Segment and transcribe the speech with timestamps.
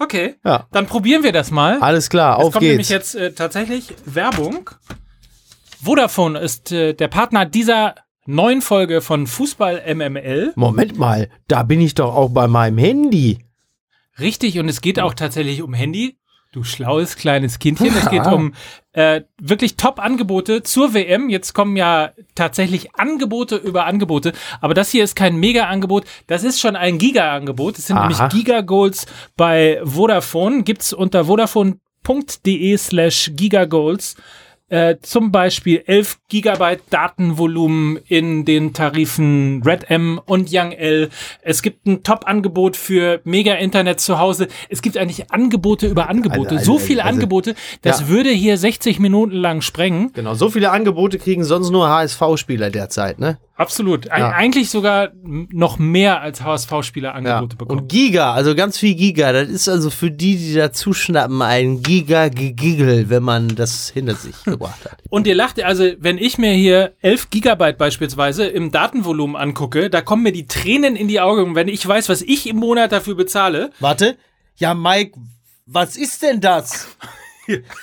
[0.00, 0.36] Okay.
[0.44, 0.66] Ja.
[0.72, 1.78] Dann probieren wir das mal.
[1.80, 3.12] Alles klar, Es auf kommt nämlich geht's.
[3.12, 4.70] jetzt äh, tatsächlich Werbung.
[5.82, 7.94] Vodafone ist äh, der Partner dieser
[8.26, 10.52] neuen Folge von Fußball MML.
[10.56, 13.38] Moment mal, da bin ich doch auch bei meinem Handy.
[14.18, 16.18] Richtig, und es geht auch tatsächlich um Handy.
[16.52, 17.94] Du schlaues kleines Kindchen.
[17.96, 18.32] Es geht Ja.
[18.32, 18.54] um
[18.92, 21.28] äh, wirklich Top-Angebote zur WM.
[21.28, 24.32] Jetzt kommen ja tatsächlich Angebote über Angebote.
[24.60, 26.06] Aber das hier ist kein Mega-Angebot.
[26.26, 27.78] Das ist schon ein Giga-Angebot.
[27.78, 28.08] Es sind Aha.
[28.08, 29.06] nämlich Giga-Goals
[29.36, 30.64] bei Vodafone.
[30.64, 34.16] Gibt's unter vodafone.de slash Giga-Goals.
[34.70, 41.10] Äh, zum Beispiel 11 Gigabyte Datenvolumen in den Tarifen Red M und Young L.
[41.42, 44.46] Es gibt ein Top-Angebot für Mega-Internet zu Hause.
[44.68, 46.58] Es gibt eigentlich Angebote über Angebote.
[46.58, 48.08] Also, so viele also, Angebote, das ja.
[48.08, 50.12] würde hier 60 Minuten lang sprengen.
[50.12, 53.38] Genau, so viele Angebote kriegen sonst nur HSV-Spieler derzeit, ne?
[53.60, 54.06] Absolut.
[54.06, 54.30] Ja.
[54.30, 57.80] Eigentlich sogar noch mehr als HSV-Spieler Angebote bekommen.
[57.80, 61.82] Und Giga, also ganz viel Giga, das ist also für die, die da zuschnappen, ein
[61.82, 65.02] Giga-Gegigel, wenn man das hinter sich gebracht hat.
[65.10, 70.00] Und ihr lacht, also wenn ich mir hier 11 Gigabyte beispielsweise im Datenvolumen angucke, da
[70.00, 73.14] kommen mir die Tränen in die Augen, wenn ich weiß, was ich im Monat dafür
[73.14, 73.72] bezahle.
[73.78, 74.16] Warte,
[74.56, 75.18] ja, Mike,
[75.66, 76.96] was ist denn das?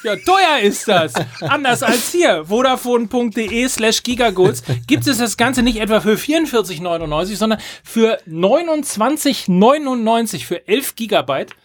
[0.03, 1.13] Ja, teuer ist das.
[1.41, 2.45] Anders als hier.
[2.45, 10.67] Vodafone.de slash Gigagoals gibt es das Ganze nicht etwa für 44,99, sondern für 29,99 für
[10.67, 11.55] 11 Gigabyte.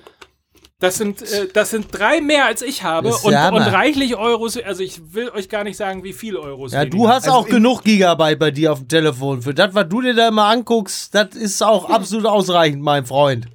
[0.83, 4.57] Das sind, äh, das sind drei mehr als ich habe und, und reichlich Euros.
[4.57, 6.73] Also ich will euch gar nicht sagen, wie viel Euros.
[6.73, 6.97] Ja, weniger.
[6.97, 9.43] du hast Also auch genug Gigabyte bei dir auf dem Telefon.
[9.43, 13.47] Für das, was du dir da immer anguckst, das ist auch absolut ausreichend, mein Freund.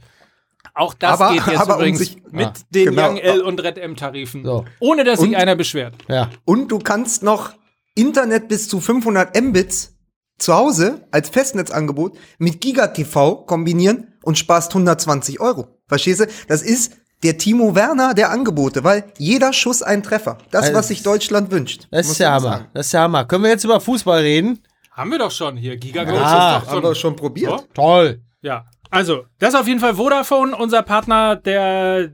[0.77, 3.09] Auch das Aber- geht jetzt aber um übrigens sich- mit Ah, den genau.
[3.09, 4.43] Young L und Red M Tarifen.
[4.45, 4.65] So.
[4.79, 5.95] Ohne dass sich Und- einer beschwert.
[6.07, 6.29] Ja.
[6.45, 7.51] Und du kannst noch
[7.95, 9.95] Internet bis zu 500 Mbits
[10.37, 15.67] zu Hause als Festnetzangebot mit GigaTV kombinieren und sparst 120 Euro.
[15.87, 16.27] Verstehst du?
[16.47, 20.37] Das ist der Timo Werner der Angebote, weil jeder Schuss ein Treffer.
[20.51, 21.87] Das, Also, was sich Deutschland wünscht.
[21.89, 22.39] Das ist man Hammer.
[22.41, 22.67] sagen.
[22.75, 23.25] Das ist der Hammer.
[23.25, 24.59] Können wir jetzt über Fußball reden?
[24.91, 25.77] Haben wir doch schon hier.
[25.77, 27.59] Gigagoals Ja, ist doch Haben wir schon probiert.
[27.59, 27.65] So?
[27.73, 28.21] Toll.
[28.41, 32.11] Ja, also, das ist auf jeden Fall Vodafone, unser Partner der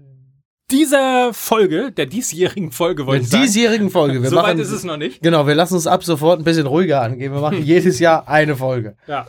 [0.71, 3.43] dieser Folge, der diesjährigen Folge, wollte ich sagen.
[3.43, 4.23] diesjährigen Folge.
[4.23, 5.21] Wir so machen, weit ist es noch nicht.
[5.21, 7.33] Genau, wir lassen uns ab sofort ein bisschen ruhiger angehen.
[7.33, 8.95] Wir machen jedes Jahr eine Folge.
[9.07, 9.27] Ja.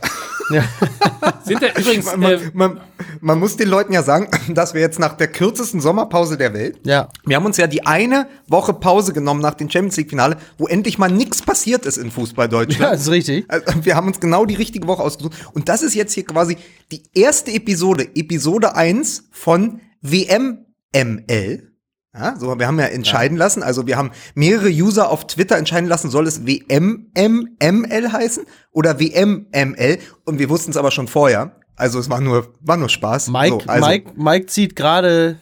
[1.43, 2.79] Sind da übrigens, Man, äh, man,
[3.21, 6.79] man muss den Leuten ja sagen, dass wir jetzt nach der kürzesten Sommerpause der Welt,
[6.83, 7.09] Ja.
[7.25, 10.67] wir haben uns ja die eine Woche Pause genommen nach dem Champions League Finale, wo
[10.67, 12.93] endlich mal nichts passiert ist in Fußball Ja, Deutschland.
[12.93, 13.45] das ist richtig.
[13.47, 15.33] Also, wir haben uns genau die richtige Woche ausgesucht.
[15.53, 16.57] Und das ist jetzt hier quasi
[16.91, 21.71] die erste Episode, Episode 1 von WMML.
[22.17, 25.89] Ja, so, wir haben ja entscheiden lassen, also wir haben mehrere User auf Twitter entscheiden
[25.89, 29.99] lassen, soll es WMML heißen oder WMML?
[30.23, 31.59] Und wir wussten es aber schon vorher.
[31.75, 33.27] Also es war nur, war nur Spaß.
[33.27, 35.39] Mike, so, also, Mike, Mike zieht gerade.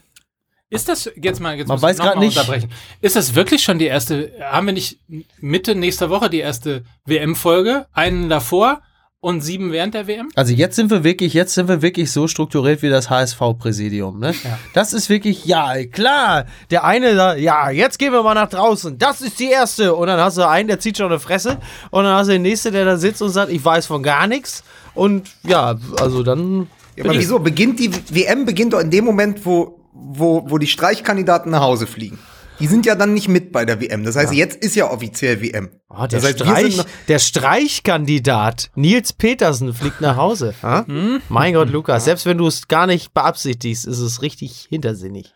[0.71, 2.37] ist das, jetzt mal, jetzt Man muss weiß ich noch grad mal nicht.
[2.37, 2.71] unterbrechen.
[3.01, 4.99] Ist das wirklich schon die erste, haben wir nicht
[5.39, 7.85] Mitte nächster Woche die erste WM-Folge?
[7.93, 8.81] Einen davor
[9.23, 10.27] und sieben während der WM?
[10.35, 14.19] Also jetzt sind wir wirklich, jetzt sind wir wirklich so strukturiert wie das HSV-Präsidium.
[14.19, 14.35] Ne?
[14.43, 14.59] Ja.
[14.73, 16.45] Das ist wirklich, ja, klar.
[16.71, 18.97] Der eine da, ja, jetzt gehen wir mal nach draußen.
[18.97, 19.95] Das ist die erste.
[19.95, 21.57] Und dann hast du einen, der zieht schon eine Fresse.
[21.89, 24.27] Und dann hast du den nächsten, der da sitzt und sagt, ich weiß von gar
[24.27, 24.61] nichts.
[24.93, 26.67] Und ja, also dann.
[26.97, 27.39] ja, aber wieso?
[27.39, 31.87] Beginnt die WM beginnt doch in dem Moment, wo, wo, wo die Streichkandidaten nach Hause
[31.87, 32.19] fliegen.
[32.59, 34.03] Die sind ja dann nicht mit bei der WM.
[34.03, 35.69] Das heißt, jetzt ist ja offiziell WM.
[35.89, 40.53] Oh, der, das heißt, Streich, der Streichkandidat Nils Petersen fliegt nach Hause.
[40.63, 40.85] Ha?
[41.29, 45.33] Mein Gott, Lukas, selbst wenn du es gar nicht beabsichtigst, ist es richtig hintersinnig.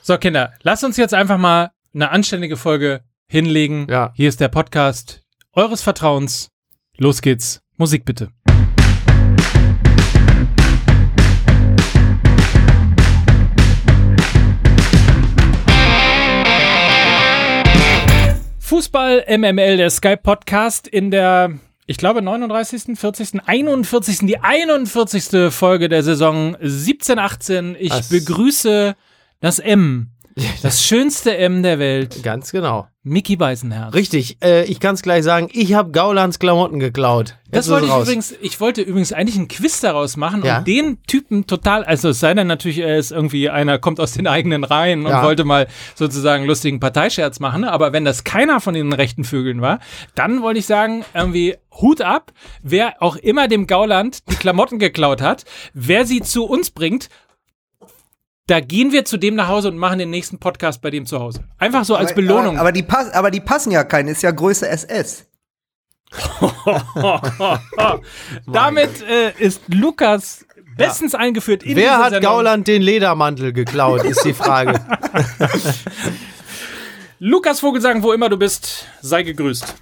[0.00, 3.86] So, Kinder, lasst uns jetzt einfach mal eine anständige Folge hinlegen.
[3.90, 4.12] Ja.
[4.14, 5.22] Hier ist der Podcast
[5.52, 6.48] eures Vertrauens.
[6.96, 7.60] Los geht's.
[7.76, 8.30] Musik bitte.
[18.70, 25.52] Fußball MML, der Skype Podcast in der, ich glaube, 39., 40., 41., die 41.
[25.52, 27.76] Folge der Saison 17, 18.
[27.80, 28.94] Ich Das- begrüße
[29.40, 30.10] das M.
[30.62, 32.22] Das schönste M der Welt.
[32.22, 32.86] Ganz genau.
[33.02, 33.94] Mickey Beisenherz.
[33.94, 37.36] Richtig, äh, ich kann es gleich sagen, ich habe Gaulands Klamotten geklaut.
[37.50, 38.02] Das Jetzt wollte ist ich raus.
[38.08, 40.58] übrigens, ich wollte übrigens eigentlich einen Quiz daraus machen Ja.
[40.58, 44.12] und den Typen total, also es sei denn natürlich, er ist irgendwie einer, kommt aus
[44.12, 45.22] den eigenen Reihen und Ja.
[45.22, 49.78] wollte mal sozusagen lustigen Parteischerz machen, aber wenn das keiner von den rechten Vögeln war,
[50.14, 52.32] dann wollte ich sagen, irgendwie Hut ab,
[52.62, 57.08] wer auch immer dem Gauland die Klamotten geklaut hat, wer sie zu uns bringt,
[58.50, 61.20] da gehen wir zu dem nach Hause und machen den nächsten Podcast bei dem zu
[61.20, 61.44] Hause.
[61.58, 62.56] Einfach so als Aber- Belohnung.
[62.56, 65.26] Aber, aber, die pass, aber die passen ja keinen, ist ja Größe SS.
[68.46, 70.44] Damit äh, ist Lukas
[70.76, 72.32] bestens eingeführt in Wer hat Sendung.
[72.32, 74.80] Gauland den Ledermantel geklaut, ist die Frage.
[77.20, 79.74] Lukas Vogelsang, wo immer du bist, sei gegrüßt.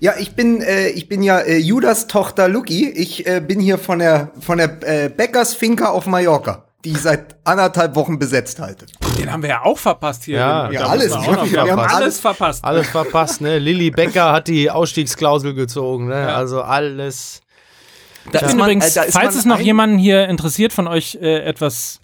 [0.00, 2.88] Ja, ich bin, äh, ich bin ja äh, Judas Tochter Lucky.
[2.90, 6.98] Ich äh, bin hier von der, von der äh, Bäckers Finca auf Mallorca, die ich
[7.00, 8.86] seit anderthalb Wochen besetzt halte.
[9.18, 10.38] Den haben wir ja auch verpasst hier.
[10.38, 11.10] Ja, ja, alles.
[11.14, 12.64] noch Wir haben alles- verpasst.
[12.64, 13.58] Alles verpasst, ne?
[13.58, 16.32] Lilly Becker hat die Ausstiegsklausel gezogen, ne?
[16.34, 17.40] Also alles.
[18.32, 21.16] Da ist ist man- übrigens, äh, ist falls es noch jemanden hier interessiert von euch
[21.20, 22.00] äh, etwas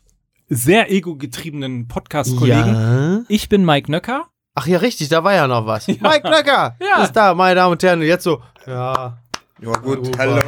[0.48, 3.20] sehr ego-getriebenen Podcast-Kollegen, Ja.
[3.28, 4.26] ich bin Mike Nöcker.
[4.54, 5.86] Ach ja, richtig, da war ja noch was.
[5.88, 7.02] Mike Löcker Ja.
[7.04, 8.00] ist da, meine Damen und Herren.
[8.00, 9.16] Und Jetzt so, ja,
[9.64, 10.18] Ja, gut, Super.
[10.18, 10.42] hallo.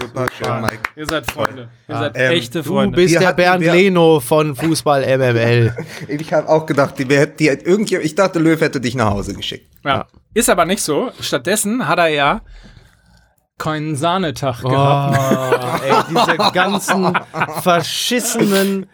[0.00, 0.78] Super schön, Mike.
[0.96, 1.68] Ihr seid Freunde.
[1.88, 2.94] Ihr seid ähm, echte du Freunde.
[2.96, 5.74] bist Wir der hatten- Bernd wir- Leno von Fußball MML.
[6.08, 9.66] Ich habe auch gedacht, die, die, irgendjemand, ich dachte, Löw hätte dich nach Hause geschickt.
[9.84, 10.06] ja.
[10.32, 11.10] Ist aber nicht so.
[11.20, 12.40] Stattdessen hat er ja
[13.60, 15.18] keinen Sahnetag gehabt.
[15.18, 17.12] Oh, ey, diese ganzen
[17.62, 18.86] verschissenen,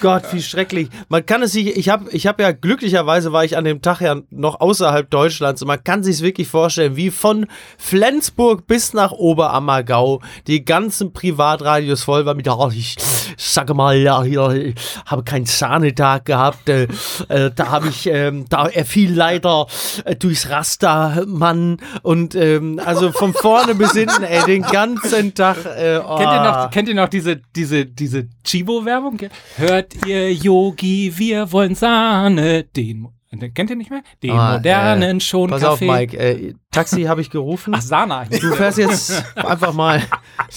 [0.00, 0.88] Gott, wie schrecklich.
[1.08, 4.00] Man kann es sich, ich habe ich hab ja, glücklicherweise war ich an dem Tag
[4.00, 9.12] ja noch außerhalb Deutschlands und man kann sich wirklich vorstellen, wie von Flensburg bis nach
[9.12, 12.96] Oberammergau die ganzen Privatradios voll war mit, oh, ich
[13.36, 14.74] sage mal, ja, ich
[15.04, 16.88] habe keinen Sahnetag gehabt, äh,
[17.28, 19.66] äh, da habe ich, ähm, da, er fiel leider
[20.06, 25.64] äh, durchs Raster, Mann, und ähm, also von vorne bis hinten, ey, den ganzen Tag,
[25.64, 26.16] äh, oh.
[26.16, 29.18] Kennt ihr noch, kennt ihr noch diese, diese, diese Chibo-Werbung?
[29.56, 33.08] Hört ihr Yogi, wir wollen Sahne, den,
[33.54, 34.02] kennt ihr nicht mehr?
[34.22, 35.88] Den Ah, modernen äh, schon Pass Kaffee.
[35.90, 37.74] auf, Mike, äh, Taxi habe ich gerufen.
[37.76, 38.24] Ach, Sana.
[38.26, 40.02] Du fährst jetzt einfach mal.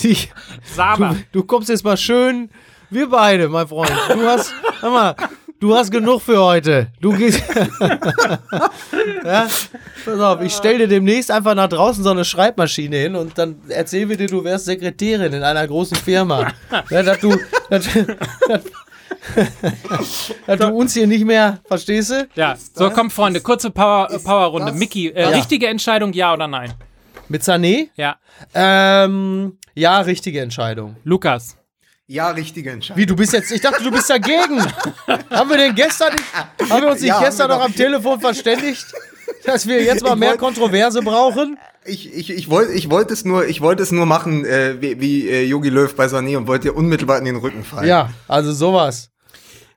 [0.02, 0.32] Ich,
[0.76, 1.14] Sana.
[1.14, 2.50] du, du kommst jetzt mal schön.
[2.90, 3.92] Wir beide, mein Freund.
[4.14, 5.16] Du hast, hör mal,
[5.60, 6.88] du hast genug für heute.
[7.02, 7.42] Du gehst.
[9.26, 9.48] ja,
[10.06, 13.56] pass auf, ich stell dir demnächst einfach nach draußen so eine Schreibmaschine hin und dann
[13.70, 16.52] erzähl wir dir, du wärst Sekretärin in einer großen Firma.
[16.90, 17.36] Ja, dass du,
[17.70, 17.88] dass,
[18.48, 18.64] dass,
[20.48, 22.28] dass du uns hier nicht mehr, verstehst du?
[22.36, 24.72] Ja, so komm Freunde, kurze Power, Powerrunde.
[24.72, 25.30] das- Mickey, äh, Ja.
[25.30, 26.74] richtige Entscheidung, ja oder nein?
[27.30, 27.90] Mit Sané?
[27.98, 28.16] Ja.
[28.54, 30.96] Ähm, ja, richtige Entscheidung.
[31.04, 31.57] Lukas.
[32.10, 33.02] Ja, richtige Entscheidung.
[33.02, 34.62] Wie, du bist jetzt, ich dachte, du bist dagegen.
[35.30, 38.86] haben wir denn gestern nicht, haben wir uns nicht Ja, gestern noch am Telefon verständigt,
[39.44, 41.60] dass wir jetzt mal mehr wollt- Kontroverse brauchen?
[41.84, 45.02] Ich, ich, ich wollte ich wollte es nur, ich wollte es nur machen, äh, wie,
[45.02, 47.88] wie äh, Löw bei Sané und wollte dir unmittelbar in den Rücken fallen.
[47.88, 49.10] Ja, also sowas.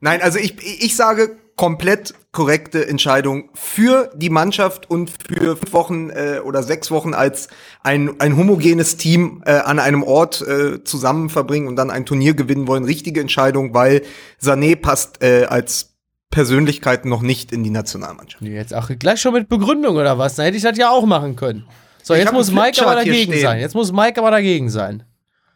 [0.01, 6.09] Nein, also ich, ich sage komplett korrekte Entscheidung für die Mannschaft und für fünf Wochen
[6.09, 7.49] äh, oder sechs Wochen als
[7.83, 12.33] ein, ein homogenes Team äh, an einem Ort äh, zusammen verbringen und dann ein Turnier
[12.33, 12.85] gewinnen wollen.
[12.85, 14.01] Richtige Entscheidung, weil
[14.43, 15.99] Sané passt äh, als
[16.31, 18.43] Persönlichkeit noch nicht in die Nationalmannschaft.
[18.43, 20.37] Jetzt auch gleich schon mit Begründung oder was?
[20.37, 21.67] Dann hätte ich das ja auch machen können.
[22.03, 23.61] So, Ich jetzt muss Mike aber dagegen sein.
[23.61, 25.03] Jetzt muss Mike aber dagegen sein.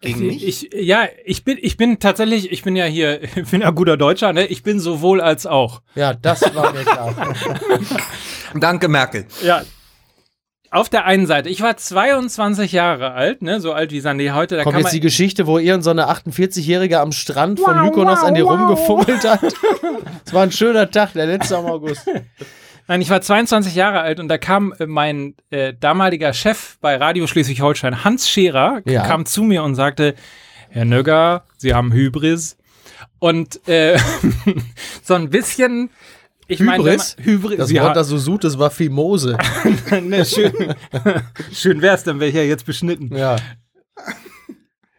[0.04, 0.46] Gegen mich?
[0.46, 3.96] Ich, ja, ich bin, ich bin tatsächlich, ich bin ja hier, ich bin ja guter
[3.96, 4.46] Deutscher, ne?
[4.46, 5.82] Ich bin sowohl als auch.
[5.94, 7.34] Ja, das war mir klar.
[8.54, 9.26] Danke, Merkel.
[9.42, 9.62] Ja.
[10.70, 14.56] Auf der einen Seite, ich war 22 Jahre alt, ne, so alt wie Sané heute.
[14.56, 18.34] Da Kommt jetzt die Geschichte, wo irgend so eine 48-Jährige am Strand von Mykonos an
[18.34, 19.40] dir rumgefummelt hat.
[20.26, 22.08] Es war ein schöner Tag, der letzte am August.
[22.86, 26.96] Nein, ich war 22 Jahre alt und da kam äh, mein äh, damaliger Chef bei
[26.96, 29.06] Radio Schleswig-Holstein, Hans Scherer, Ja.
[29.06, 30.14] kam zu mir und sagte,
[30.68, 32.56] Herr Nögger, Sie haben Hybris.
[33.20, 33.98] Und äh,
[35.02, 35.88] so ein bisschen,
[36.46, 37.16] ich meine, Hybris?
[37.16, 37.56] man- Hybris.
[37.56, 39.38] Das Sie Wort, das so sucht, das war Fimose.
[40.02, 40.52] ne, schön,
[41.52, 43.16] schön wär's, dann wäre ich ja jetzt beschnitten.
[43.16, 43.36] Ja.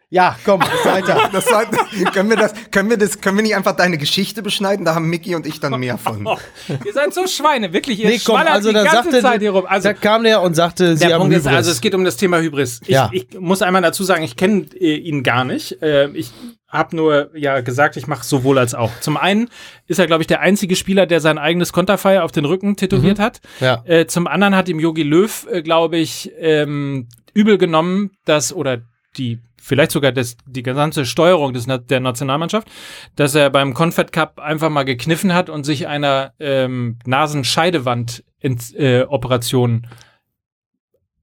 [0.08, 1.28] Ja, komm, weiter.
[1.32, 1.64] Das war,
[2.12, 4.84] können wir das, können wir das, können wir nicht einfach deine Geschichte beschneiden?
[4.84, 6.24] Da haben Mickey und ich dann mehr von.
[6.26, 6.38] Oh,
[6.84, 7.98] ihr seid so Schweine, wirklich.
[7.98, 9.64] Ihr Nee, komm, also die da ganze sagte, Zeit hier rum.
[9.66, 11.46] Also, da kam der und sagte, sie der haben Punkt Hybris.
[11.50, 12.80] ist, also es geht um das Thema Hybris.
[12.82, 13.10] Ich, Ja.
[13.12, 15.82] ich muss einmal dazu sagen, ich kenne äh, ihn gar nicht.
[15.82, 16.30] Äh, ich
[16.68, 18.92] habe nur ja gesagt, ich mache sowohl als auch.
[19.00, 19.48] Zum einen
[19.88, 23.18] ist er, glaube ich, der einzige Spieler, der sein eigenes Konterfei auf den Rücken tätowiert
[23.18, 23.40] hat.
[23.60, 23.82] Ja.
[23.84, 28.82] Äh, zum anderen hat ihm Yogi Löw, glaube ich, ähm, übel genommen, dass oder
[29.16, 32.68] die vielleicht sogar das, die gesamte Steuerung des, der Nationalmannschaft,
[33.16, 38.72] dass er beim Confed Cup einfach mal gekniffen hat und sich einer ähm, Nasenscheidewand ins,
[38.74, 39.86] äh, Operation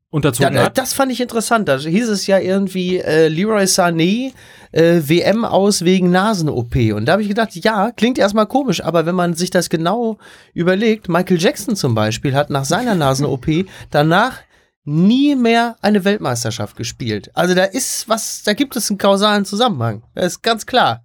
[0.09, 0.77] unterzogen Ja, hat.
[0.77, 1.69] das fand ich interessant.
[1.69, 4.33] Da hieß es ja irgendwie äh, Leroy Sané
[4.73, 6.75] äh, WM aus wegen Nasen-OP.
[6.93, 10.17] Und da habe ich gedacht, ja, klingt erstmal komisch, aber wenn man sich das genau
[10.53, 13.47] überlegt, Michael Jackson zum Beispiel hat nach seiner Nasen-OP
[13.89, 14.39] danach
[14.85, 17.31] nie mehr eine Weltmeisterschaft gespielt.
[17.33, 20.03] Also da ist was, da gibt es einen kausalen Zusammenhang.
[20.15, 21.03] Das ist ganz klar.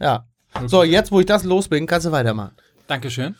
[0.00, 0.26] Ja.
[0.66, 2.56] So, jetzt, wo ich das los bin, kannst du weitermachen.
[2.86, 3.34] Dankeschön.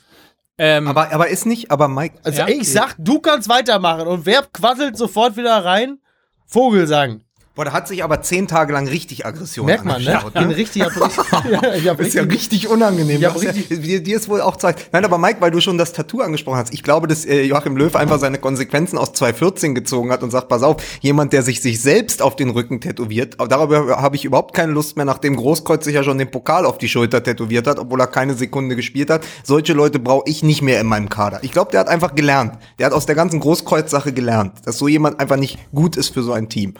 [0.58, 2.46] Ähm, Aber, aber ist nicht, aber Mike, Also Ja.
[2.46, 5.98] ey, ich sag, du kannst weitermachen und wer quasselt sofort wieder rein?
[6.46, 7.22] Vogelsang.
[7.58, 10.20] Boah, da hat sich aber zehn Tage lang richtig Aggression Merkt man, ne?
[10.28, 13.20] Ich bin richtig, hab richtig, ja, ich hab ist ja richtig unangenehm.
[13.20, 14.04] Ja, was ja, richtig.
[14.04, 14.90] dir, ist wohl auch zeigt.
[14.92, 17.76] Nein, aber Mike, weil du schon das Tattoo angesprochen hast, ich glaube, dass äh, Joachim
[17.76, 21.60] Löw einfach seine Konsequenzen aus 2014 gezogen hat und sagt, pass auf, jemand, der sich
[21.60, 25.84] sich selbst auf den Rücken tätowiert, darüber habe ich überhaupt keine Lust mehr, nachdem Großkreuz
[25.84, 29.10] sich ja schon den Pokal auf die Schulter tätowiert hat, obwohl er keine Sekunde gespielt
[29.10, 29.26] hat.
[29.42, 31.40] Solche Leute brauche ich nicht mehr in meinem Kader.
[31.42, 32.56] Ich glaube, der hat einfach gelernt.
[32.78, 36.22] Der hat aus der ganzen Großkreuz-Sache gelernt, dass so jemand einfach nicht gut ist für
[36.22, 36.74] so ein Team.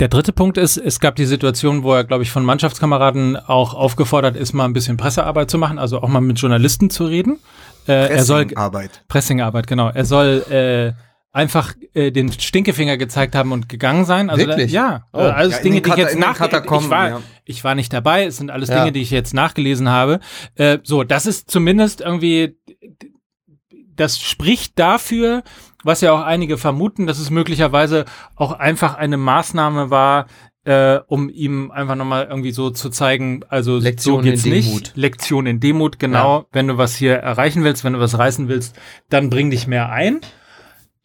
[0.00, 3.74] Der dritte Punkt ist, es gab die Situation, wo er, glaube ich, von Mannschaftskameraden auch
[3.74, 7.38] aufgefordert ist, mal ein bisschen Pressearbeit zu machen, also auch mal mit Journalisten zu reden.
[7.86, 9.04] Äh, er soll Arbeit.
[9.08, 9.88] Pressingarbeit, genau.
[9.90, 10.92] Er soll äh,
[11.36, 14.28] einfach äh, den Stinkefinger gezeigt haben und gegangen sein.
[14.30, 14.72] Also Wirklich?
[14.72, 15.18] Da, ja, Oh.
[15.18, 17.20] äh, alles Ja, in Dinge, die ich jetzt nach ich war, ja.
[17.44, 18.24] ich war nicht dabei.
[18.26, 18.80] Es sind alles Ja.
[18.80, 20.20] Dinge, die ich jetzt nachgelesen habe.
[20.56, 22.56] Äh, so, das ist zumindest irgendwie,
[23.94, 25.42] das spricht dafür,
[25.82, 28.04] was ja auch einige vermuten, dass es möglicherweise
[28.36, 30.26] auch einfach eine Maßnahme war,
[30.64, 34.68] äh, um ihm einfach nochmal irgendwie so zu zeigen, also Lektion so geht's in nicht.
[34.68, 34.92] Demut.
[34.94, 36.46] Lektion in Demut, genau.
[36.52, 39.90] Wenn du was hier erreichen willst, wenn du was reißen willst, dann bring dich mehr
[39.90, 40.20] ein.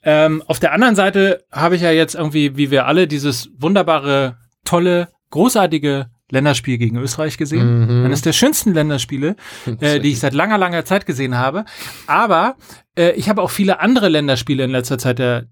[0.04, 4.38] Ähm, auf der anderen Seite habe ich ja jetzt irgendwie, wie wir alle, dieses wunderbare,
[4.64, 8.00] tolle, großartige Länderspiel gegen Österreich gesehen.
[8.00, 8.06] Mhm.
[8.06, 9.36] Eines der schönsten Länderspiele,
[9.80, 11.66] äh, die ich seit langer, langer Zeit gesehen habe.
[12.06, 12.58] Aber
[12.98, 15.48] äh, ich habe auch viele andere Länderspiele in letzter Zeit der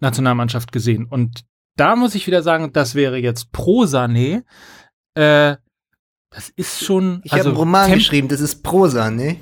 [0.00, 1.06] Nationalmannschaft gesehen.
[1.06, 1.44] Und
[1.76, 4.42] da muss ich wieder sagen, das wäre jetzt pro Sané.
[5.14, 5.56] Äh,
[6.30, 7.20] das ist schon.
[7.24, 9.36] Ich also habe einen Roman geschrieben, das ist Prosa, ne?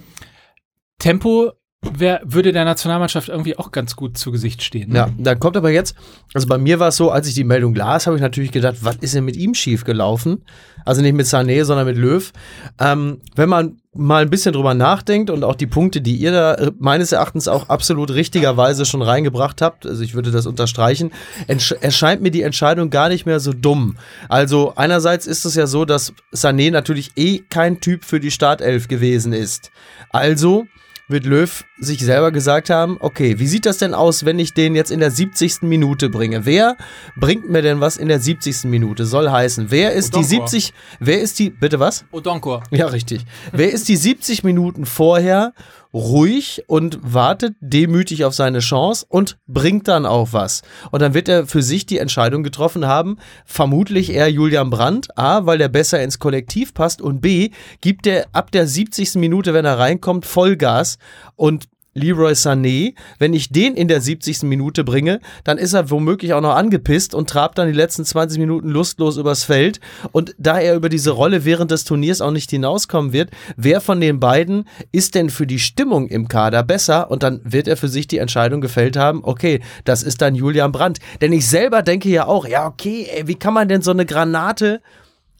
[0.98, 1.52] Tempo
[1.82, 4.94] wär, würde der Nationalmannschaft irgendwie auch ganz gut zu Gesicht stehen.
[4.94, 5.94] Ja, dann kommt aber jetzt,
[6.34, 8.78] also bei mir war es so, als ich die Meldung las, habe ich natürlich gedacht,
[8.80, 10.44] was ist denn mit ihm schief gelaufen?
[10.88, 12.32] Also nicht mit Sané, sondern mit Löw.
[12.80, 16.54] Ähm, wenn man mal ein bisschen drüber nachdenkt und auch die Punkte, die ihr da
[16.54, 21.12] äh, meines Erachtens auch absolut richtigerweise schon reingebracht habt, also ich würde das unterstreichen,
[21.46, 23.98] erscheint mir die Entscheidung gar nicht mehr so dumm.
[24.30, 28.88] Also einerseits ist es ja so, dass Sané natürlich eh kein Typ für die Startelf
[28.88, 29.70] gewesen ist.
[30.08, 30.68] Also
[31.08, 34.74] wird Löw sich selber gesagt haben, okay, wie sieht das denn aus, wenn ich den
[34.74, 35.62] jetzt in der 70.
[35.62, 36.44] Minute bringe?
[36.44, 36.76] Wer
[37.16, 38.64] bringt mir denn was in der 70.
[38.64, 39.06] Minute?
[39.06, 40.48] Soll heißen, wer ist die Odonkor.
[40.48, 42.04] 70, wer ist die, bitte was?
[42.10, 42.62] Odonkor.
[42.70, 43.24] Ja, richtig.
[43.52, 45.54] Wer ist die 70 Minuten vorher
[45.92, 50.62] ruhig und wartet demütig auf seine Chance und bringt dann auch was?
[50.90, 55.46] Und dann wird er für sich die Entscheidung getroffen haben, vermutlich eher Julian Brandt, A,
[55.46, 59.14] weil der besser ins Kollektiv passt und B, gibt er ab der 70.
[59.16, 60.98] Minute, wenn er reinkommt, Vollgas
[61.36, 61.68] und
[61.98, 64.44] Leroy Sané, wenn ich den in der 70.
[64.44, 68.38] Minute bringe, dann ist er womöglich auch noch angepisst und trabt dann die letzten 20
[68.38, 69.80] Minuten lustlos übers Feld.
[70.12, 74.00] Und da er über diese Rolle während des Turniers auch nicht hinauskommen wird, wer von
[74.00, 77.10] den beiden ist denn für die Stimmung im Kader besser?
[77.10, 80.72] Und dann wird er für sich die Entscheidung gefällt haben, okay, das ist dann Julian
[80.72, 80.98] Brandt.
[81.20, 84.06] Denn ich selber denke ja auch, ja, okay, ey, wie kann man denn so eine
[84.06, 84.80] Granate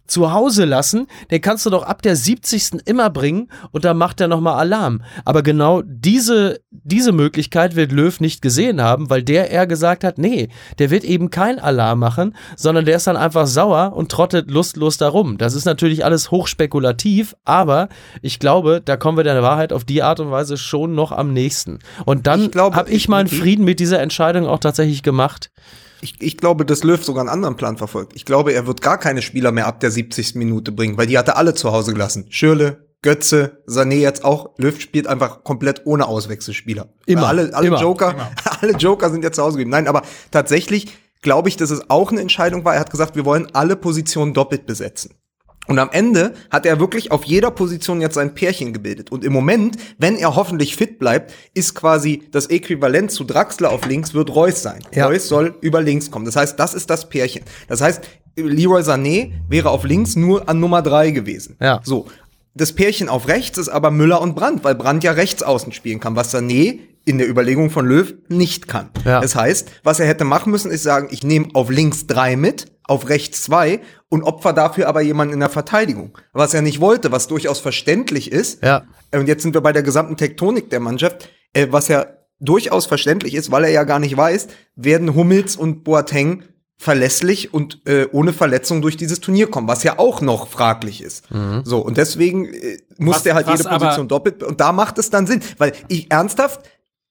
[0.09, 2.87] zu Hause lassen, den kannst du doch ab der 70.
[2.87, 5.03] immer bringen und dann macht er nochmal Alarm.
[5.25, 10.19] Aber genau diese, diese Möglichkeit wird Löw nicht gesehen haben, weil der eher gesagt hat,
[10.19, 10.49] nee,
[10.79, 14.97] der wird eben kein Alarm machen, sondern der ist dann einfach sauer und trottet lustlos
[14.97, 15.39] darum.
[15.39, 17.89] Das ist natürlich alles hochspekulativ, aber
[18.23, 21.33] ich glaube, da kommen wir der Wahrheit auf die Art und Weise schon noch am
[21.33, 21.79] nächsten.
[22.05, 25.51] Und dann habe ich meinen Frieden mit dieser Entscheidung auch tatsächlich gemacht.
[26.01, 28.13] Ich, ich glaube, dass Löw sogar einen anderen Plan verfolgt.
[28.15, 30.37] Ich glaube, er wird gar keine Spieler mehr ab der 70.
[30.37, 32.27] Minute bringen, weil die hat er alle zu Hause gelassen.
[32.31, 34.51] Schürle, Götze, Sané jetzt auch.
[34.59, 36.89] Löw spielt einfach komplett ohne Auswechselspieler.
[37.07, 39.71] Immer, Weil alle, alle immer, Joker, alle Joker sind jetzt zu Hause geblieben.
[39.71, 40.89] Nein, aber tatsächlich
[41.23, 42.75] glaube ich, dass es auch eine Entscheidung war.
[42.75, 45.15] Er hat gesagt, wir wollen alle Positionen doppelt besetzen.
[45.69, 49.13] Und am Ende hat er wirklich auf jeder Position jetzt sein Pärchen gebildet.
[49.13, 53.87] Und im Moment, wenn er hoffentlich fit bleibt, ist quasi das Äquivalent zu Draxler auf
[53.87, 54.81] links, wird Reus sein.
[54.95, 55.07] Ja.
[55.07, 56.25] Reus soll über links kommen.
[56.25, 57.43] Das heißt, das ist das Pärchen.
[57.69, 58.01] Das heißt,
[58.37, 61.57] Leroy Sané wäre auf links nur an Nummer drei gewesen.
[61.61, 61.81] Ja.
[61.85, 62.07] So.
[62.55, 66.01] Das Pärchen auf rechts ist aber Müller und Brandt, weil Brandt ja rechts außen spielen
[66.01, 68.91] kann, was Sané in der Überlegung von Löw nicht kann.
[69.05, 69.21] Ja.
[69.21, 72.67] Das heißt, was er hätte machen müssen, ist sagen, ich nehme auf links drei mit,
[72.89, 76.19] auf rechts zwei und opfer dafür aber jemanden in der Verteidigung.
[76.33, 78.63] Was er nicht wollte, was durchaus verständlich ist.
[78.65, 78.85] Ja.
[79.13, 82.07] Und jetzt sind wir bei der gesamten Tektonik der Mannschaft, äh, was ja
[82.41, 86.43] durchaus verständlich ist, weil er ja gar nicht weiß, werden Hummels und Boateng
[86.81, 91.25] verlässlich und äh, ohne Verletzung durch dieses Turnier kommen, was ja auch noch fraglich ist.
[91.65, 94.97] So, und deswegen äh, muss Was- der halt was jede Position doppelt, und da macht
[94.99, 96.61] es dann Sinn, weil ich ernsthaft,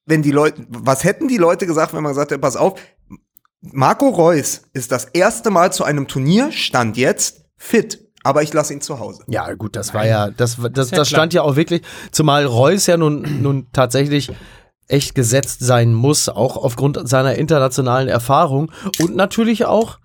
[0.06, 2.80] wenn die Leute, was hätten die Leute gesagt, wenn man gesagt hätte, pass auf,
[3.62, 8.74] Marco Reus ist das erste Mal zu einem Turnier, stand jetzt, fit, aber ich lasse
[8.74, 9.24] ihn zu Hause.
[9.28, 12.98] Ja, gut, das war ja, das, das, das stand ja auch wirklich, zumal Reus ja
[12.98, 14.32] nun, nun tatsächlich
[14.88, 18.72] echt gesetzt sein muss, auch aufgrund seiner internationalen Erfahrung.
[19.00, 20.00] Und natürlich auch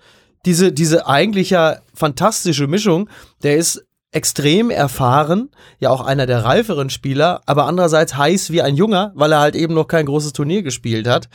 [0.44, 3.08] diese, diese eigentlich ja fantastische Mischung,
[3.42, 8.76] der ist extrem erfahren, ja auch einer der reiferen Spieler, aber andererseits heiß wie ein
[8.76, 11.28] Junger, weil er halt eben noch kein großes Turnier gespielt hat.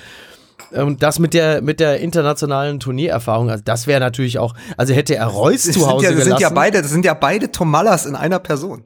[0.72, 5.16] Und das mit der, mit der internationalen Turniererfahrung, also das wäre natürlich auch, also hätte
[5.16, 6.32] er Reus Das zu sind, Hause ja, das gelassen.
[6.32, 8.84] sind ja beide, das sind ja beide Tomallas in einer Person.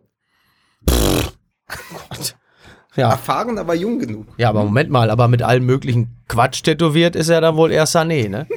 [2.96, 3.12] ja.
[3.12, 4.28] Erfahren, aber jung genug.
[4.38, 7.88] ja, aber Moment mal, aber mit allem möglichen Quatsch tätowiert ist er dann wohl eher
[7.88, 8.48] Sané, ne?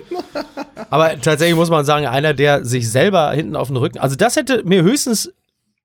[0.91, 4.37] aber tatsächlich muss man sagen, einer, der sich selber hinten auf den Rücken, also das
[4.37, 5.33] hätte mir höchstens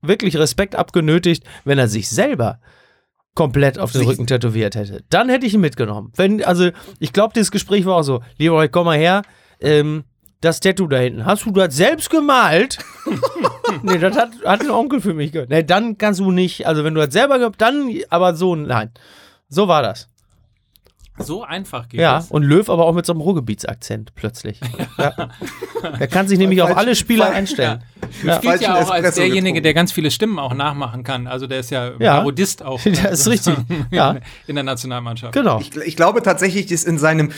[0.02, 2.60] wirklich Respekt abgenötigt, wenn er sich selber
[3.40, 5.02] komplett auf den Rücken tätowiert hätte.
[5.10, 6.12] Dann hätte ich ihn mitgenommen.
[6.18, 9.22] Wenn, also, ich glaube, dieses Gespräch war auch so, Leroy, komm mal her,
[9.62, 10.04] ähm,
[10.42, 12.80] das Tattoo da hinten, hast du das selbst gemalt?
[13.84, 15.50] nee, das hat, hat ein Onkel für mich gehört.
[15.50, 18.92] Nee, dann kannst du nicht, also wenn du das selber gemacht dann, aber so, nein.
[19.48, 20.10] So war das.
[21.22, 22.32] So einfach geht Ja, das.
[22.32, 24.60] und Löw aber auch mit so einem Ruhrgebietsakzent plötzlich.
[24.98, 25.30] ja.
[26.00, 27.84] Er kann sich nämlich auf alle Spieler einstellen.
[28.24, 28.38] Ja.
[28.38, 29.64] Gilt ja falschen auch als derjenige, getrunken.
[29.64, 31.28] der ganz viele Stimmen auch nachmachen kann.
[31.28, 32.18] Also der ist ja, Ja.
[32.18, 32.80] Parodist auch.
[33.04, 33.56] Das ist richtig.
[33.92, 35.34] Ja, In der Nationalmannschaft.
[35.34, 35.60] genau.
[35.60, 37.32] Ich, ich glaube tatsächlich, dass in seinem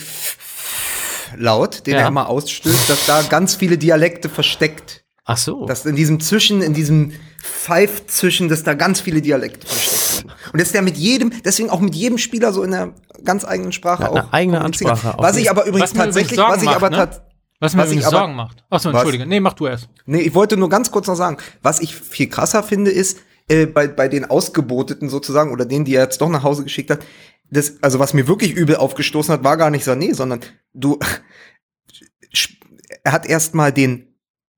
[1.37, 2.01] Laut, den Ja.
[2.01, 5.00] er immer ausstößt, dass da ganz viele Dialekte versteckt.
[5.33, 5.65] Ach so.
[5.65, 10.31] Dass in diesem Zwischen, in diesem Pfeif-Zwischen, dass da ganz viele Dialekte versteckt sind.
[10.53, 13.71] Und dass der mit jedem, deswegen auch mit jedem Spieler so in einer ganz eigenen
[13.71, 14.15] Sprache Ja, auch.
[14.15, 14.61] eine eigene.
[14.61, 15.21] Ansprache auch.
[15.23, 16.95] Was ich aber übrigens Was tatsächlich, Sorgen was ich macht, aber ne?
[16.97, 17.23] tat-
[17.59, 18.63] Was mir Was ich aber- Sorgen macht.
[18.69, 18.95] Achso, Was?
[18.95, 19.25] Entschuldige.
[19.27, 19.89] Nee, mach du erst.
[20.05, 23.19] Nee, ich wollte nur ganz kurz noch sagen, was ich viel krasser finde, ist,
[23.49, 26.89] äh, bei, bei den Ausgeboteten sozusagen, oder denen, die er jetzt doch nach Hause geschickt
[26.89, 26.99] hat,
[27.49, 30.39] das, also was mir wirklich übel aufgestoßen hat, war gar nicht Sané, sondern
[30.73, 30.97] du,
[33.03, 34.07] er hat erstmal den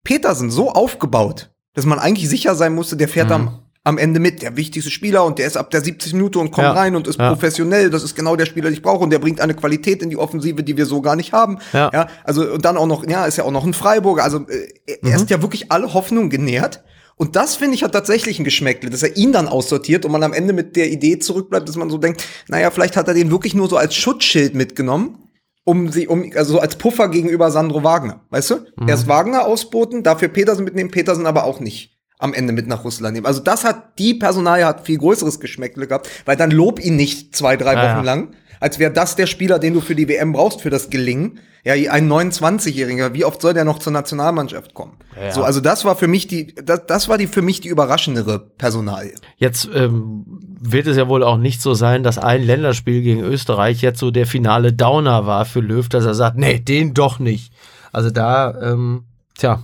[0.04, 4.42] Petersen so aufgebaut, dass man eigentlich sicher sein musste, der fährt am, am Ende mit,
[4.42, 6.72] der wichtigste Spieler und der ist ab der 70 Minute und kommt Ja.
[6.74, 7.30] rein und ist Ja.
[7.30, 10.10] professionell, das ist genau der Spieler, den ich brauche und der bringt eine Qualität in
[10.10, 11.60] die Offensive, die wir so gar nicht haben.
[11.74, 11.90] Ja.
[11.94, 14.68] ja also und dann auch noch, ja, ist ja auch noch ein Freiburger, also äh,
[15.02, 15.16] er Mhm.
[15.16, 16.84] ist ja wirklich alle Hoffnung genährt.
[17.16, 20.24] Und das finde ich hat tatsächlich ein Geschmäckle, dass er ihn dann aussortiert und man
[20.24, 23.30] am Ende mit der Idee zurückbleibt, dass man so denkt, naja, vielleicht hat er den
[23.32, 25.20] wirklich nur so als Schutzschild mitgenommen,
[25.66, 28.22] um sie, um, also so als Puffer gegenüber Sandro Wagner.
[28.30, 28.56] Weißt du?
[28.78, 28.90] Mhm.
[28.90, 33.14] Erst Wagner ausboten, dafür Petersen mitnehmen, Petersen aber auch nicht am Ende mit nach Russland
[33.16, 33.26] nehmen.
[33.26, 37.36] Also das hat, die Personalie hat viel größeres Geschmäckle gehabt, weil dann lob ihn nicht
[37.36, 38.02] zwei, drei Ja, Wochen ja.
[38.14, 41.40] lang, als wäre das der Spieler, den du für die WM brauchst, für das Gelingen.
[41.66, 44.94] Ja, ein 29-Jähriger, wie oft soll der noch zur Nationalmannschaft kommen?
[45.18, 45.32] Ja, ja.
[45.32, 48.40] So, also das war für mich die, das, das war die für mich die überraschendere
[48.40, 49.16] Personalie.
[49.38, 50.24] Jetzt ähm,
[50.62, 54.12] wird es ja wohl auch nicht so sein, dass ein Länderspiel gegen Österreich jetzt so
[54.12, 57.54] der finale Downer war für Löw, dass er sagt, nee, den doch nicht.
[57.92, 59.04] Also da, ähm,
[59.38, 59.62] tja.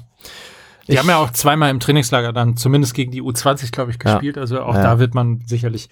[0.89, 4.37] Die haben ja auch zweimal im Trainingslager dann zumindest gegen die U20, glaube ich, gespielt.
[4.37, 4.83] Also auch Ja.
[4.83, 5.87] da wird man sicherlich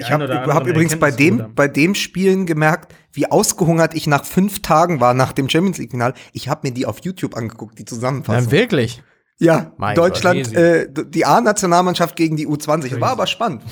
[0.00, 4.60] Ich habe hab übrigens bei dem, bei dem Spielen gemerkt, wie ausgehungert ich nach fünf
[4.62, 6.14] Tagen war nach dem Champions League Finale.
[6.32, 8.44] Ich habe mir die auf YouTube angeguckt, die Zusammenfassung.
[8.46, 9.02] Ja, wirklich.
[9.40, 10.54] Ja, Mein Deutschland, Gott.
[10.56, 13.00] äh, die A-Nationalmannschaft gegen die U20.
[13.00, 13.62] War aber spannend.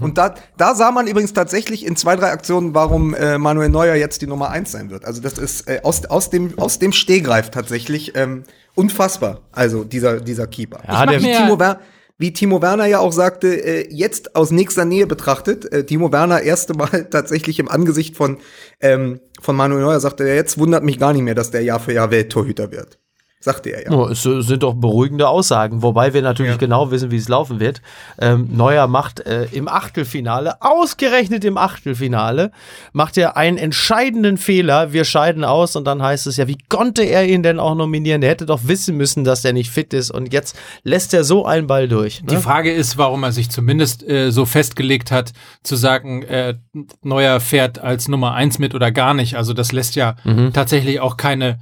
[0.00, 3.94] Und da, da sah man übrigens tatsächlich in zwei, drei Aktionen, warum äh, Manuel Neuer
[3.94, 5.04] jetzt die Nummer eins sein wird.
[5.04, 8.42] Also das ist äh, aus, aus, dem, aus dem Stehgreif tatsächlich ähm,
[8.74, 9.42] unfassbar.
[9.52, 10.80] Also dieser, dieser Keeper.
[10.86, 11.78] Ja, wie, der- Timo Wer
[12.20, 16.42] wie Timo Werner ja auch sagte, äh, jetzt aus nächster Nähe betrachtet, äh, Timo Werner
[16.42, 18.36] erste Mal tatsächlich im Angesicht von,
[18.80, 21.94] ähm, von Manuel Neuer sagte, jetzt wundert mich gar nicht mehr, dass der Jahr für
[21.94, 22.99] Jahr Welttorhüter wird.
[23.42, 23.90] Sagte er ja.
[23.90, 26.58] Oh, es sind doch beruhigende Aussagen, wobei wir natürlich Ja.
[26.58, 27.80] genau wissen, wie es laufen wird.
[28.20, 32.50] Ähm, Neuer macht äh, im Achtelfinale, ausgerechnet im Achtelfinale,
[32.92, 34.92] macht er einen entscheidenden Fehler.
[34.92, 38.20] Wir scheiden aus und dann heißt es ja, wie konnte er ihn denn auch nominieren?
[38.20, 41.46] Der hätte doch wissen müssen, dass er nicht fit ist und jetzt lässt er so
[41.46, 42.20] einen Ball durch.
[42.22, 42.40] Die Ne?
[42.42, 46.54] Frage ist, warum er sich zumindest äh, so festgelegt hat, zu sagen, äh,
[47.02, 49.36] Neuer fährt als Nummer eins mit oder gar nicht.
[49.36, 50.52] Also das lässt ja Mhm.
[50.52, 51.58] tatsächlich auch keine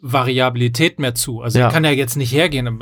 [0.00, 1.42] Variabilität mehr zu.
[1.42, 1.70] Also Ja.
[1.70, 2.78] kann ja jetzt nicht hergehen.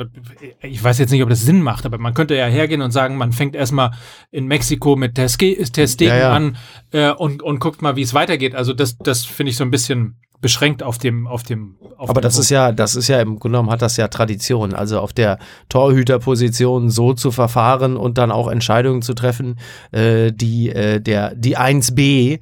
[0.61, 3.17] Ich weiß jetzt nicht, ob das Sinn macht, aber man könnte ja hergehen und sagen,
[3.17, 3.91] man fängt erstmal
[4.31, 5.65] in Mexiko mit Testegen
[5.99, 6.31] Ja, ja.
[6.33, 6.57] an
[6.91, 8.53] äh, und, und guckt mal, wie es weitergeht.
[8.53, 11.77] Also das, das finde ich so ein bisschen beschränkt auf dem, auf dem.
[11.97, 14.07] Auf Aber dem das ist ja, das ist ja im Grunde genommen hat das ja
[14.07, 14.75] Tradition.
[14.75, 19.59] Also auf der Torhüterposition so zu verfahren und dann auch Entscheidungen zu treffen,
[19.91, 22.39] äh, die äh, der die 1b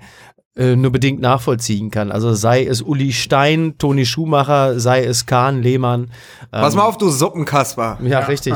[0.58, 2.12] äh, nur bedingt nachvollziehen kann.
[2.12, 6.12] Also sei es Uli Stein, Toni Schumacher, sei es Kahn, Lehmann.
[6.52, 8.00] Pass mal auf, du Suppenkasper.
[8.04, 8.54] Ja, richtig.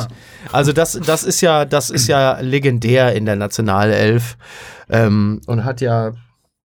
[0.51, 4.37] Also das, das ist ja, das ist ja legendär in der Nationalelf
[4.89, 6.13] ähm, und hat ja,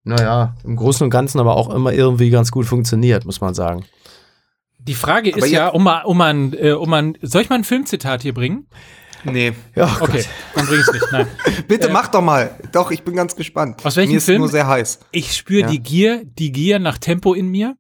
[0.04, 3.86] naja, im Großen und Ganzen aber auch immer irgendwie ganz gut funktioniert, muss man sagen.
[4.80, 7.44] Die Frage Aber ist ja, um mal, um mal, ein, äh, um mal, ein, soll
[7.44, 8.68] ich mal ein Filmzitat hier bringen?
[9.24, 9.54] Nee.
[9.76, 11.12] Ja, Okay, dann bring ich es nicht.
[11.12, 11.28] Nein.
[11.68, 12.52] Bitte mach doch mal.
[12.72, 13.86] Doch, ich bin ganz gespannt.
[13.86, 14.40] Aus welchem Mir ist Film?
[14.40, 15.00] nur sehr heiß.
[15.12, 15.68] Ich spüre Ja.
[15.68, 17.76] die Gier, die Gier nach Tempo in mir.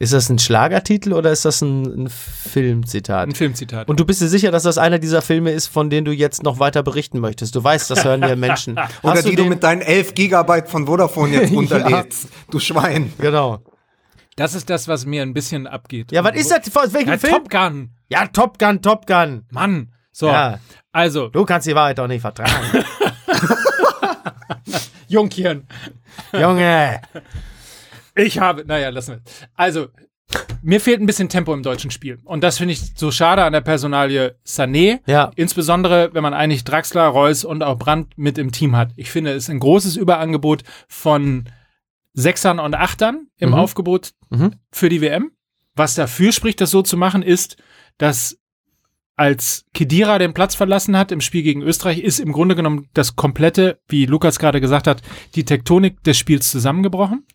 [0.00, 3.28] Ist das ein Schlagertitel oder ist das ein, ein Filmzitat?
[3.28, 3.88] Ein Filmzitat.
[3.88, 6.44] Und du bist dir sicher, dass das einer dieser Filme ist, von denen du jetzt
[6.44, 7.56] noch weiter berichten möchtest?
[7.56, 8.74] Du weißt, das hören ja Menschen.
[8.74, 12.28] Oder Hast die du den- mit deinen 11 Gigabyte von Vodafone jetzt runterlädst.
[12.50, 13.12] Du Schwein.
[13.18, 13.58] Genau.
[14.36, 16.12] das ist das, was mir ein bisschen abgeht.
[16.12, 16.76] Ja, was ist das?
[16.76, 17.32] Aus welchem Ja, Film?
[17.34, 17.90] Top Gun.
[18.08, 19.46] Ja, Top Gun, Top Gun.
[19.50, 19.92] Mann.
[20.18, 20.26] So.
[20.26, 20.58] Ja.
[20.90, 22.50] Also, Du kannst die Wahrheit doch nicht vertragen.
[25.06, 25.66] Jungchen.
[26.32, 27.00] Junge.
[28.16, 29.20] Ich habe, naja, lassen wir.
[29.54, 29.86] Also,
[30.60, 32.18] mir fehlt ein bisschen Tempo im deutschen Spiel.
[32.24, 34.98] Und das finde ich so schade an der Personalie Sané.
[35.06, 35.30] Ja.
[35.36, 38.90] Insbesondere, wenn man eigentlich Draxler, Reus und auch Brandt mit im Team hat.
[38.96, 41.48] Ich finde, es ist ein großes Überangebot von
[42.12, 43.54] Sechsern und Achtern im Mhm.
[43.54, 44.54] Aufgebot Mhm.
[44.72, 45.30] für die WM.
[45.76, 47.56] Was dafür spricht, das so zu machen, ist,
[47.98, 48.36] dass
[49.18, 53.16] als Kedira den Platz verlassen hat im Spiel gegen Österreich, ist im Grunde genommen das
[53.16, 55.02] komplette, wie Lukas gerade gesagt hat,
[55.34, 57.26] die Tektonik des Spiels zusammengebrochen.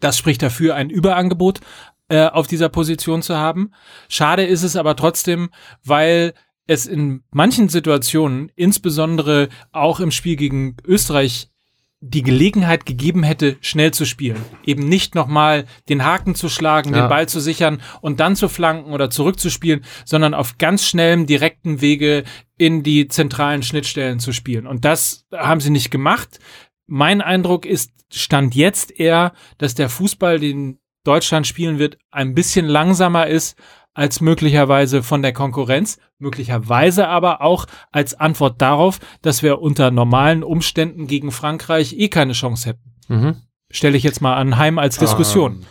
[0.00, 1.60] Das spricht dafür, ein Überangebot
[2.08, 3.72] äh, auf dieser Position zu haben.
[4.08, 5.50] Schade ist es aber trotzdem,
[5.84, 6.32] weil
[6.66, 11.50] es in manchen Situationen, insbesondere auch im Spiel gegen Österreich,
[12.00, 14.40] die Gelegenheit gegeben hätte, schnell zu spielen.
[14.64, 17.02] Eben nicht nochmal den Haken zu schlagen, Ja.
[17.02, 21.80] den Ball zu sichern und dann zu flanken oder zurückzuspielen, sondern auf ganz schnellem, direkten
[21.80, 22.22] Wege
[22.56, 24.66] in die zentralen Schnittstellen zu spielen.
[24.66, 26.38] Und das haben sie nicht gemacht.
[26.86, 32.66] Mein Eindruck ist, stand jetzt eher, dass der Fußball, den Deutschland spielen wird, ein bisschen
[32.66, 33.58] langsamer ist
[33.98, 40.44] als möglicherweise von der Konkurrenz, möglicherweise aber auch als Antwort darauf, dass wir unter normalen
[40.44, 42.94] Umständen gegen Frankreich eh keine Chance hätten.
[43.08, 43.36] Mhm.
[43.70, 45.66] Stelle ich jetzt mal anheim als Diskussion.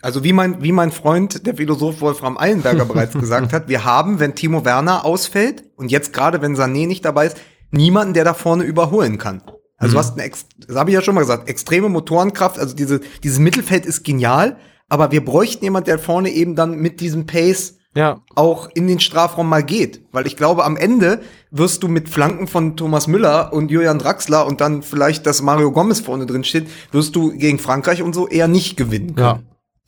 [0.00, 4.18] Also wie mein, wie mein Freund, der Philosoph Wolfram Eilenberger bereits gesagt hat, wir haben,
[4.18, 7.36] wenn Timo Werner ausfällt und jetzt gerade, wenn Sané nicht dabei ist,
[7.70, 9.42] niemanden, der da vorne überholen kann.
[9.76, 12.74] Also du hast eine, ex das habe ich ja schon mal gesagt, extreme Motorenkraft, also
[12.74, 14.56] diese, dieses Mittelfeld ist genial,
[14.88, 18.20] aber wir bräuchten jemand, der vorne eben dann mit diesem Pace Ja.
[18.34, 20.02] auch in den Strafraum mal geht.
[20.12, 21.20] Weil ich glaube, am Ende
[21.50, 25.72] wirst du mit Flanken von Thomas Müller und Julian Draxler und dann vielleicht, dass Mario
[25.72, 29.26] Gomez vorne drin steht, wirst du gegen Frankreich und so eher nicht gewinnen können.
[29.26, 29.42] Ja.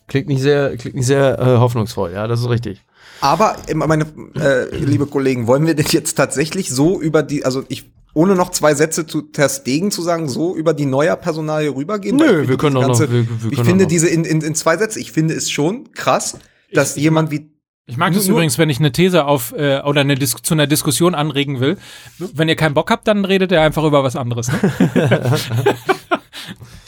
[0.07, 2.83] Klingt nicht sehr, klingt nicht sehr äh, hoffnungsvoll, ja, das ist richtig.
[3.21, 4.07] Aber äh, meine
[4.37, 8.51] äh, liebe Kollegen, wollen wir denn jetzt tatsächlich so über die, also ich ohne noch
[8.51, 12.17] zwei Sätze zu Ter Stegen zu sagen, so über die neuer Personalie rübergehen?
[12.17, 13.89] Nö, ich wir können doch noch- wir- wir ich können finde noch.
[13.89, 16.37] diese in, in, in zwei Sätze, ich finde es schon krass,
[16.73, 17.51] dass jemand wie
[17.87, 20.67] Ich mag das übrigens, wenn ich eine These auf äh, oder eine Dis zu einer
[20.67, 21.79] Diskussion anregen will.
[22.19, 24.49] Wenn ihr keinen Bock habt, dann redet ihr einfach über was anderes.
[24.51, 24.59] Ne?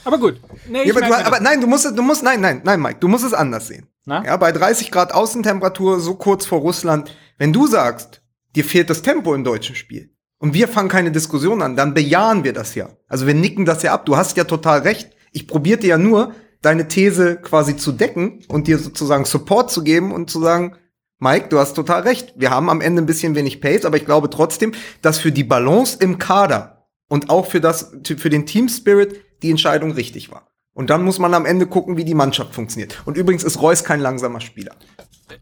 [0.05, 0.41] aber gut.
[0.69, 2.81] Nee, ich Ja, aber, du, aber nein, du musst, es- du musst, nein, nein, nein,
[2.81, 3.87] Mike, du musst es anders sehen.
[4.05, 4.25] Na?
[4.25, 8.23] Ja, bei 30 Grad Außentemperatur, so kurz vor Russland, wenn du sagst,
[8.57, 12.45] dir fehlt das Tempo im deutschen Spiel und wir fangen keine Diskussion an, dann bejahen
[12.45, 12.89] wir das ja.
[13.09, 14.07] Also wir nicken das ja ab.
[14.07, 15.11] Du hast ja total recht.
[15.33, 20.13] Ich probierte ja nur, deine These quasi zu decken und dir sozusagen Support zu geben
[20.13, 20.77] und zu sagen,
[21.19, 22.33] Mike, du hast total recht.
[22.37, 24.73] Wir haben am Ende ein bisschen wenig Pace, aber ich glaube trotzdem,
[25.03, 29.51] dass für die Balance im Kader und auch für das, für den Team Spirit die
[29.51, 30.49] Entscheidung richtig war.
[30.73, 33.03] Und dann muss man am Ende gucken, wie die Mannschaft funktioniert.
[33.05, 34.75] Und übrigens ist Reus kein langsamer Spieler.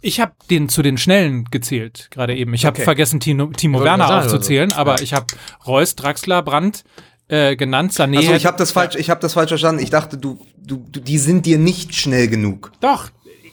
[0.00, 2.54] Ich habe den zu den Schnellen gezählt, gerade eben.
[2.54, 2.84] Ich habe Okay.
[2.84, 5.26] vergessen, Tino, Timo Werner sagen, aufzuzählen, aber ich habe
[5.66, 6.84] Reus, Draxler, Brandt
[7.28, 8.18] äh, genannt, Sané.
[8.18, 9.82] Also ich habe das falsch, ich habe das falsch verstanden.
[9.82, 12.72] Ich dachte, du, du, du, die sind dir nicht schnell genug.
[12.80, 13.08] Doch.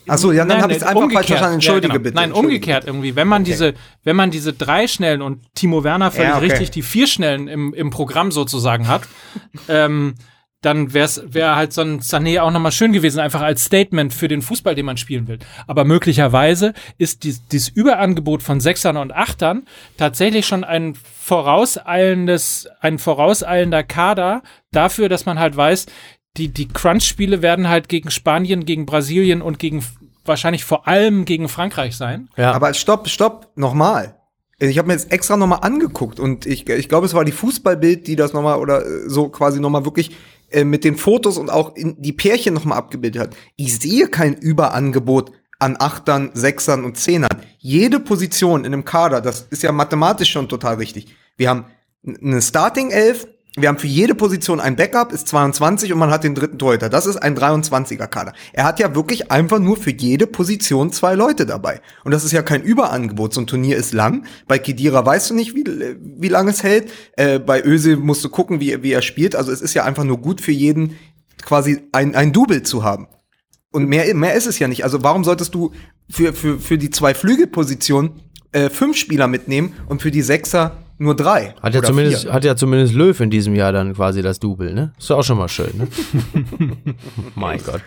[0.07, 1.27] Ach so, ja, dann habe ich es einfach falsch umgekehrt.
[1.27, 1.53] verstanden.
[1.55, 2.03] Entschuldige Ja, genau.
[2.03, 2.15] bitte.
[2.15, 3.15] Nein, umgekehrt irgendwie.
[3.15, 6.45] Wenn man diese, wenn man diese drei Schnellen und Timo Werner völlig Ja, okay.
[6.45, 9.01] richtig die vier Schnellen im, im Programm sozusagen hat,
[9.67, 10.13] ähm,
[10.65, 14.41] dann wäre halt so ein Sané auch nochmal schön gewesen, einfach als Statement für den
[14.41, 15.37] Fußball, den man spielen will.
[15.67, 22.97] Aber möglicherweise ist dies, dieses Überangebot von Sechsern und Achtern tatsächlich schon ein vorauseilendes, ein
[22.97, 25.85] vorauseilender Kader dafür, dass man halt weiß,
[26.37, 29.85] die, die Crunch-Spiele werden halt gegen Spanien, gegen Brasilien und gegen
[30.25, 32.29] wahrscheinlich vor allem gegen Frankreich sein.
[32.37, 32.53] Ja.
[32.53, 34.15] Aber stopp, stopp, nochmal.
[34.57, 38.07] Ich habe mir jetzt extra nochmal angeguckt und ich, ich glaube, es war die Fußballbild,
[38.07, 40.15] die das nochmal oder äh, so quasi nochmal wirklich
[40.55, 43.35] äh, mit den Fotos und auch in die Pärchen nochmal abgebildet hat.
[43.57, 47.29] Ich sehe kein Überangebot an Achtern, Sechsern und Zehnern.
[47.57, 51.07] Jede Position in einem Kader, das ist ja mathematisch schon total richtig.
[51.35, 51.65] Wir haben
[52.05, 56.23] eine Starting Elf, wir haben für jede Position ein Backup, ist 22 und man hat
[56.23, 56.89] den dritten Torhüter.
[56.89, 58.33] Das ist ein 23er Kader.
[58.51, 61.79] Er hat ja wirklich einfach nur für jede Position zwei Leute dabei.
[62.03, 63.33] Und das ist ja kein Überangebot.
[63.33, 64.25] So ein Turnier ist lang.
[64.47, 66.91] Bei Kedira weißt du nicht, wie, wie lange es hält.
[67.15, 69.35] Äh, bei Özil musst du gucken, wie, wie er spielt.
[69.35, 70.97] Also es ist ja einfach nur gut für jeden,
[71.41, 73.07] quasi ein, ein Double zu haben.
[73.71, 74.83] Und mehr, mehr ist es ja nicht.
[74.83, 75.71] Also warum solltest du
[76.09, 81.15] für, für, für die zwei Flügelpositionen äh, fünf Spieler mitnehmen und für die Sechser nur
[81.15, 81.53] drei.
[81.61, 82.33] Hat ja, zumindest, vier.
[82.33, 84.93] hat ja zumindest Löw in diesem Jahr dann quasi das Double, ne?
[84.97, 85.87] Ist ja auch schon mal schön, ne?
[87.35, 87.81] mein Gott.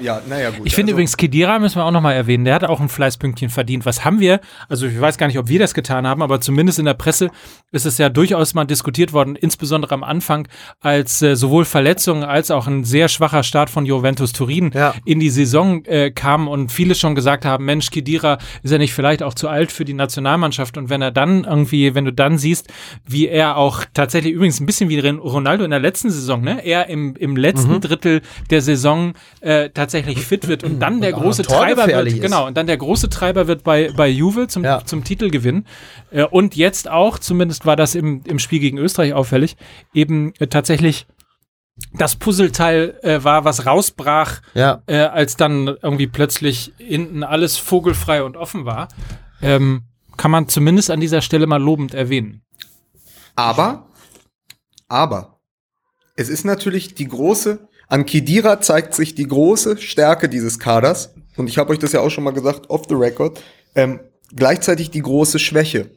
[0.00, 0.66] Ja, naja, gut.
[0.66, 2.44] Ich finde also, übrigens, Kedira müssen wir auch nochmal erwähnen.
[2.44, 3.86] Der hat auch ein Fleißpünktchen verdient.
[3.86, 4.40] Was haben wir?
[4.68, 7.30] Also ich weiß gar nicht, ob wir das getan haben, aber zumindest in der Presse
[7.72, 10.48] ist es ja durchaus mal diskutiert worden, insbesondere am Anfang,
[10.80, 14.94] als äh, sowohl Verletzungen als auch ein sehr schwacher Start von Juventus Turin Ja.
[15.04, 18.94] in die Saison äh, kam und viele schon gesagt haben, Mensch, Kedira ist ja nicht
[18.94, 22.38] vielleicht auch zu alt für die Nationalmannschaft und wenn er dann irgendwie, wenn du dann
[22.38, 22.72] siehst,
[23.04, 26.88] wie er auch tatsächlich übrigens ein bisschen wie Ronaldo in der letzten Saison, ne, er
[26.88, 31.42] im, im letzten Drittel der Saison äh, tatsächlich fit wird und dann der auch große
[31.42, 32.20] Treiber wird, ist.
[32.20, 34.84] genau, und dann der große Treiber wird bei, bei Juve zum, Ja.
[34.84, 35.64] zum Titelgewinn
[36.12, 39.56] äh, und jetzt auch, zumindest war das im, im Spiel gegen Österreich auffällig,
[39.92, 41.06] eben äh, tatsächlich
[41.98, 44.82] das Puzzleteil äh, war, was rausbrach, Ja.
[44.86, 48.86] äh, als dann irgendwie plötzlich hinten alles vogelfrei und offen war,
[49.42, 49.82] ähm,
[50.16, 52.42] kann man zumindest an dieser Stelle mal lobend erwähnen.
[53.36, 53.88] Aber,
[54.88, 55.40] aber,
[56.16, 61.14] es ist natürlich die große, an Kidira zeigt sich die große Stärke dieses Kaders.
[61.36, 63.42] Und ich habe euch das ja auch schon mal gesagt, off the record,
[63.74, 64.00] ähm,
[64.34, 65.90] gleichzeitig die große Schwäche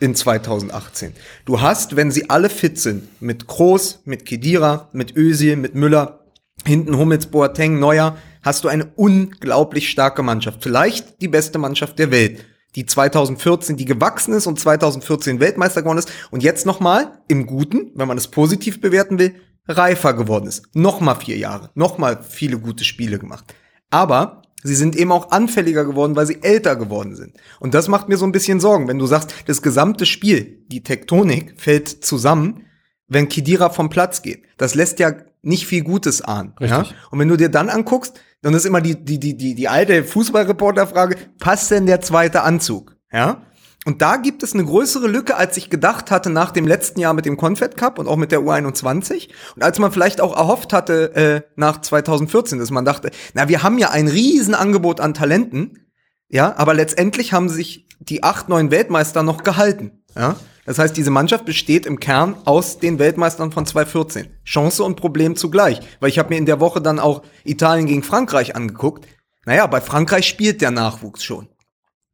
[0.00, 1.12] in 2018.
[1.44, 6.20] Du hast, wenn sie alle fit sind, mit Kroos, mit Kedira, mit Özil, mit Müller,
[6.64, 10.62] hinten Hummels, Boateng, Neuer, hast du eine unglaublich starke Mannschaft.
[10.62, 12.44] Vielleicht die beste Mannschaft der Welt.
[12.76, 17.92] Die 2014, die gewachsen ist und 2014 Weltmeister geworden ist und jetzt nochmal im Guten,
[17.94, 19.34] wenn man es positiv bewerten will,
[19.66, 20.64] reifer geworden ist.
[20.74, 23.54] Nochmal vier Jahre, nochmal viele gute Spiele gemacht.
[23.90, 27.36] Aber sie sind eben auch anfälliger geworden, weil sie älter geworden sind.
[27.60, 30.82] Und das macht mir so ein bisschen Sorgen, wenn du sagst, das gesamte Spiel, die
[30.82, 32.66] Tektonik fällt zusammen,
[33.06, 34.42] wenn Kidira vom Platz geht.
[34.56, 36.54] Das lässt ja nicht viel Gutes ahnen.
[36.58, 36.86] Ja?
[37.10, 40.04] Und wenn du dir dann anguckst, dann ist immer die, die, die, die, die alte
[40.04, 42.94] Fußballreporterfrage, passt denn der zweite Anzug?
[43.10, 43.46] Ja?
[43.86, 47.14] Und da gibt es eine größere Lücke, als ich gedacht hatte nach dem letzten Jahr
[47.14, 49.30] mit dem Confed Cup und auch mit der U21.
[49.56, 53.62] Und als man vielleicht auch erhofft hatte äh, nach 2014, dass man dachte, na, wir
[53.62, 55.86] haben ja ein Riesenangebot an Talenten,
[56.28, 60.04] ja, aber letztendlich haben sich die acht, neun Weltmeister noch gehalten.
[60.14, 60.36] Ja?
[60.66, 64.28] Das heißt, diese Mannschaft besteht im Kern aus den Weltmeistern von 2014.
[64.44, 65.80] Chance und Problem zugleich.
[66.00, 69.06] Weil ich habe mir in der Woche dann auch Italien gegen Frankreich angeguckt.
[69.44, 71.48] Naja, bei Frankreich spielt der Nachwuchs schon.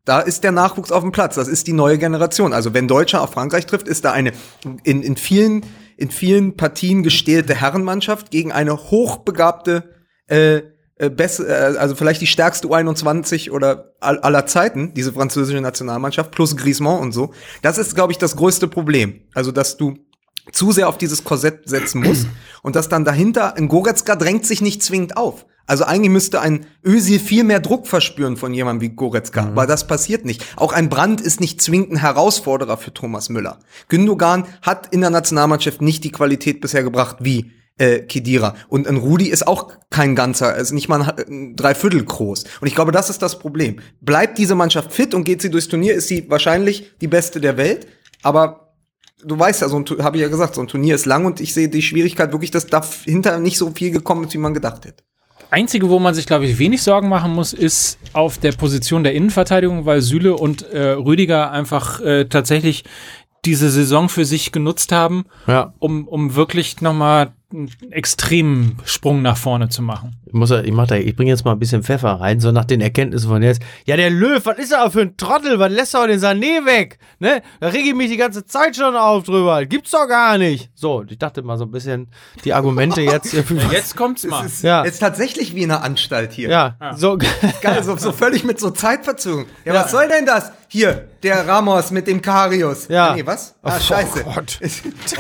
[0.04, 1.36] Da ist der Nachwuchs auf dem Platz.
[1.36, 2.52] Das ist die neue Generation.
[2.52, 4.32] Also wenn Deutscher auf Frankreich trifft, ist da eine
[4.82, 5.64] in, in vielen
[5.96, 9.94] in vielen Partien gestählte Herrenmannschaft gegen eine hochbegabte
[10.28, 10.62] äh,
[11.00, 16.30] äh, bess- äh, also vielleicht die stärkste U21 oder all, aller Zeiten, diese französische Nationalmannschaft,
[16.30, 17.32] plus Griezmann und so.
[17.62, 19.22] Das ist, glaube ich, das größte Problem.
[19.34, 19.94] Also, dass du
[20.52, 22.26] zu sehr auf dieses Korsett setzen musst
[22.62, 25.46] und dass dann dahinter, ein Goretzka drängt sich nicht zwingend auf.
[25.66, 29.86] Also eigentlich müsste ein Özil viel mehr Druck verspüren von jemandem wie Goretzka, aber das
[29.86, 30.44] passiert nicht.
[30.56, 33.60] Auch ein Brandt ist nicht zwingend ein Herausforderer für Thomas Müller.
[33.88, 38.54] Gündogan hat in der Nationalmannschaft nicht die Qualität bisher gebracht wie äh, Kedira.
[38.68, 42.44] Und ein Rudi ist auch kein ganzer, ist nicht mal ein, ein Dreiviertel groß.
[42.60, 43.80] Und ich glaube, das ist das Problem.
[44.00, 47.56] Bleibt diese Mannschaft fit und geht sie durchs Turnier, ist sie wahrscheinlich die beste der
[47.56, 47.86] Welt.
[48.22, 48.74] Aber
[49.24, 51.40] du weißt ja, so ein, habe ich ja gesagt, so ein Turnier ist lang und
[51.40, 54.84] ich sehe die Schwierigkeit wirklich, dass dahinter nicht so viel gekommen ist, wie man gedacht
[54.84, 55.02] hätte.
[55.50, 59.14] Einzige, wo man sich, glaube ich, wenig Sorgen machen muss, ist auf der Position der
[59.14, 62.84] Innenverteidigung, weil Süle und äh, Rüdiger einfach äh, tatsächlich
[63.44, 65.72] diese Saison für sich genutzt haben, Ja.
[65.80, 70.16] um, um wirklich nochmal einen extremen Sprung nach vorne zu machen.
[70.26, 72.52] Ich, muss, ja- ich, mach da, ich bringe jetzt mal ein bisschen Pfeffer rein, so
[72.52, 73.60] nach den Erkenntnissen von jetzt.
[73.86, 75.58] Ja, der Löw, was ist er für ein Trottel?
[75.58, 76.98] Was lässt er den Sané weg?
[77.18, 77.42] Ne?
[77.60, 79.64] Da reg ich mich die ganze Zeit schon auf drüber.
[79.66, 80.70] Gibt's doch gar nicht.
[80.74, 82.08] So, ich dachte mal so ein bisschen
[82.44, 83.32] die Argumente jetzt.
[83.72, 84.46] Jetzt kommt's mal.
[84.46, 84.82] Es ist, Ja.
[84.82, 86.48] ist tatsächlich wie in einer Anstalt hier.
[86.50, 87.18] ja, so.
[87.62, 89.46] Geil, so, so völlig mit so Zeitverzögerung.
[89.64, 89.84] Ja, Ja.
[89.84, 90.52] was soll denn das?
[90.72, 92.86] Hier, der Ramos mit dem Karius.
[92.86, 93.08] Ja.
[93.08, 93.56] Ah, nee, was?
[93.60, 94.22] Ah, Oh scheiße.
[94.22, 94.60] Gott.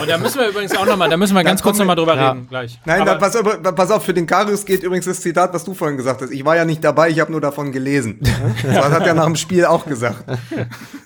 [0.00, 2.30] Und da müssen wir übrigens auch nochmal, da müssen wir ganz kurz nochmal drüber Ja.
[2.32, 2.78] reden gleich.
[2.84, 5.64] Nein, Aber da, pass, auf, pass auf, für den Karius geht übrigens das Zitat, was
[5.64, 6.30] du vorhin gesagt hast.
[6.30, 8.20] Ich war ja nicht dabei, ich habe nur davon gelesen.
[8.62, 10.24] Das hat er nach dem Spiel auch gesagt.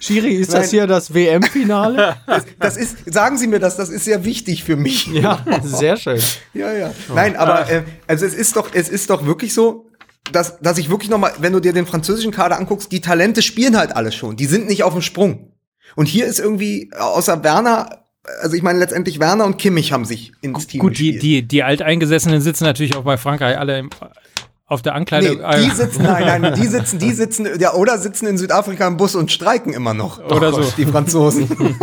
[0.01, 0.61] Schiri, ist Nein.
[0.63, 2.17] das hier das WM-Finale?
[2.27, 5.07] Das, das ist, sagen Sie mir das, das ist sehr wichtig für mich.
[5.07, 6.21] ja, sehr schön.
[6.53, 6.93] Ja, ja.
[7.15, 9.87] Nein, aber äh, also es ist doch, es ist doch wirklich so,
[10.33, 13.43] dass, dass ich wirklich noch mal, wenn du dir den französischen Kader anguckst, die Talente
[13.43, 14.37] spielen halt alle schon.
[14.37, 15.53] Die sind nicht auf dem Sprung.
[15.97, 18.04] Und hier ist irgendwie außer Werner,
[18.41, 21.23] also ich meine letztendlich Werner und Kimmich haben sich ins Team gut, die, gespielt.
[21.23, 23.91] die, die Alteingesessenen sitzen natürlich auch bei Frankreich alle im,
[24.67, 25.37] auf der Ankleide.
[25.37, 28.97] Nee, die sitzen, nein, nein, die sitzen, die sitzen, ja, oder sitzen in Südafrika im
[28.97, 30.19] Bus und streiken immer noch.
[30.25, 30.63] Oder so.
[30.77, 31.49] Die Franzosen.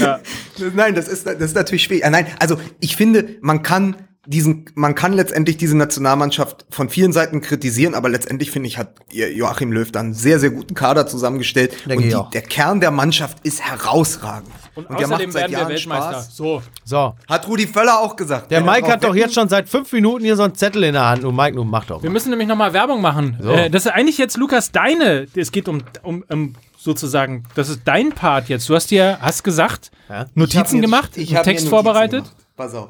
[0.00, 0.18] Ja.
[0.74, 2.04] Nein, das ist, das ist natürlich schwierig.
[2.10, 3.94] Nein, also ich finde, man kann
[4.26, 8.94] diesen, man kann letztendlich diese Nationalmannschaft von vielen Seiten kritisieren, aber letztendlich finde ich, hat
[9.10, 11.72] Joachim Löw dann einen sehr, sehr guten Kader zusammengestellt.
[11.86, 14.50] Denke und ich die, der Kern der Mannschaft ist herausragend.
[14.74, 16.12] Und, der außerdem macht seit werden wir Jahren Weltmeister.
[16.12, 16.36] Spaß.
[16.36, 16.62] So.
[16.84, 17.14] So.
[17.28, 18.50] Hat Rudi Völler auch gesagt.
[18.50, 20.82] Der Wenn er Mike hat doch jetzt schon seit fünf Minuten hier so einen Zettel
[20.84, 21.24] in der Hand.
[21.24, 22.14] Und Mike, nun mach doch Wir mal.
[22.14, 23.38] müssen nämlich nochmal Werbung machen.
[23.44, 25.26] Äh, das ist eigentlich jetzt, Lukas, deine.
[25.36, 28.68] Es geht um, um, um sozusagen, das ist dein Part jetzt.
[28.68, 30.14] Du hast dir, hast gesagt, Ja.
[30.14, 32.24] Ich hab Notizen gemacht, ich einen hab mir Text Notizen vorbereitet.
[32.24, 32.36] gemacht.
[32.56, 32.88] Pass auf.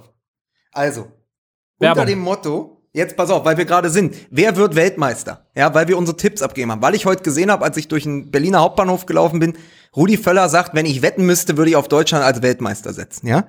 [0.72, 1.08] Also,
[1.78, 2.02] Werbung.
[2.02, 5.46] unter dem Motto, jetzt pass auf, weil wir gerade sind, wer wird Weltmeister?
[5.54, 6.82] Ja, weil wir unsere Tipps abgeben haben.
[6.82, 9.54] Weil ich heute gesehen habe, als ich durch den Berliner Hauptbahnhof gelaufen bin,
[9.96, 13.46] Rudi Völler sagt, wenn ich wetten müsste, würde ich auf Deutschland als Weltmeister setzen, ja?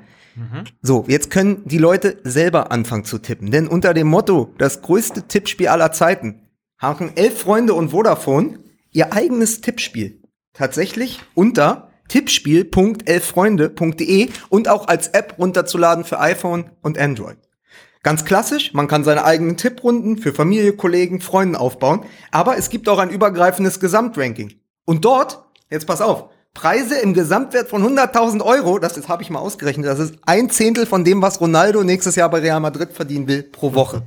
[0.82, 3.52] So, jetzt können die Leute selber anfangen zu tippen.
[3.52, 6.42] Denn unter dem Motto, das größte Tippspiel aller Zeiten,
[6.78, 8.60] haben elf Freunde und Vodafone
[8.92, 10.22] ihr eigenes Tippspiel.
[10.54, 17.38] Tatsächlich unter tippspiel.elffreunde.de und auch als App runterzuladen für iPhone und Android.
[18.06, 22.88] Ganz klassisch, man kann seine eigenen Tipprunden für Familie, Kollegen, Freunden aufbauen, aber es gibt
[22.88, 24.54] auch ein übergreifendes Gesamtranking.
[24.86, 29.32] Und dort, jetzt pass auf, Preise im Gesamtwert von 100.000 Euro, das ist- habe ich
[29.32, 32.94] mal ausgerechnet, das ist ein Zehntel von dem, was Ronaldo nächstes Jahr bei Real Madrid
[32.94, 34.04] verdienen will pro Woche.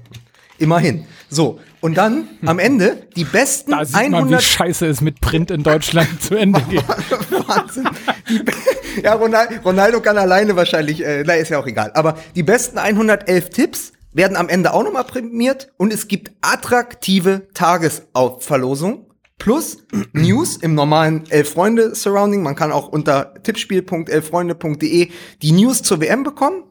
[0.58, 1.06] Immerhin.
[1.30, 5.20] So, und dann am Ende die besten Da sieht man, wie 100 scheiße es mit
[5.20, 6.82] Print in Deutschland zu Ende geht.
[7.46, 7.88] Wahnsinn.
[8.28, 11.92] Die, ja, Ronaldo, Ronaldo kann alleine wahrscheinlich, äh, na, ist ja auch egal.
[11.94, 17.46] Aber die besten 111 Tipps werden am Ende auch nochmal prämiert und es gibt attraktive
[17.54, 19.06] Tagesverlosungen
[19.38, 19.78] plus
[20.12, 22.42] News im normalen Elf-Freunde-Surrounding.
[22.42, 25.10] Man kann auch unter tippspiel.elffreunde.de
[25.42, 26.64] die News zur WM bekommen.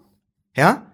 [0.55, 0.87] Ja,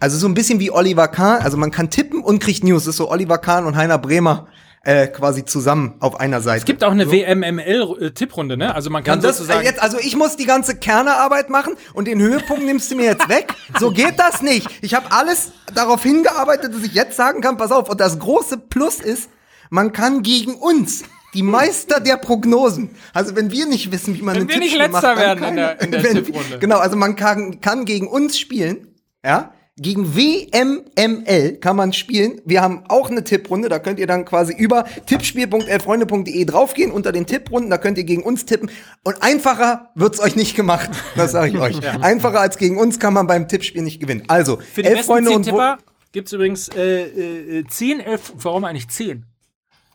[0.00, 1.42] also so ein bisschen wie Oliver Kahn.
[1.42, 2.84] Also man kann tippen und kriegt News.
[2.84, 4.46] Das ist so Oliver Kahn und Heiner Bremer
[4.84, 6.58] äh, quasi zusammen auf einer Seite.
[6.60, 8.74] Es gibt auch eine WMML-Tipprunde, ne?
[8.74, 9.62] Also man kann Und das, sozusagen.
[9.62, 13.04] äh, jetzt, also ich muss die ganze Kernearbeit machen und den Höhepunkt nimmst du mir
[13.06, 13.54] jetzt weg.
[13.78, 14.68] So geht das nicht.
[14.82, 17.88] Ich habe alles darauf hingearbeitet, dass ich jetzt sagen kann, pass auf.
[17.90, 19.28] Und das große Plus ist,
[19.70, 21.02] man kann gegen uns,
[21.34, 24.72] die Meister der Prognosen, also wenn wir nicht wissen, wie man Wenn ein wir nicht
[24.72, 25.74] Tippspiel Letzter macht, werden in keiner.
[25.74, 26.58] der- in der Wenn- Tipprunde.
[26.58, 28.88] Genau, also man kann, kann gegen uns spielen,
[29.22, 29.52] ja.
[29.80, 32.40] Gegen WMML kann man spielen.
[32.44, 37.26] Wir haben auch eine Tipprunde, da könnt ihr dann quasi über tippspiel.elfreunde.de draufgehen unter den
[37.26, 38.70] Tipprunden, da könnt ihr gegen uns tippen.
[39.04, 41.80] Und einfacher wird's euch nicht gemacht, das sage ich euch.
[42.02, 44.24] Einfacher als gegen uns kann man beim Tippspiel nicht gewinnen.
[44.28, 45.78] Also, Für die elf besten Freunde 10 und Wo- Tipper
[46.12, 49.24] gibt es übrigens äh, äh, 10, 11, warum eigentlich 10?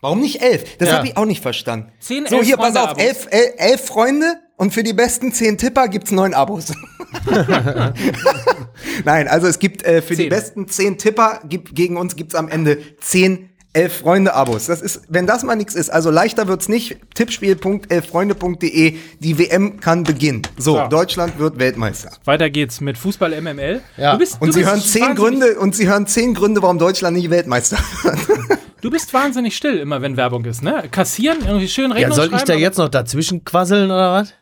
[0.02, 0.78] Warum nicht elf?
[0.78, 0.98] Das Ja.
[0.98, 1.89] habe ich auch nicht verstanden.
[2.00, 5.58] Zehn, so, elf hier, pass auf, elf, elf, elf Freunde und für die besten zehn
[5.58, 6.74] Tipper gibt's neun Abos.
[9.06, 10.30] Nein, also es gibt äh, für die Zehn.
[10.30, 14.68] besten zehn Tipper, gibt, gegen uns gibt's am Ende zehn elf Freunde-Abos.
[14.68, 16.98] Das ist, wenn das mal nichts ist, also leichter wird's nicht.
[17.16, 20.44] Tippspiel.elffreunde.de, die WM kann beginnen.
[20.58, 20.88] So, So.
[20.89, 22.12] Deutschland wird Weltmeister.
[22.24, 23.82] Weiter geht's mit Fußball MML.
[23.98, 24.12] Ja.
[24.13, 26.78] Du bist, Und du Sie bist hören zehn Gründe, und Sie hören zehn Gründe, warum
[26.78, 28.20] Deutschland nicht Weltmeister wird.
[28.84, 30.84] Du bist wahnsinnig still immer, wenn Werbung ist, ne?
[30.92, 34.34] Kassieren, irgendwie schön Ja, Rechnung soll ich da jetzt noch dazwischen quasseln oder was?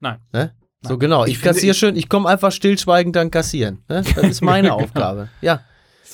[0.00, 0.18] Nein.
[0.32, 0.54] Ne?
[0.82, 3.84] So genau, ich, Ich kassiere schön, ich komme einfach stillschweigend dann kassieren.
[3.88, 4.02] Ne?
[4.14, 5.28] Das ist meine Aufgabe.
[5.40, 5.62] Ja.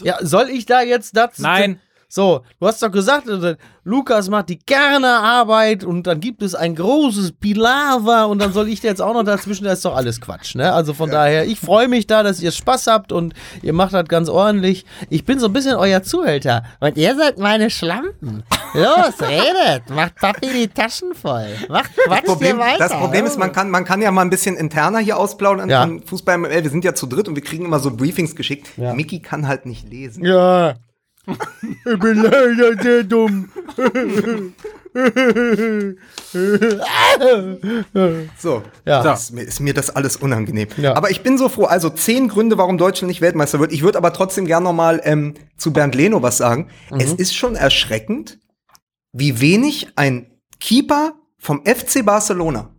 [0.03, 1.39] Ja, soll ich da jetzt das?
[1.39, 1.81] Nein.
[2.09, 6.75] So, du hast doch gesagt, äh, Lukas macht die Kernarbeit und dann gibt es ein
[6.77, 10.55] großes Pilava und dann soll ich jetzt auch noch dazwischen, das ist doch alles Quatsch,
[10.55, 10.73] ne?
[10.73, 14.07] Also von daher, ich freue mich da, dass ihr Spaß habt und ihr macht das
[14.09, 14.85] ganz ordentlich.
[15.11, 18.45] Ich bin so ein bisschen euer Zuhälter und ihr seid meine Schlampen.
[18.75, 21.47] Los, redet, macht Papi die Taschen voll.
[21.69, 22.79] Macht Quatsch Problem, hier weiter.
[22.89, 25.83] das Problem ist, man kann, man kann ja mal ein bisschen interner hier ausplaudern Ja.
[25.83, 26.63] an Fußball ML.
[26.65, 28.69] Wir sind ja zu dritt und wir kriegen immer so Briefings geschickt.
[28.77, 28.95] Ja.
[28.95, 30.25] Mickey kann halt nicht lesen.
[30.25, 30.75] Ja.
[31.27, 33.49] Ich bin leider sehr dumm.
[38.39, 39.13] So, Ja.
[39.13, 40.69] ist, mir, ist mir das alles unangenehm.
[40.77, 40.95] Ja.
[40.95, 41.65] Aber ich bin so froh.
[41.65, 43.73] Also zehn Gründe, warum Deutschland nicht Weltmeister wird.
[43.73, 46.69] Ich würde aber trotzdem gern noch mal ähm, zu Bernd Leno was sagen.
[46.91, 47.01] Mhm.
[47.01, 48.39] Es ist schon erschreckend,
[49.13, 52.75] wie wenig ein Keeper vom FC Barcelona,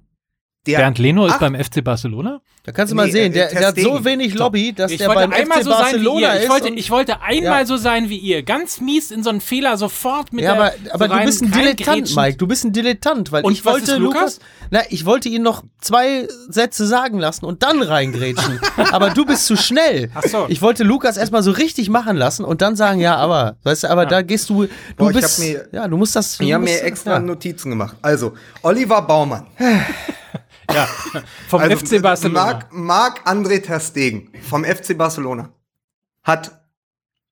[0.73, 2.41] der Bernd Leno ist Ach, beim FC Barcelona?
[2.63, 4.97] Da kannst du mal Nee, sehen, äh, der, der hat so wenig Lobby, dass Ich
[4.97, 6.35] der beim einmal FC so sein wie Barcelona ihr.
[6.37, 6.49] Ich ist.
[6.49, 7.65] wollte, ich wollte einmal Ja.
[7.65, 8.43] so sein wie ihr.
[8.43, 11.41] Ganz mies in so einen Fehler sofort mit ja, der aber, aber so du bist
[11.43, 12.15] ein Dilettant, reingrätschend.
[12.17, 12.37] Mike.
[12.37, 14.39] Du bist ein Dilettant, weil Und ich was wollte ist Lukas?
[14.69, 18.59] na, ich wollte ihn noch zwei Sätze sagen lassen und dann reingrätschen.
[18.91, 20.09] aber du bist zu schnell.
[20.13, 20.45] Ach so.
[20.49, 23.89] Ich wollte Lukas erstmal so richtig machen lassen und dann sagen, ja, aber, weißt du,
[23.89, 26.37] aber da gehst du, du Boah, ich hab bist, mir- ja, du musst das.
[26.37, 27.19] Haben musst, mir extra ja.
[27.21, 27.95] Notizen gemacht.
[28.01, 29.45] Also, Oliver Baumann.
[30.73, 30.87] Ja.
[31.47, 32.43] Vom Also, FC Barcelona.
[32.43, 35.49] Marc, Marc André Ter Stegen vom FC Barcelona
[36.23, 36.51] hat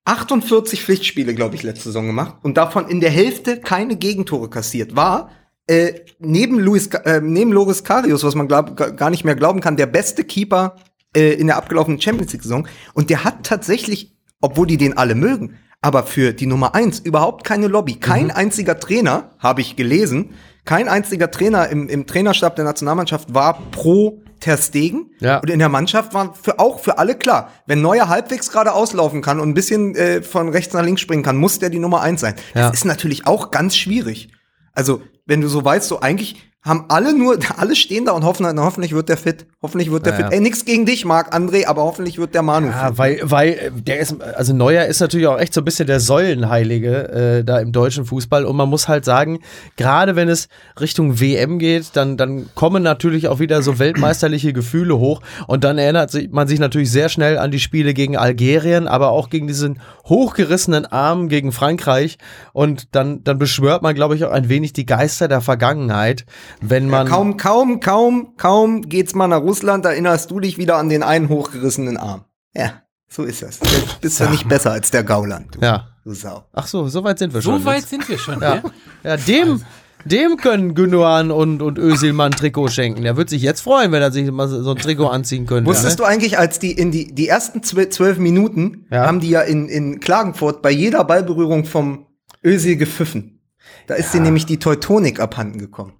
[0.05, 4.95] 48 Pflichtspiele, glaube ich, letzte Saison gemacht und davon in der Hälfte keine Gegentore kassiert.
[4.95, 5.31] War
[5.67, 9.61] äh, neben, Luis, äh, neben Loris Karius, was man glaub, ga- gar nicht mehr glauben
[9.61, 10.75] kann, der beste Keeper
[11.15, 12.67] äh, in der abgelaufenen Champions League-Saison.
[12.93, 15.57] Und der hat tatsächlich obwohl die den alle mögen.
[15.81, 17.95] Aber für die Nummer eins überhaupt keine Lobby.
[17.95, 18.31] Kein Mhm.
[18.31, 20.33] einziger Trainer, habe ich gelesen,
[20.66, 25.11] kein einziger Trainer im, im Trainerstab der Nationalmannschaft war pro Ter Stegen.
[25.20, 25.38] Ja.
[25.39, 29.22] Und in der Mannschaft war für auch für alle klar, wenn Neuer halbwegs gerade auslaufen
[29.22, 32.01] kann und ein bisschen äh, von rechts nach links springen kann, muss der die Nummer
[32.01, 32.36] eins sein.
[32.53, 32.70] Ja.
[32.70, 34.30] Das ist natürlich auch ganz schwierig.
[34.74, 36.36] Also, wenn du so weißt, so eigentlich
[36.66, 39.45] haben alle nur, alle stehen da und hoffen, hoffentlich wird der fit.
[39.61, 40.34] Hoffentlich wird der Ja, fit.
[40.34, 42.76] Ey, nix gegen dich, Marc André, aber hoffentlich wird der Manu fit.
[42.76, 45.86] Ja, weil, weil äh, der ist, also Neuer ist natürlich auch echt so ein bisschen
[45.86, 49.39] der Säulenheilige äh, da im deutschen Fußball und man muss halt sagen,
[49.78, 50.49] gerade wenn es
[50.80, 55.78] Richtung WM geht, dann, dann kommen natürlich auch wieder so weltmeisterliche Gefühle hoch und dann
[55.78, 59.45] erinnert sich, man sich natürlich sehr schnell an die Spiele gegen Algerien, aber auch gegen
[59.45, 62.18] diesen hochgerissenen Arm gegen Frankreich
[62.53, 66.26] und dann, dann beschwört man, glaube ich, auch ein wenig die Geister der Vergangenheit,
[66.61, 70.89] wenn man Kaum, kaum, kaum, kaum geht's mal nach Russland, erinnerst du dich wieder an
[70.89, 72.25] den einen hochgerissenen Arm.
[72.53, 73.59] Ja, so ist das.
[73.59, 73.67] Du
[74.01, 75.87] bist ja nicht besser als der Gauland, du, ja.
[76.03, 76.45] du Sau.
[76.53, 77.59] Ach so, so weit sind wir schon.
[77.59, 77.89] So weit jetzt.
[77.89, 78.41] sind wir schon.
[78.41, 78.63] Ja, Ja.
[79.03, 79.61] ja dem,
[80.05, 83.01] dem können Gündogan und, und Özil mal ein Trikot schenken.
[83.03, 85.69] Der wird sich jetzt freuen, wenn er sich mal so ein Trikot anziehen könnte.
[85.69, 89.05] Wusstest du eigentlich, als die in die, die ersten zwölf, Minuten Ja.
[89.07, 92.05] haben die ja in, in Klagenfurt bei jeder Ballberührung vom
[92.45, 93.41] Özil gepfiffen.
[93.87, 95.93] Da ist dir nämlich die Teutonik abhanden gekommen.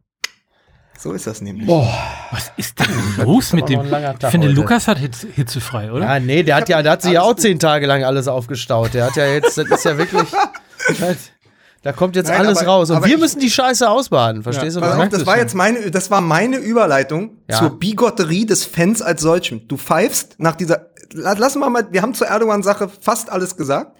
[0.98, 1.68] So ist das nämlich.
[1.68, 2.88] Was ist denn
[3.26, 3.82] los mit dem?
[3.82, 3.88] Ich
[4.30, 4.48] finde, heute.
[4.48, 6.06] Lukas hat Hitze, hitzefrei, oder?
[6.06, 8.94] Ja, nee, der hat ja, der hat sich ja auch zehn Tage lang alles aufgestaut.
[8.94, 10.28] Der hat ja jetzt, das ist ja wirklich,
[11.84, 12.90] da kommt jetzt Nein, alles aber- raus.
[12.90, 14.80] Und wir ich- müssen die Scheiße ausbaden, verstehst du?
[14.82, 17.60] Pass was auf, das war jetzt meine, das war meine Überleitung Ja.
[17.60, 19.68] zur Bigotterie des Fans als solchem.
[19.68, 23.92] Du pfeifst nach dieser, la- lassen wir mal, wir haben zur Erdogan-Sache fast alles gesagt,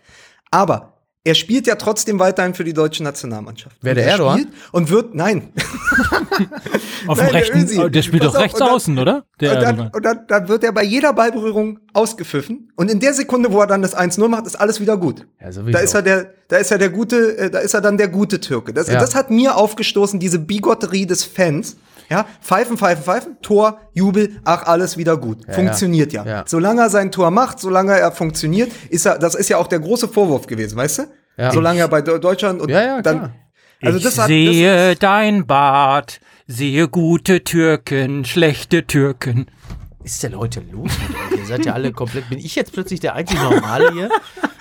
[0.50, 0.94] aber
[1.26, 3.76] er spielt ja trotzdem weiterhin für die deutsche Nationalmannschaft.
[3.82, 4.40] Wer, der er Erdogan?
[4.40, 5.52] Spielt und wird, nein.
[7.08, 9.26] Auf Nein, dem der rechten, oh, der spielt Pass doch auf, rechts dann- außen, oder?
[9.40, 13.14] Der und dann, und dann, dann wird er bei jeder Ballberührung ausgepfiffen und in der
[13.14, 15.26] Sekunde, wo er dann das 1-0 macht, ist alles wieder gut.
[15.42, 17.98] Ja, da ist er der, da ist er der gute, äh, da ist er dann
[17.98, 18.74] der gute Türke.
[18.74, 19.00] Das, Ja.
[19.00, 21.78] das hat mir aufgestoßen, diese Bigotterie des Fans.
[22.10, 25.40] Ja, pfeifen, pfeifen, pfeifen, Tor, Jubel, ach, alles wieder gut.
[25.52, 26.24] funktioniert ja.
[26.26, 26.44] Ja.
[26.46, 29.80] Solange er sein Tor macht, solange er funktioniert, ist er, das ist ja auch der
[29.80, 31.04] große Vorwurf gewesen, weißt du?
[31.38, 31.52] Ja.
[31.52, 33.36] Solange er bei Deu- Deutschland und Ja, ja, dann, klar.
[33.82, 39.48] also ich das hat, das, sehe dein Bart, sehe gute Türken, schlechte Türken.
[40.04, 41.40] Ist denn heute los mit euch?
[41.40, 42.30] Ihr seid ja alle komplett.
[42.30, 44.10] Bin ich jetzt plötzlich der einzig Normale hier?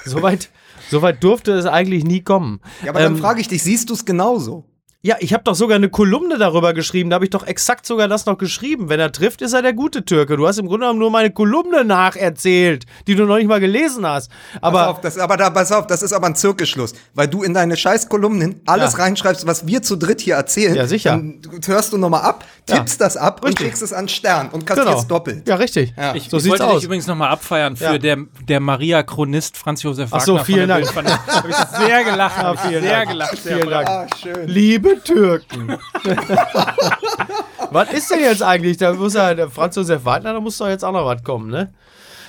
[0.07, 0.49] Soweit
[0.90, 2.61] so weit durfte es eigentlich nie kommen.
[2.82, 4.64] ja, aber dann Ähm, frage ich dich, siehst du es genauso?
[5.07, 7.11] Ja, ich habe doch sogar eine Kolumne darüber geschrieben.
[7.11, 8.89] Da habe ich doch exakt sogar das noch geschrieben.
[8.89, 10.39] Wenn er trifft, ist er der gute Türke.
[10.39, 14.07] Du hast im Grunde genommen nur meine Kolumne nacherzählt, die du noch nicht mal gelesen
[14.07, 14.31] hast.
[14.63, 17.43] Aber pass auf, das, aber da, pass auf, das ist aber ein Zirkelschluss, weil du
[17.43, 19.01] in deine scheiß Kolumnen alles Ja.
[19.01, 20.75] reinschreibst, was wir zu dritt hier erzählen.
[20.75, 21.11] Ja, sicher.
[21.11, 22.77] Dann hörst du nochmal ab, Ja.
[22.77, 23.67] tippst das ab und Richtig.
[23.67, 25.03] schickst es an Stern und kassierst genau.
[25.05, 25.47] doppelt.
[25.47, 25.93] Ja, richtig.
[25.99, 26.15] Ja.
[26.15, 26.75] Ich, so ich sieht's wollte aus.
[26.77, 27.99] dich übrigens nochmal abfeiern für Ja.
[27.99, 28.17] der,
[28.49, 30.23] der Maria-Chronist Franz Josef Wagner.
[30.23, 30.87] Ach so, vielen der Dank.
[30.91, 32.55] Von- Hab ich sehr gelacht.
[32.55, 33.09] ich vielen sehr Dank.
[33.11, 33.37] gelacht.
[33.37, 33.89] Sehr Vielen Dank.
[33.89, 34.49] Ah, schön.
[34.49, 35.77] Liebe Türken.
[37.71, 38.77] was ist denn jetzt eigentlich?
[38.77, 41.51] Da muss ja der Franz Josef Wagner, da muss doch jetzt auch noch was kommen,
[41.51, 41.73] ne?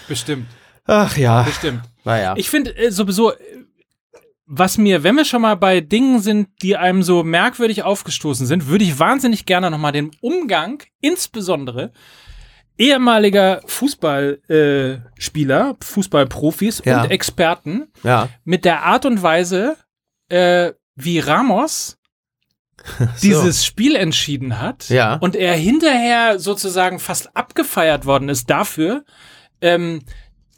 [0.07, 0.47] Bestimmt,
[0.85, 1.43] Ach ja.
[1.43, 1.81] bestimmt.
[2.03, 2.33] Naja.
[2.37, 3.35] Ich finde äh, sowieso, äh,
[4.47, 8.67] was mir, wenn wir schon mal bei Dingen sind, die einem so merkwürdig aufgestoßen sind,
[8.67, 11.91] würde ich wahnsinnig gerne nochmal den Umgang, insbesondere
[12.77, 17.01] ehemaliger Fußballspieler, äh, Fußballprofis Ja.
[17.03, 18.29] und Experten ja.
[18.43, 19.77] mit der Art und Weise,
[20.29, 21.97] äh, wie Ramos
[23.23, 25.15] dieses Spiel entschieden hat Ja.
[25.15, 29.05] und er hinterher sozusagen fast abgefeiert worden ist dafür,
[29.61, 30.01] ähm,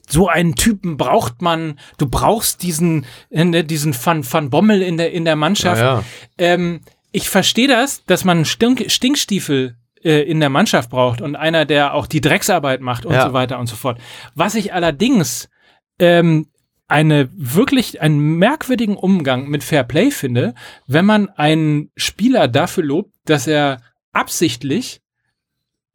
[0.09, 4.97] so einen Typen braucht man, du brauchst diesen, äh, ne, diesen Van, Van Bommel in
[4.97, 5.81] der, in der Mannschaft.
[5.81, 6.03] Ja, ja.
[6.37, 6.81] Ähm,
[7.11, 11.93] ich verstehe das, dass man Stink, Stinkstiefel äh, in der Mannschaft braucht und einer, der
[11.93, 13.27] auch die Drecksarbeit macht und Ja.
[13.27, 13.99] so weiter und so fort.
[14.35, 15.49] Was ich allerdings
[15.99, 16.47] ähm,
[16.87, 20.53] eine wirklich einen merkwürdigen Umgang mit Fair Play finde,
[20.85, 23.81] wenn man einen Spieler dafür lobt, dass er
[24.13, 25.01] absichtlich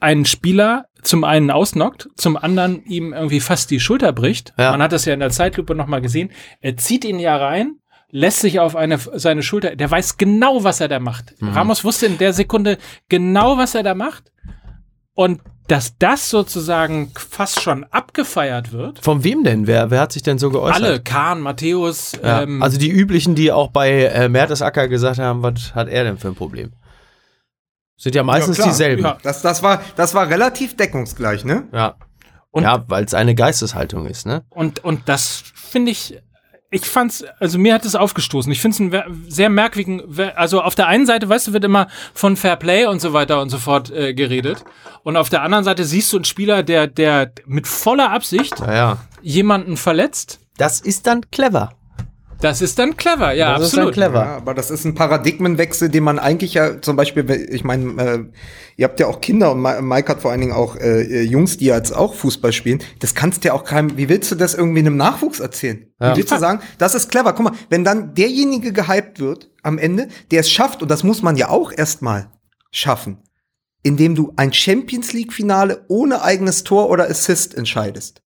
[0.00, 4.54] einen Spieler zum einen ausnockt, zum anderen ihm irgendwie fast die Schulter bricht.
[4.58, 4.70] Ja.
[4.70, 6.30] Man hat das ja in der Zeitlupe nochmal gesehen.
[6.60, 7.76] Er zieht ihn ja rein,
[8.10, 11.34] lässt sich auf eine, seine Schulter, der weiß genau, was er da macht.
[11.40, 11.50] Mhm.
[11.50, 12.78] Ramos wusste in der Sekunde
[13.08, 14.30] genau, was er da macht.
[15.14, 18.98] Und dass das sozusagen fast schon abgefeiert wird.
[18.98, 19.66] Von wem denn?
[19.66, 20.82] Wer, wer hat sich denn so geäußert?
[20.82, 25.42] Alle, Kahn, Matthäus, Ja, ähm, also die üblichen, die auch bei äh, Mertesacker gesagt haben,
[25.42, 26.72] was hat er denn für ein Problem?
[28.02, 28.66] Sind ja meistens klar.
[28.68, 29.04] dieselben.
[29.04, 29.18] Ja.
[29.22, 31.68] Das, das, war, das war relativ deckungsgleich, ne?
[31.72, 31.94] Ja.
[32.50, 34.42] Und- ja, weil es eine Geisteshaltung ist, ne?
[34.50, 36.18] Und, und das finde ich,
[36.70, 38.50] ich fand's, also mir hat es aufgestoßen.
[38.50, 40.02] Ich finde es einen sehr merkwürdigen,
[40.34, 43.40] also auf der einen Seite, weißt du, wird immer von Fair Play und so weiter
[43.40, 44.64] und so fort äh, geredet.
[45.04, 48.98] Und auf der anderen Seite siehst du einen Spieler, der, der mit voller Absicht Naja.
[49.22, 51.72] jemanden verletzt Das ist dann clever.
[52.42, 53.94] Das ist dann clever, ja, Das ist dann absolut.
[53.94, 54.24] clever.
[54.24, 58.24] Ja, aber das ist ein Paradigmenwechsel, den man eigentlich ja zum Beispiel, ich meine, äh,
[58.76, 61.66] ihr habt ja auch Kinder und Mike hat vor allen Dingen auch äh, Jungs, die
[61.66, 62.82] jetzt auch Fußball spielen.
[62.98, 65.86] Das kannst du ja auch keinem, wie willst du das irgendwie einem Nachwuchs erzählen?
[66.00, 66.12] Ja.
[66.12, 67.32] Wie willst du sagen, das ist clever?
[67.32, 71.22] Guck mal, wenn dann derjenige gehypt wird am Ende, der es schafft, und das muss
[71.22, 72.26] man ja auch erstmal
[72.72, 73.18] schaffen,
[73.84, 78.22] indem du ein Champions League Finale ohne eigenes Tor oder Assist entscheidest.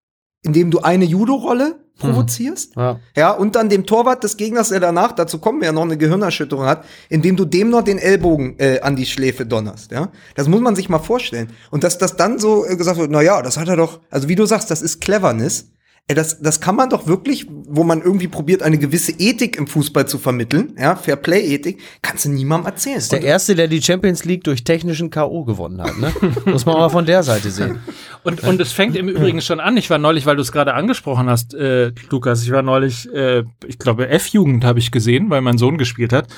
[0.44, 2.76] Indem du eine Judo-Rolle provozierst.
[2.76, 3.00] Ja.
[3.16, 5.96] Ja, und dann dem Torwart des Gegners, der danach, dazu kommen wir ja noch eine
[5.96, 10.08] Gehirnerschütterung hat, indem du dem noch den Ellbogen äh, an die Schläfe donnerst, ja.
[10.34, 11.48] Das muss man sich mal vorstellen.
[11.70, 14.28] Und dass das dann so äh, gesagt wird, na ja, das hat er doch, also
[14.28, 15.70] wie du sagst, das ist Cleverness.
[16.06, 19.66] Äh, das, das kann man doch wirklich, wo man irgendwie probiert, eine gewisse Ethik im
[19.66, 23.02] Fußball zu vermitteln, ja, Fair-Play-Ethik, kannst du niemandem erzählen.
[23.10, 25.44] Der erste, der die Champions League durch technischen K.O.
[25.44, 26.12] gewonnen hat, ne?
[26.44, 27.78] Muss man mal von der Seite sehen.
[28.22, 29.76] Und, und es fängt im Übrigen schon an.
[29.76, 33.44] Ich war neulich, weil du es gerade angesprochen hast, äh, Lukas, ich war neulich, äh,
[33.66, 36.28] ich glaube, F-Jugend habe ich gesehen, weil mein Sohn gespielt hat.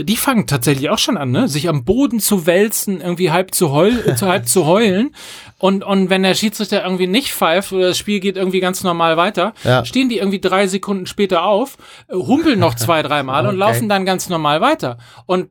[0.00, 1.48] Die fangen tatsächlich auch schon an, ne?
[1.48, 5.14] Sich am Boden zu wälzen, irgendwie halb zu, heul, äh, zu halb zu heulen.
[5.58, 9.16] Und, und wenn der Schiedsrichter irgendwie nicht pfeift oder das Spiel geht irgendwie ganz normal
[9.16, 9.84] weiter, Ja.
[9.84, 11.76] stehen die irgendwie drei Sekunden später auf,
[12.08, 13.58] äh, humpeln noch zwei, dreimal und Okay.
[13.58, 14.96] laufen dann ganz normal weiter.
[15.26, 15.50] Und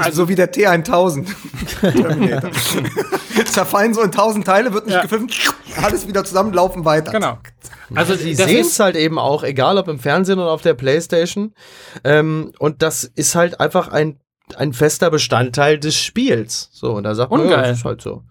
[0.00, 1.26] Also wie der T1000.
[1.80, 2.50] Terminator.
[3.46, 5.02] Zerfallen so in tausend Teile, wird nicht Ja.
[5.02, 5.30] gepfiffen,
[5.82, 7.12] alles wieder zusammen, laufen weiter.
[7.12, 7.38] genau.
[7.94, 10.62] Also Die das sehen ist es halt eben auch, egal ob im Fernsehen oder auf
[10.62, 11.54] der Playstation.
[12.04, 14.18] Ähm, und das ist halt einfach ein,
[14.56, 16.70] ein fester Bestandteil des Spiels.
[16.72, 17.62] So, und da sagt man, ja, Ungeil.
[17.68, 18.22] das ist halt so.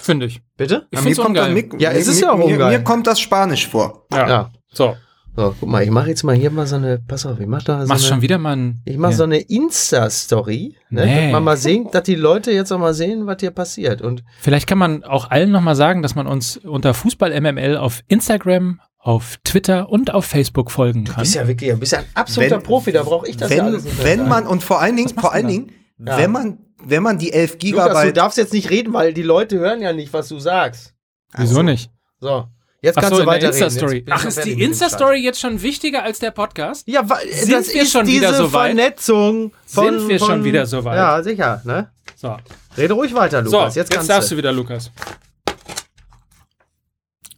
[0.00, 0.42] finde ich.
[0.56, 0.86] Bitte?
[0.90, 1.64] Ich Ja, mir kommt das, ungeil.
[1.72, 2.78] mir, Ja, es ist mir, ja auch mir, ungeil.
[2.78, 4.06] mir kommt das Spanisch vor.
[4.12, 4.28] Ja.
[4.28, 4.50] Ja.
[4.72, 4.96] So.
[5.36, 7.62] So, guck mal, ich mache jetzt mal hier mal so eine, pass auf, ich mach
[7.64, 8.80] da so Machst eine, schon wieder mal ein.
[8.84, 9.16] ich mach ja.
[9.16, 11.22] so eine Insta-Story, ne, Nee.
[11.24, 14.00] dass man mal sehen, dass die Leute jetzt auch mal sehen, was hier passiert.
[14.02, 18.00] Und Vielleicht kann man auch allen nochmal sagen, dass man uns unter Fußball MML auf
[18.08, 21.22] Instagram, auf Twitter und auf Facebook folgen kann.
[21.22, 23.58] bist ja wirklich, du bist ja ein absoluter Wenn- Profi, da brauche ich das wenn,
[23.58, 25.48] ja alles nicht wenn man, und vor allen Dingen, vor du allen?
[25.48, 26.16] Dingen, Ja.
[26.18, 29.22] wenn man, wenn man die 11 Lukas, du Gigabyte, darfst jetzt nicht reden, weil die
[29.22, 30.94] Leute hören ja nicht, was du sagst.
[31.36, 31.90] Wieso nicht?
[32.20, 32.44] So,
[32.84, 34.04] jetzt Ach kannst so, du weiter Insta-Story.
[34.10, 36.86] Ach, ist die Insta-Story jetzt schon wichtiger als der Podcast?
[36.86, 38.76] Ja, weil Sind das wir ist schon diese wieder so weit?
[38.76, 40.96] Vernetzung von, Sind wir von, schon wieder so weit?
[40.96, 41.90] Ja, sicher, ne?
[42.14, 42.36] So,
[42.76, 43.74] Rede ruhig weiter, so Lukas.
[43.74, 44.90] jetzt, jetzt, kannst darfst du wieder, Lukas.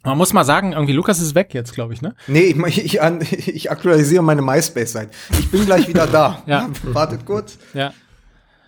[0.03, 2.14] Man muss mal sagen, irgendwie Lukas ist weg jetzt, glaube ich, ne?
[2.28, 3.01] nee, ich, ich,
[3.49, 5.11] ich aktualisiere meine MySpace-Seite.
[5.30, 6.42] Ich bin gleich wieder da.
[6.47, 6.68] Ja.
[6.84, 7.59] Wartet kurz.
[7.74, 7.92] Ja.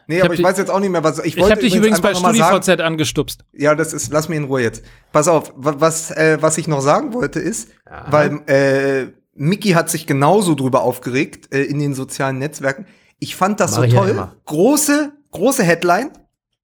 [0.08, 1.74] Nee, hab aber ich weiß jetzt auch nicht mehr, was ich Ich wollte habe dich
[1.76, 3.44] übrigens bei mal sagen, StudiVZ angestupst.
[3.52, 4.82] Ja, das ist, lass mich in Ruhe jetzt.
[5.12, 7.68] Pass auf, wa- was, äh, was ich noch sagen wollte ist,
[8.10, 12.86] weil äh, Mickey hat sich genauso drüber aufgeregt äh, in den sozialen Netzwerken.
[13.20, 14.08] Ich fand das Mach so ich ja toll.
[14.10, 14.34] immer.
[14.46, 16.10] große, große Headline,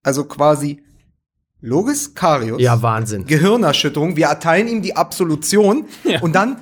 [0.02, 0.82] also quasi
[1.60, 2.60] Logis Karius.
[2.60, 3.26] Ja, Wahnsinn.
[3.26, 4.16] Gehirnerschütterung.
[4.16, 6.20] Wir erteilen ihm die Absolution Ja.
[6.20, 6.56] und dann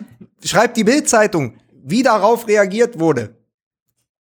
[0.45, 1.55] schreibt die Bildzeitung,
[1.85, 3.37] wie darauf reagiert wurde.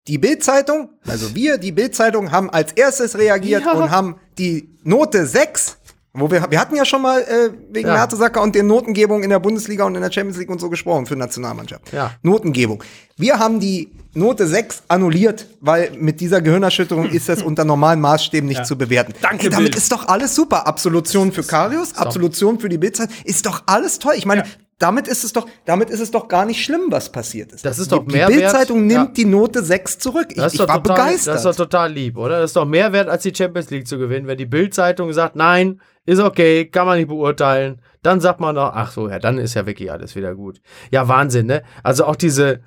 [0.08, 3.74] Die Bildzeitung, also wir, die Bildzeitung, haben als erstes reagiert Ja.
[3.74, 5.78] und haben die Note 6,
[6.14, 7.94] wo wir, wir hatten ja schon mal äh, wegen Ja.
[7.94, 11.06] Mertesacker und der Notengebung in der Bundesliga und in der Champions League und so gesprochen
[11.06, 11.94] für Nationalmannschaft.
[11.94, 12.12] Ja.
[12.24, 12.84] Notengebung.
[13.16, 18.50] Wir haben die Note 6 annulliert, weil mit dieser Gehirnerschütterung ist das unter normalen Maßstäben
[18.50, 19.14] nicht zu bewerten.
[19.22, 19.76] Danke, Ey, damit Bild.
[19.78, 20.66] ist doch alles super.
[20.68, 24.14] Absolution für Karius, Absolution für die Bildzeitung, ist doch alles toll.
[24.18, 24.48] Ich meine, Ja.
[24.82, 27.64] Damit ist es doch, damit ist es doch gar nicht schlimm, was passiert ist.
[27.66, 28.38] Das ist die, doch Die Mehrwert.
[28.40, 29.14] Bildzeitung nimmt Ja.
[29.16, 30.28] die Note 6 zurück.
[30.30, 31.36] Ich, Das ist, ich war total, begeistert.
[31.36, 32.40] das ist doch total lieb, oder?
[32.40, 34.28] Das ist doch mehr wert, als die Champions League zu gewinnen.
[34.28, 38.72] Wenn die Bild-Zeitung sagt, nein, ist okay, kann man nicht beurteilen, dann sagt man doch,
[38.74, 40.60] ach so, ja, dann ist ja wirklich alles wieder gut.
[40.90, 41.62] Ja, Wahnsinn, ne?
[41.84, 42.62] Also auch diese,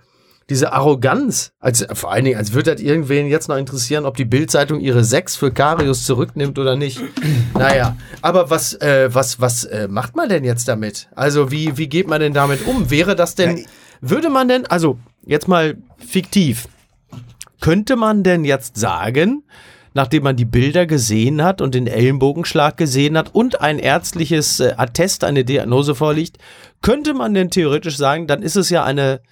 [0.51, 4.25] diese Arroganz, als, vor allen Dingen, als würde das irgendwen jetzt noch interessieren, ob die
[4.25, 7.01] Bild-Zeitung ihre Sechs für Karius zurücknimmt oder nicht.
[7.55, 11.09] naja, aber was, äh, was, was äh, macht man denn jetzt damit?
[11.15, 12.91] Also, wie, wie geht man denn damit um?
[12.91, 13.65] Wäre das denn,
[14.01, 16.69] würde man denn, also, jetzt mal fiktiv,
[17.61, 19.45] könnte man denn jetzt sagen,
[19.95, 24.75] nachdem man die Bilder gesehen hat und den Ellenbogenschlag gesehen hat und ein ärztliches äh,
[24.77, 26.37] Attest, eine Diagnose vorliegt,
[26.83, 29.23] könnte man denn theoretisch sagen, dann ist es ja eine,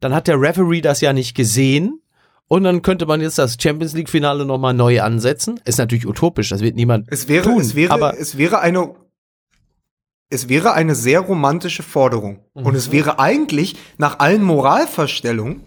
[0.00, 2.00] dann hat der Referee das ja nicht gesehen
[2.48, 5.60] und dann könnte man jetzt das Champions League Finale nochmal neu ansetzen.
[5.64, 8.94] Ist natürlich utopisch, das wird niemand es wäre, tun, es wäre, aber es wäre eine,
[10.30, 12.40] es wäre eine sehr romantische Forderung.
[12.54, 15.62] Und es wäre eigentlich nach allen Moralverstellungen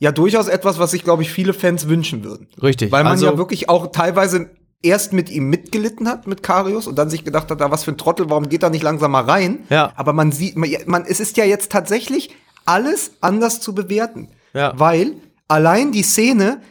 [0.00, 2.48] ja durchaus etwas, was sich, glaube ich, viele Fans wünschen würden.
[2.62, 2.90] richtig.
[2.90, 4.50] Weil man also, ja wirklich auch teilweise
[4.82, 7.92] erst mit ihm mitgelitten hat, mit Karius, und dann sich gedacht hat, da was für
[7.92, 9.60] ein Trottel, warum geht er nicht langsam mal rein?
[9.70, 9.92] Ja.
[9.96, 12.30] Aber man sieht, man, man, es ist ja jetzt tatsächlich
[12.64, 14.28] alles anders zu bewerten.
[14.52, 14.72] Ja.
[14.78, 15.14] Weil
[15.48, 16.62] allein die Szene,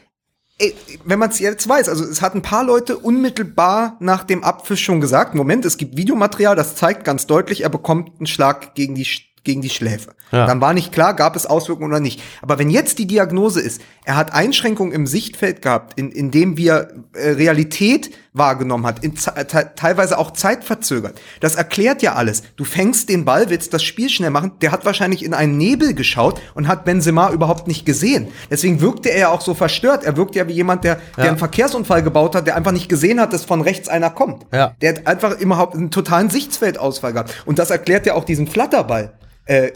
[0.57, 0.73] ey,
[1.05, 4.79] wenn man es jetzt weiß, also es hat ein paar Leute unmittelbar nach dem Abpfiff
[4.79, 8.95] schon gesagt, Moment, es gibt Videomaterial, das zeigt ganz deutlich, er bekommt einen Schlag gegen
[8.95, 9.07] die,
[9.43, 10.15] gegen die Schläfe.
[10.33, 10.47] Ja.
[10.47, 12.21] Dann war nicht klar, gab es Auswirkungen oder nicht.
[12.41, 16.57] Aber wenn jetzt die Diagnose ist, er hat Einschränkungen im Sichtfeld gehabt, in, in dem
[16.57, 21.21] wir äh, Realität wahrgenommen hat, in, te teilweise auch zeitverzögert.
[21.39, 22.41] Das erklärt ja alles.
[22.55, 24.53] Du fängst den Ball, willst das Spiel schnell machen.
[24.61, 28.29] Der hat wahrscheinlich in einen Nebel geschaut und hat Benzema überhaupt nicht gesehen.
[28.49, 30.03] Deswegen wirkte er ja auch so verstört.
[30.03, 31.29] Er wirkt ja wie jemand, der, der Ja.
[31.29, 34.47] einen Verkehrsunfall gebaut hat, der einfach nicht gesehen hat, dass von rechts einer kommt.
[34.51, 34.73] Ja.
[34.81, 37.43] Der hat einfach überhaupt einen totalen Sichtfeldausfall gehabt.
[37.45, 39.13] Und das erklärt ja auch diesen Flatterball.
[39.45, 39.71] Äh, äh,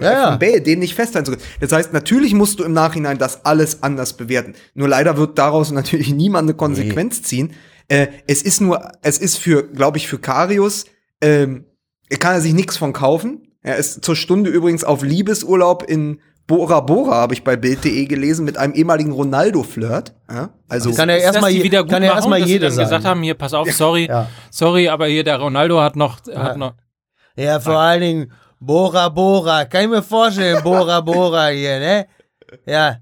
[0.00, 0.30] Ja, ja.
[0.30, 1.44] von Bale, den nicht festhalten zu können.
[1.60, 4.54] Das heißt, natürlich musst du im Nachhinein das alles anders bewerten.
[4.74, 7.52] Nur leider wird daraus natürlich niemand eine Konsequenz ziehen.
[7.88, 10.86] Äh, es ist nur, es ist für, glaube ich, für Karius,
[11.20, 11.64] ähm,
[12.08, 13.48] er kann er sich nichts von kaufen.
[13.62, 18.44] Er ist zur Stunde übrigens auf Liebesurlaub in Bora Bora, habe ich bei Bild.de gelesen,
[18.44, 20.12] mit einem ehemaligen Ronaldo-Flirt.
[20.28, 20.50] Ja?
[20.68, 23.54] Also, Kann das erstmal je- Wiedergutmachung, kann ja erstmal dass sie gesagt haben, hier, pass
[23.54, 24.28] auf, sorry, Ja.
[24.50, 26.74] sorry, aber hier der Ronaldo hat noch, hat noch
[27.36, 28.32] Ja, vor allen Dingen
[28.64, 29.64] Bora Bora.
[29.64, 32.06] Kann ich mir vorstellen, Bora Bora hier, ne?
[32.64, 32.98] Ja,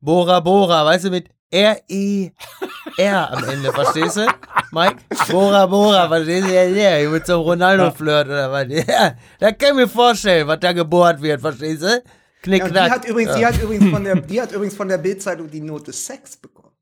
[0.00, 4.26] Bora Bora, weißt du, mit R-E-R am Ende, verstehst du?
[4.72, 4.96] Mike?
[5.30, 6.52] Bora Bora, verstehst du?
[6.52, 8.66] Ja, ja, hier mit so einem Ronaldo-Flirt oder was?
[8.68, 12.02] Ja, da kann ich mir vorstellen, was da gebohrt wird, verstehst du?
[12.42, 14.98] Knick, ja, die hat übrigens, die hat übrigens von der, die hat übrigens von der
[14.98, 16.72] Bildzeitung die Note Sex bekommen.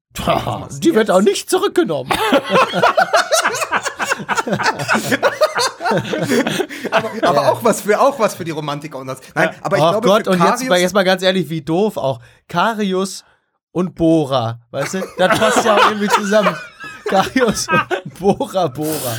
[0.80, 2.12] Die wird auch nicht zurückgenommen.
[7.22, 9.20] Aber auch was für auch was für die Romantiker und das.
[9.34, 11.96] Nein, aber ich oh glaube Gott, und jetzt mal, jetzt mal ganz ehrlich, wie doof
[11.96, 12.20] auch.
[12.48, 13.24] Karius
[13.72, 15.02] und Bora, weißt du?
[15.18, 16.56] Das passt ja auch irgendwie zusammen.
[17.08, 17.66] Karius
[18.04, 19.16] und Bora Bora.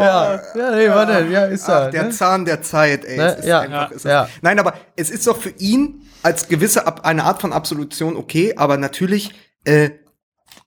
[0.00, 1.90] ja, ja, nee, warte, ja, ist Oh, Ach, da.
[1.90, 2.10] der Ne?
[2.10, 3.16] Zahn der Zeit, ey.
[3.18, 3.32] Ne?
[3.34, 4.28] Es ist Ja, einfach, ja.
[4.42, 8.76] Nein, aber es ist doch für ihn als gewisse eine Art von Absolution okay, aber
[8.76, 9.34] natürlich
[9.64, 9.90] äh,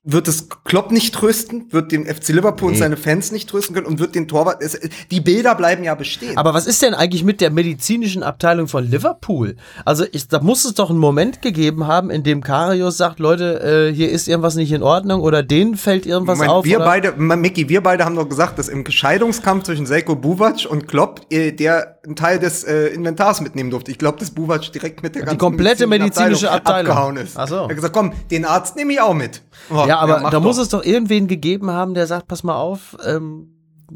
[0.06, 2.80] wird es Klopp nicht trösten, wird den FC Liverpool und Nee.
[2.80, 4.64] seine Fans nicht trösten können und wird den Torwart.
[4.64, 4.80] Es,
[5.12, 6.38] die Bilder bleiben ja bestehen.
[6.38, 9.58] Aber was ist denn eigentlich mit der medizinischen Abteilung von Liverpool?
[9.84, 13.90] Also ich, da muss es doch einen Moment gegeben haben, in dem Karius sagt, Leute,
[13.90, 16.66] äh, hier ist irgendwas nicht in Ordnung oder denen fällt irgendwas Moment, auf.
[16.66, 16.86] wir oder?
[16.86, 21.22] beide, Micky, wir beide haben doch gesagt, dass im Scheidungskampf zwischen Seiko Buvac und Klopp
[21.30, 23.92] äh, der einen Teil des äh, Inventars mitnehmen durfte.
[23.92, 26.92] Ich glaube, dass Buvac direkt mit der ganzen komplette medizinische Abteilung.
[26.92, 27.38] abgehauen ist.
[27.38, 27.56] Ach so.
[27.56, 29.42] Er hat gesagt, komm, den Arzt nehme ich auch mit.
[29.70, 30.44] Oh, Ja, aber mach da doch.
[30.44, 33.54] muss es doch irgendwen gegeben haben, der sagt, pass mal auf, ähm,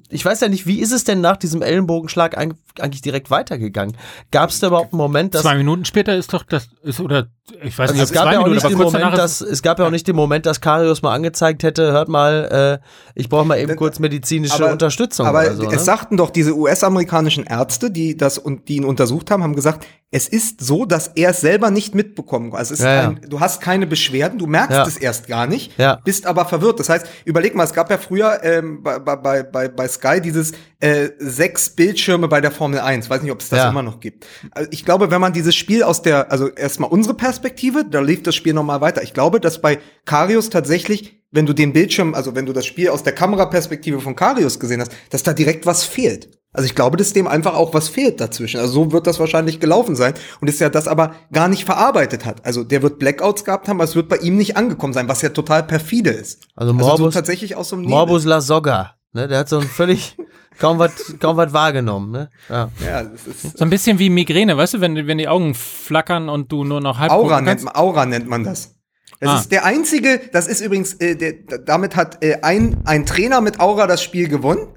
[0.10, 3.96] ich weiß ja nicht, wie ist es denn nach diesem Ellenbogenschlag eig- eigentlich direkt weitergegangen?
[4.32, 7.28] Gab es da überhaupt einen Moment, dass zwei Minuten später ist doch das, ist, oder,
[7.64, 9.18] ich weiß also nicht, es ob gab zwei ja auch Minuten, nicht aber den Moment,
[9.18, 12.80] dass es gab ja auch nicht den Moment, dass Karius mal angezeigt hätte, hört mal,
[12.84, 15.64] äh, ich brauche mal eben kurz medizinische Unterstützung Aber oder so.
[15.66, 15.80] es Ne?
[15.80, 20.28] sagten doch diese US-amerikanischen Ärzte, die das und die ihn untersucht haben, haben gesagt, es
[20.28, 22.60] ist so, dass er es selber nicht mitbekommen kann.
[22.60, 23.08] Also es ist Ja, ja.
[23.10, 24.86] ein, du hast keine Beschwerden, du merkst Ja.
[24.88, 26.00] es erst gar nicht, Ja.
[26.06, 26.80] bist aber verwirrt.
[26.80, 30.52] Das heißt, überleg mal, es gab ja früher ähm, bei, bei, bei, bei Sky dieses
[30.80, 33.10] äh, sechs Bildschirme bei der Formel 1.
[33.10, 34.26] Weiß nicht, ob es das immer noch gibt.
[34.52, 38.22] Also ich glaube, wenn man dieses Spiel aus der, also erstmal unsere Perspektive, da lief
[38.24, 39.02] das Spiel nochmal weiter.
[39.02, 42.90] Ich glaube, dass bei Karius tatsächlich wenn du den Bildschirm, also wenn du das Spiel
[42.90, 46.30] aus der Kameraperspektive von Karius gesehen hast, dass da direkt was fehlt.
[46.54, 48.60] Also ich glaube, dass dem einfach auch was fehlt dazwischen.
[48.60, 52.26] Also so wird das wahrscheinlich gelaufen sein und ist ja das aber gar nicht verarbeitet
[52.26, 52.46] hat.
[52.46, 55.22] Also der wird Blackouts gehabt haben, aber es wird bei ihm nicht angekommen sein, was
[55.24, 56.44] ja total perfide ist.
[56.56, 57.86] Also so Morbus- tatsächlich aus so einem.
[57.86, 59.28] Morbus La Soga, ne?
[59.28, 60.16] Der hat so ein völlig
[60.60, 62.30] kaum was kaum was wahrgenommen, ne?
[62.50, 62.70] Ja.
[62.86, 66.30] Ja, das ist So ein bisschen wie Migräne, weißt du, wenn, wenn die Augen flackern
[66.30, 67.66] und du nur noch halb Aura gucken nennt kannst.
[67.66, 68.76] man, Aura nennt man das.
[69.20, 69.40] Das Ah.
[69.40, 71.34] ist der einzige, das ist übrigens, äh, der,
[71.66, 74.68] damit hat äh, ein, ein Trainer mit Aura das Spiel gewonnen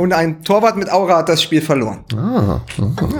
[0.00, 2.04] und ein Torwart mit Aura hat das Spiel verloren.
[2.16, 2.60] Ah,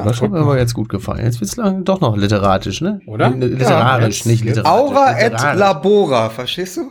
[0.05, 1.25] das hat mir aber jetzt gut gefallen.
[1.25, 3.01] Jetzt wird's lang doch noch literarisch, ne?
[3.07, 3.31] Oder?
[3.31, 4.71] Literarisch, jetzt- nicht literarisch.
[4.71, 5.59] Aura et literarisch.
[5.61, 6.91] labora, verstehst du?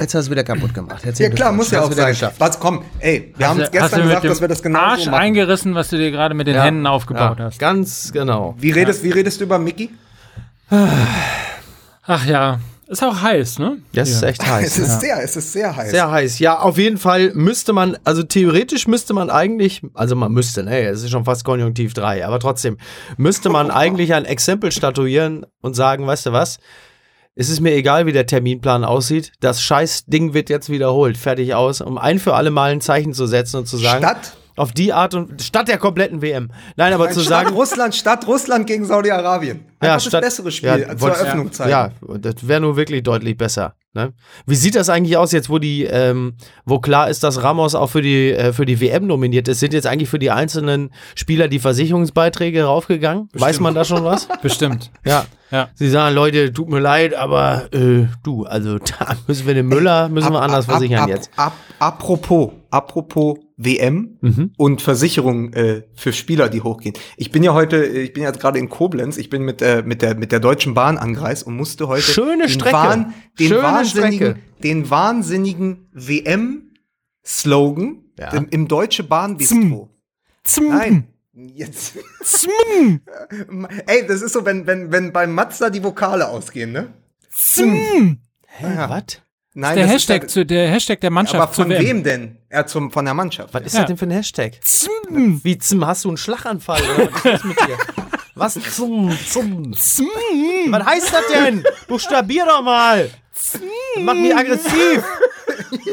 [0.00, 1.00] Jetzt hast du wieder kaputt gemacht.
[1.00, 2.12] Ja Herzlichen klar, muss ja auch wieder sein.
[2.12, 2.36] geschafft.
[2.38, 5.20] Was, komm, ey, wir haben du gestern gesagt, dass wir das genau Arsch so machen.
[5.22, 6.62] eingerissen, was du dir gerade mit den Ja.
[6.62, 7.58] Händen aufgebaut ja, hast.
[7.58, 8.54] Ganz genau.
[8.58, 9.90] Wie redest, wie redest du über Mickey?
[12.06, 13.78] Ach ja, ist auch heiß, ne?
[13.92, 14.66] Das ist echt heiß.
[14.66, 15.00] Es ist ja.
[15.00, 15.90] sehr, es ist sehr heiß.
[15.90, 16.38] Sehr heiß.
[16.38, 20.86] Ja, auf jeden Fall müsste man, also theoretisch müsste man eigentlich, also man müsste, ne,
[20.86, 22.78] es ist schon fast Konjunktiv 3, aber trotzdem,
[23.18, 26.58] müsste man eigentlich ein Exempel statuieren und sagen, weißt du was?
[27.34, 29.32] Es ist mir egal, wie der Terminplan aussieht.
[29.40, 31.16] Das scheiß Ding wird jetzt wiederholt.
[31.16, 34.02] Fertig aus, um ein für alle Mal ein Zeichen zu setzen und zu sagen.
[34.02, 34.37] Statt?
[34.58, 36.50] Auf die Art und statt der kompletten WM.
[36.76, 37.54] Nein, aber zu Statt sagen.
[37.56, 39.60] Russland, statt Russland gegen Saudi-Arabien.
[39.80, 41.70] Einfach das bessere Spiel ja, zur Eröffnung zeigen.
[41.70, 43.74] Ja, das wäre nur wirklich deutlich besser.
[43.94, 44.12] Ne?
[44.46, 46.34] Wie sieht das eigentlich aus jetzt, wo die, ähm,
[46.64, 49.60] wo klar ist, dass Ramos auch für die, äh, für die WM nominiert ist?
[49.60, 53.28] Sind jetzt eigentlich für die einzelnen Spieler die Versicherungsbeiträge raufgegangen?
[53.32, 54.28] Weiß man da schon was?
[54.42, 54.90] Bestimmt.
[55.04, 55.24] Ja.
[55.50, 55.70] Ja.
[55.74, 60.08] Sie sagen, Leute, tut mir leid, aber äh, du, also da müssen wir den Müller,
[60.10, 61.30] müssen wir anders Ab- versichern ab, jetzt.
[61.36, 64.52] Ab, apropos, apropos WM Mhm.
[64.56, 66.94] und Versicherungen äh, für Spieler, die hochgehen.
[67.16, 69.82] Ich bin ja heute, äh, ich bin jetzt gerade in Koblenz, ich bin mit, äh,
[69.84, 72.72] mit, der, mit der Deutschen Bahn angereist und musste heute Schöne den, Strecke.
[72.76, 74.40] Wahn, den, Schöne wahnsinnigen, Strecke.
[74.62, 78.30] den wahnsinnigen WM-Slogan Ja.
[78.32, 79.90] im, im Deutsche Bahn-Bistro.
[80.60, 81.08] Nein.
[81.34, 81.94] Jetzt.
[83.86, 86.88] Ey, das ist so, wenn, wenn, wenn beim Mazda die Vokale ausgehen, ne?
[88.46, 89.22] Hä, was?
[89.60, 92.36] Nein, Der das Hashtag, ist zu, der Hashtag der Mannschaft aber von wem denn?
[92.48, 93.52] Ja, zum, von der Mannschaft.
[93.52, 93.80] Was ist Ja.
[93.80, 94.52] das denn für ein Hashtag?
[95.10, 97.76] Wie zum, hast du einen Schlaganfall oder was ist das mit dir?
[98.36, 101.64] Was zum, zum, Was heißt das denn?
[101.88, 103.10] Buchstabier doch mal.
[103.98, 105.02] Mach mich aggressiv.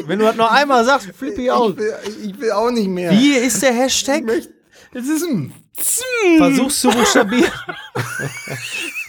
[0.06, 1.72] Wenn du das noch einmal sagst, flippe ich aus.
[1.72, 3.10] Ich will, ich will auch nicht mehr.
[3.10, 4.22] Wie ist der Hashtag?
[4.94, 5.52] Das ist ein
[6.38, 7.50] Versuchst zu buchstabieren.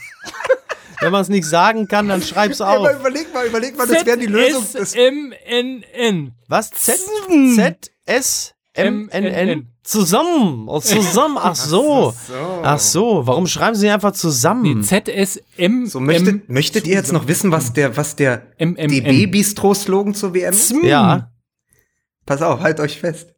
[1.02, 3.00] Wenn man es nicht sagen kann, dann schreib's Aber auf.
[3.00, 4.66] überleg mal, überleg mal, das wäre die Lösung.
[4.74, 6.34] Das, S-M-N-N.
[6.48, 6.72] Was?
[6.72, 7.00] Z,
[7.56, 9.68] Z, S, M, N, N?
[9.84, 10.68] Zusammen.
[10.68, 11.38] Oh, zusammen.
[11.40, 12.14] Ach so.
[12.64, 13.26] Ach so.
[13.26, 14.84] Warum schreiben sie einfach zusammen?
[14.84, 15.88] Z-S-M.
[15.88, 20.34] so, möchtet, möchtet ihr jetzt noch wissen, was der, was der M, M, DB-Bistro-Slogan zur
[20.34, 20.74] WM ist?
[20.84, 21.32] Ja.
[22.26, 23.37] Pass auf, halt euch fest.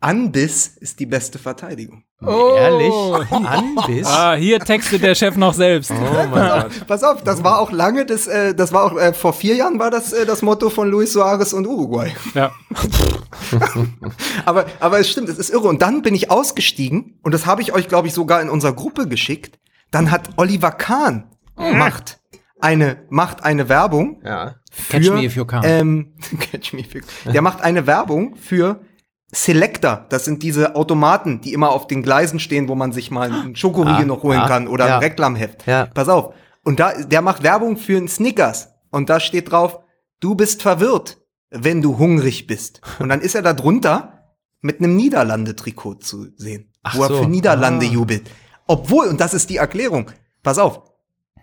[0.00, 2.04] Anbiss ist die beste Verteidigung.
[2.22, 2.92] Ehrlich?
[3.30, 4.06] Anbiss?
[4.06, 5.90] Ah, hier textet der Chef noch selbst.
[5.90, 6.86] Oh mein Gott.
[6.86, 9.78] Pass auf, das war auch lange, das, äh, das war auch äh, vor vier Jahren
[9.78, 12.12] war das äh, das Motto von Luis Suarez und Uruguay.
[12.34, 12.50] Ja.
[14.44, 15.68] Aber, aber es stimmt, es ist irre.
[15.68, 18.72] Und dann bin ich ausgestiegen und das habe ich euch, glaube ich, sogar in unserer
[18.72, 19.58] Gruppe geschickt.
[19.90, 21.24] Dann hat Oliver Kahn
[21.56, 22.20] macht
[22.60, 24.56] eine macht eine Werbung Ja.
[24.70, 25.62] für, Catch me if you can.
[25.64, 26.12] Ähm,
[26.52, 27.32] catch me if you can.
[27.32, 28.80] Der macht eine Werbung für
[29.32, 30.06] Selector.
[30.08, 33.56] Das sind diese Automaten, die immer auf den Gleisen stehen, wo man sich mal einen
[33.56, 34.94] Schokoriegel Ah, noch holen ah, kann oder ja.
[34.96, 35.66] ein Reklamheft.
[35.66, 35.86] Ja.
[35.86, 36.34] Pass auf.
[36.64, 38.68] Und da, der macht Werbung für einen Snickers.
[38.90, 39.78] Und da steht drauf,
[40.20, 41.18] du bist verwirrt,
[41.50, 42.80] wenn du hungrig bist.
[42.98, 47.22] Und dann ist er da drunter mit einem Niederlande-Trikot zu sehen, Ach wo er so.
[47.22, 47.90] für Niederlande Ah.
[47.90, 48.28] jubelt.
[48.66, 50.10] Obwohl, und das ist die Erklärung,
[50.42, 50.82] pass auf,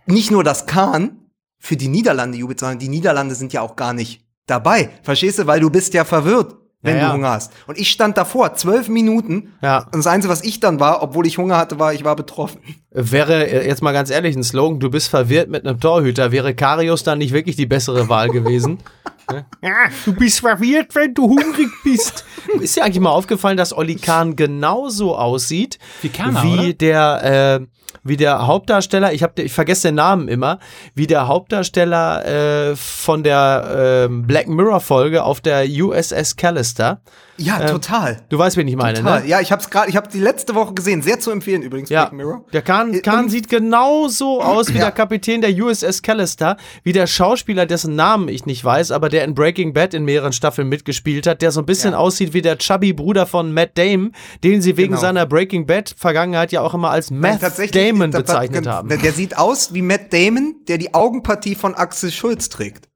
[0.05, 1.19] nicht nur das Kahn
[1.57, 4.89] für die Niederlande jubelt, sondern die Niederlande sind ja auch gar nicht dabei.
[5.03, 5.47] Verstehst du?
[5.47, 7.51] Weil du bist ja verwirrt, wenn Ja, du Hunger hast.
[7.65, 9.53] Und ich stand davor, zwölf Minuten.
[9.61, 9.79] Ja.
[9.85, 12.59] Und das Einzige, was ich dann war, obwohl ich Hunger hatte, war, ich war betroffen.
[12.91, 16.53] Wäre äh, jetzt mal ganz ehrlich ein Slogan, du bist verwirrt mit einem Torhüter, wäre
[16.53, 18.79] Karius dann nicht wirklich die bessere Wahl gewesen?
[19.61, 19.75] ja,
[20.05, 22.25] du bist verwirrt, wenn du hungrig bist.
[22.61, 26.73] Ist dir eigentlich mal aufgefallen, dass Olli Kahn genauso aussieht Wie Kerner, wie oder?
[26.73, 27.67] der äh,
[28.03, 30.59] wie der Hauptdarsteller, ich, hab, ich vergesse den Namen immer,
[30.95, 37.01] wie der Hauptdarsteller äh, von der äh, Black Mirror Folge auf der USS Callister.
[37.39, 38.21] Ja, total.
[38.29, 39.21] Du weißt, wen ich meine, Total.
[39.21, 39.27] ne?
[39.27, 42.05] Ja, ich hab's gerade, ich habe die letzte Woche gesehen, sehr zu empfehlen übrigens, Ja,
[42.05, 42.45] Black Mirror.
[42.51, 44.85] der Kahn, Äh, Kahn sieht genauso aus wie Ja.
[44.85, 49.23] der Kapitän der USS Callister, wie der Schauspieler, dessen Namen ich nicht weiß, aber der
[49.23, 51.99] in Breaking Bad in mehreren Staffeln mitgespielt hat, der so ein bisschen Ja.
[51.99, 54.13] aussieht wie der chubby Bruder von Matt Damon,
[54.43, 55.01] den sie wegen Genau.
[55.01, 57.39] seiner Breaking Bad Vergangenheit ja auch immer als Matt
[57.73, 58.89] Damon da- da- bezeichnet der, haben.
[58.89, 62.87] Der sieht aus wie Matt Damon, der die Augenpartie von Axel Schulz trägt.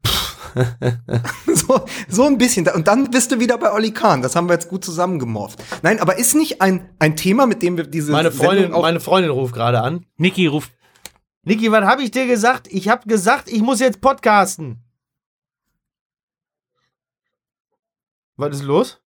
[1.53, 2.67] so, so ein bisschen.
[2.67, 4.21] Und dann bist du wieder bei Olli Kahn.
[4.21, 5.63] Das haben wir jetzt gut zusammengemorft.
[5.81, 9.31] Nein, aber ist nicht ein, ein Thema, mit dem wir diese Meine Freundin, meine Freundin
[9.31, 10.05] ruft gerade an.
[10.17, 10.71] Niki ruft.
[11.43, 12.67] Niki, was habe ich dir gesagt?
[12.69, 14.83] Ich habe gesagt, ich muss jetzt podcasten.
[18.37, 19.00] Was ist los?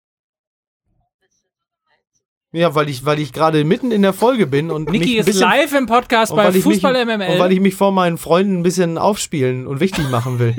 [2.54, 5.24] Ja, weil ich, weil ich gerade mitten in der Folge bin und mich Niki ist
[5.24, 7.32] bisschen, live im Podcast bei weil ich Fußball mich, MML.
[7.32, 10.54] Und weil ich mich vor meinen Freunden ein bisschen aufspielen und wichtig machen will.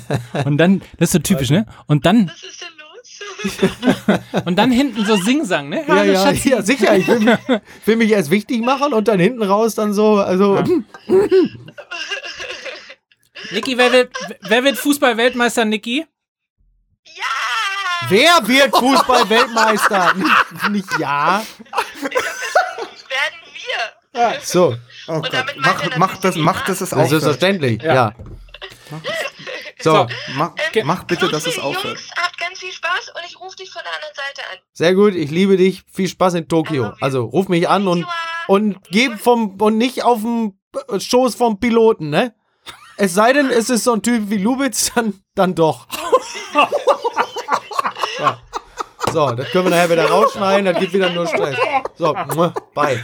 [0.44, 1.64] und dann, das ist so typisch, ne?
[1.86, 4.18] Und dann, Was ist denn los?
[4.44, 5.84] und dann hinten so Singsang, ne?
[5.88, 6.96] ja, ja, ja, sicher.
[6.98, 7.38] Ich will mich,
[7.86, 10.62] will mich erst wichtig machen und dann hinten raus dann so, also.
[13.52, 14.10] Niki, wer wird,
[14.42, 16.04] wer wird Fußball-Weltmeister, Niki?
[17.06, 17.37] Ja!
[18.08, 20.14] Wer wird Fußball-Weltmeister?
[20.16, 21.42] nicht, nicht ja.
[22.00, 24.40] Werden wir!
[24.42, 24.76] So,
[25.08, 27.10] Oh Und damit mach, er mach natürlich das, mach, dass es das ist aufhört.
[27.22, 28.12] selbstverständlich, ja.
[29.80, 30.06] So, So.
[30.34, 31.98] Mach, Ähm, mach bitte, dass es aufhört.
[31.98, 34.58] Jungs, habt ganz viel Spaß und ich rufe dich von der anderen Seite an.
[34.72, 35.14] sehr gut.
[35.14, 35.82] Ich liebe dich.
[35.92, 36.92] Viel Spaß in Tokio.
[37.00, 38.06] Also ruf mich an und
[38.48, 40.58] und gib vom und nicht auf dem
[40.98, 42.34] Schoß vom Piloten, ne?
[42.96, 45.86] Es sei denn, es ist so ein Typ wie Lubitz, dann dann doch.
[48.18, 48.38] ja.
[49.12, 51.56] So, das können wir nachher wieder rausschneiden, das gibt wieder nur Stress.
[51.96, 52.14] So,
[52.74, 53.02] bye.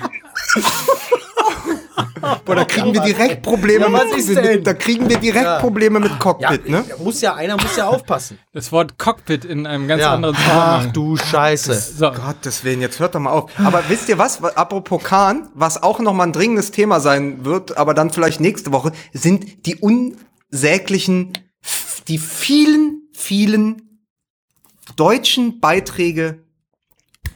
[2.45, 4.65] Boah, da kriegen wir direkt Probleme Ja, was mit, ist mit, denn?
[4.65, 5.59] da kriegen wir direkt Ja.
[5.59, 6.85] Probleme mit Cockpit, ne?
[6.99, 8.39] Muss ja, einer muss ja aufpassen.
[8.53, 10.15] Das Wort Cockpit in einem ganz Ja.
[10.15, 10.93] anderen Ach Zusammenhang.
[10.95, 11.75] du Scheiße.
[11.75, 13.51] So, Gottes Willen, jetzt hört doch mal auf.
[13.63, 14.43] Aber wisst ihr was?
[14.43, 18.73] Apropos Kahn, was auch noch mal ein dringendes Thema sein wird, aber dann vielleicht nächste
[18.73, 21.33] Woche, sind die unsäglichen,
[22.09, 23.84] die vielen, vielen
[24.97, 26.45] deutschen Beiträge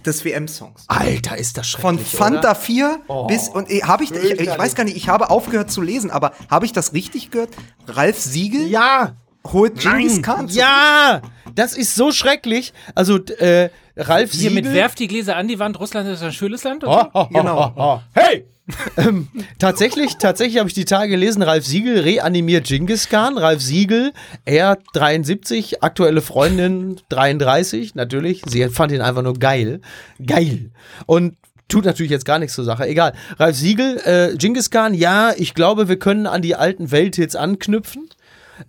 [0.04, 0.84] des WM-Songs.
[0.88, 2.54] Alter, ist das Von schrecklich, Fanta oder?
[2.54, 5.82] 4 bis und äh, habe ich, ich ich weiß gar nicht, ich habe aufgehört zu
[5.82, 7.50] lesen, aber habe ich das richtig gehört?
[7.86, 9.16] Ralf Siegel Ja,
[9.52, 11.22] holt Genghis Khan ja,
[11.54, 12.72] das ist so schrecklich.
[12.94, 14.54] Also, äh, Ralf Hier Siegel.
[14.64, 16.84] mit Werft die Gläser an die Wand, Russland ist ein schönes Land.
[16.84, 17.08] Und Oh, so.
[17.14, 17.72] oh, oh, Genau.
[17.76, 18.00] oh, oh.
[18.14, 18.44] Hey!
[18.98, 19.28] ähm,
[19.58, 23.38] tatsächlich, tatsächlich habe ich die Tage gelesen, Ralf Siegel reanimiert Genghis Khan.
[23.38, 24.12] Ralf Siegel,
[24.44, 28.42] er 73, aktuelle Freundin 33, natürlich.
[28.46, 29.80] Sie fand ihn einfach nur geil.
[30.24, 30.70] Geil.
[31.06, 31.36] Und
[31.68, 32.86] tut natürlich jetzt gar nichts zur Sache.
[32.86, 33.14] Egal.
[33.38, 38.08] Ralf Siegel, äh, Genghis Khan, ja, ich glaube, wir können an die alten Welthits anknüpfen.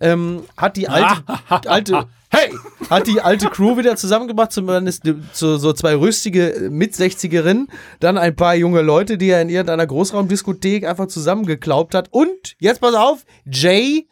[0.00, 1.22] Ähm, hat die alte,
[1.68, 2.54] alte, hey,
[2.88, 5.02] hat die alte Crew wieder zusammengebracht, zumindest
[5.32, 7.68] so, so zwei rüstige Mit-60erinnen,
[7.98, 12.08] dann ein paar junge Leute, die er in irgendeiner Großraumdiskothek einfach zusammengeklaubt hat.
[12.10, 14.08] Und, jetzt pass auf, Jay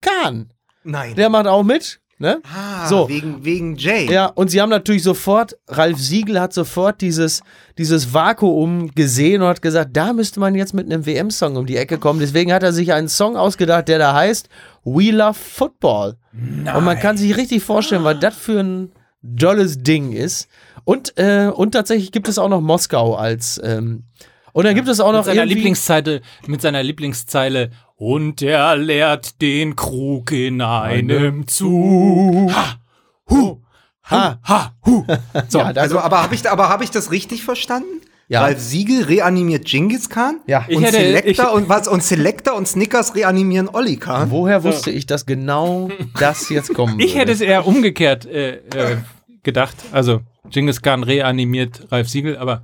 [0.00, 0.52] Khan,
[0.84, 1.14] Nein.
[1.14, 2.40] der macht auch mit, ne?
[2.54, 3.08] ah, so.
[3.08, 4.10] wegen, wegen Jay.
[4.10, 7.42] Ja, und sie haben natürlich sofort, Ralf Siegel hat sofort dieses,
[7.78, 11.76] dieses Vakuum gesehen und hat gesagt, da müsste man jetzt mit einem WM-Song um die
[11.76, 12.20] Ecke kommen.
[12.20, 14.48] Deswegen hat er sich einen Song ausgedacht, der da heißt
[14.84, 16.16] We Love Football.
[16.32, 18.92] Und man kann sich richtig vorstellen, was das für ein
[19.22, 20.48] dolles Ding ist.
[20.84, 23.60] Und, äh, und tatsächlich gibt es auch noch Moskau als.
[23.62, 24.04] Ähm,
[24.52, 27.70] und dann gibt es auch Mit noch seiner irgendwie- Lieblingszeile, mit seiner Lieblingszeile
[28.00, 32.50] und er leert den Krug in einem Zug.
[32.52, 32.76] Ha,
[33.28, 33.60] hu,
[34.10, 34.38] Ha.
[34.42, 35.04] ha, hu.
[35.48, 38.00] So, Ja, Also, aber habe ich, aber hab ich das richtig verstanden?
[38.30, 38.42] Ja.
[38.42, 40.64] Ralf Siegel reanimiert Genghis Khan Ja.
[40.68, 44.30] Ich und hätte- Selector und was und Selector und Snickers reanimieren Olli Khan.
[44.30, 45.88] Woher wusste ich, dass genau
[46.18, 47.32] das jetzt kommen ich hätte würde?
[47.32, 48.96] es eher umgekehrt äh, äh,
[49.42, 49.74] gedacht.
[49.92, 50.20] Also,
[50.50, 52.62] Genghis Khan reanimiert Ralf Siegel, aber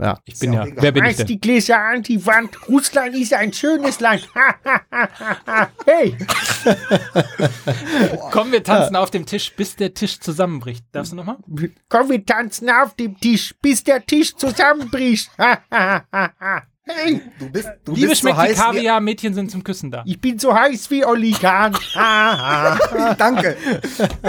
[0.00, 0.20] Ja.
[0.24, 1.26] ich bin ja wer bin ich Reiß denn?
[1.26, 2.68] die Gläser an die Wand.
[2.68, 4.28] Russland ist ein schönes Land.
[5.86, 6.16] hey,
[8.30, 10.84] Komm, wir tanzen auf dem Tisch, bis der Tisch zusammenbricht.
[10.92, 11.38] Darfst du nochmal?
[11.88, 15.30] komm, wir tanzen auf dem Tisch, bis der Tisch zusammenbricht.
[16.88, 18.58] hey, Du bist, du Liebe bist so schmeckt die heiß.
[18.58, 20.02] wie- Kaviar, Mädchen sind zum Küssen da.
[20.06, 21.76] ich bin so heiß wie Olli Kahn.
[23.18, 23.56] Danke.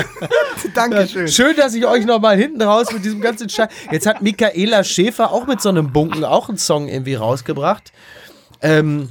[0.74, 1.28] Dankeschön.
[1.28, 3.70] Schön, dass ich euch noch mal hinten raus mit diesem ganzen Scheiß.
[3.92, 7.92] Jetzt hat Michaela Schäfer auch mit so einem Bunken auch einen Song irgendwie rausgebracht.
[8.62, 9.10] Ähm,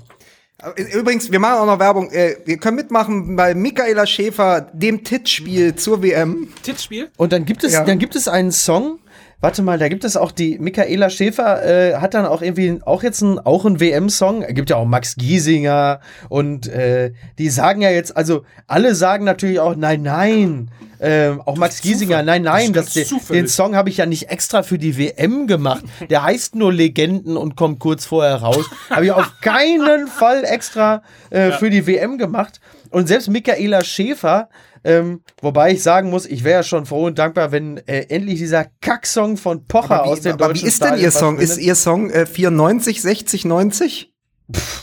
[0.93, 2.11] Übrigens, wir machen auch noch Werbung.
[2.11, 6.49] Äh, Wir können mitmachen bei Michaela Schäfer, dem Tittspiel zur WM.
[6.65, 7.11] Tippspiel?
[7.17, 7.85] und dann gibt es, Ja.
[7.85, 8.99] dann gibt es einen Song.
[9.41, 13.05] Warte mal, da gibt es auch die Michaela Schäfer äh, hat dann auch irgendwie auch
[13.05, 14.43] jetzt ein, auch einen WM-Song.
[14.43, 19.25] Es gibt ja auch Max Giesinger und äh, die sagen ja jetzt, also alle sagen
[19.25, 20.71] natürlich auch nein, nein.
[21.01, 23.43] Ähm, auch Max Giesinger, nein, nein, das, den, zufällig.
[23.45, 25.85] den Song habe ich ja nicht extra für die WM gemacht.
[26.11, 28.69] Der heißt nur Legenden und kommt kurz vorher raus.
[28.91, 32.61] Habe ich auf keinen Fall extra äh, für die WM gemacht.
[32.91, 34.49] Und selbst Michaela Schäfer,
[34.85, 38.39] ähm, wobei ich sagen muss, ich wäre ja schon froh und dankbar, wenn äh, endlich
[38.39, 41.39] dieser Kacksong von Pocher aus wie, den aber deutschen wie ist denn Ihr Song?
[41.39, 41.59] Ist.
[41.59, 44.13] Ihr Song äh, 94, 60, 90?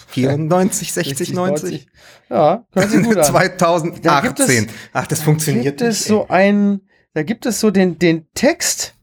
[0.09, 1.87] 94, 60, 90?
[2.29, 3.33] Ja, hört sich gut an.
[4.01, 4.67] Da gibt es- 2018.
[4.93, 6.07] Ach, das funktioniert gibt es nicht.
[6.07, 6.81] so ein,
[7.13, 8.93] da gibt es so den, den Text,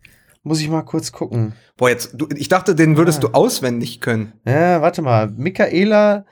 [0.43, 1.55] muss ich mal kurz gucken.
[1.77, 4.33] Boah, jetzt, du, ich dachte, den würdest du auswendig können.
[4.47, 5.29] Ja, warte mal.
[5.31, 6.25] Michaela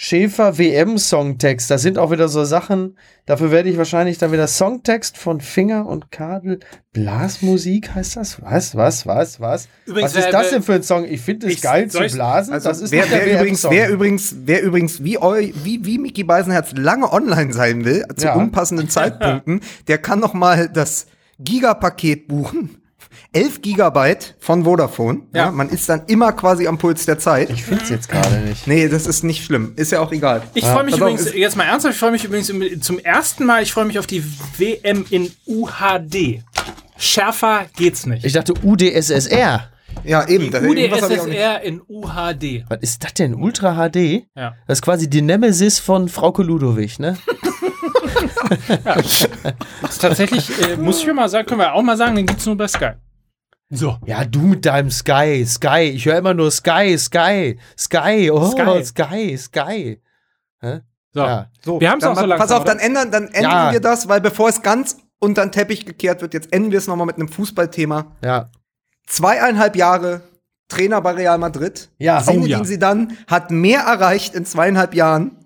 [0.00, 1.68] Schäfer WM-Songtext.
[1.72, 2.96] Das sind auch wieder so Sachen.
[3.26, 6.60] Dafür werde ich wahrscheinlich dann wieder Songtext von Finger und Kadel.
[6.92, 8.40] Blasmusik heißt das?
[8.40, 9.66] Was, was, was, was?
[9.86, 11.04] Übrigens, was ist das denn für ein Song?
[11.04, 12.54] Ich finde es geil zu blasen.
[12.54, 15.34] Also, das ist wer, wer, übrigens, wer übrigens, wer übrigens, wie, eu,
[15.64, 18.36] wie, wie Mickey Beisenherz lange online sein will, zu Ja.
[18.36, 21.08] unpassenden Zeitpunkten, der kann noch mal das
[21.40, 22.80] Gigapaket buchen.
[23.32, 25.22] 11 Gigabyte von Vodafone.
[25.34, 25.46] Ja.
[25.46, 25.50] Ja.
[25.50, 27.50] man ist dann immer quasi am Puls der Zeit.
[27.50, 28.66] Ich finde es jetzt gerade nicht.
[28.66, 29.72] Nee, das ist nicht schlimm.
[29.76, 30.42] Ist ja auch egal.
[30.54, 33.62] Ich freue mich übrigens, ist- jetzt mal ernsthaft, ich freue mich übrigens zum ersten Mal,
[33.62, 34.22] ich freue mich auf die
[34.58, 36.42] WM in UHD.
[36.96, 38.24] Schärfer geht's nicht.
[38.24, 39.68] Ich dachte UdSSR.
[40.04, 40.46] Ja, eben.
[40.54, 42.64] UdSSR in UHD.
[42.68, 43.34] Was ist das denn?
[43.34, 44.24] Ultra HD?
[44.36, 44.54] Ja.
[44.66, 47.16] Das ist quasi die Nemesis von Frauke Ludowig, ne?
[48.84, 49.28] Das
[49.90, 52.56] ist tatsächlich, äh, muss ich mal sagen, können wir auch mal sagen, den gibt's nur
[52.56, 52.92] bei Sky.
[53.70, 53.98] So.
[54.06, 55.92] Ja, du mit deinem Sky, Sky.
[55.94, 59.36] Ich höre immer nur Sky, Sky, Sky, oh, Sky, Sky.
[59.36, 59.36] Sky.
[59.38, 60.00] Sky.
[61.12, 61.20] So.
[61.20, 61.50] Ja.
[61.64, 62.72] So, Wir haben's dann auch so langsam, Pass auf, oder?
[62.74, 63.72] dann ändern, dann ändern Ja.
[63.72, 66.86] wir das, weil bevor es ganz unter den Teppich gekehrt wird, jetzt enden wir es
[66.86, 68.06] noch mal mit einem Fußballthema.
[68.24, 68.50] Ja.
[69.06, 70.20] Zweieinhalb Jahre
[70.68, 71.88] Trainer bei Real Madrid.
[71.98, 72.22] Ja.
[72.22, 72.64] Zinedine Oh ja.
[72.64, 75.37] Zidane hat mehr erreicht in zweieinhalb Jahren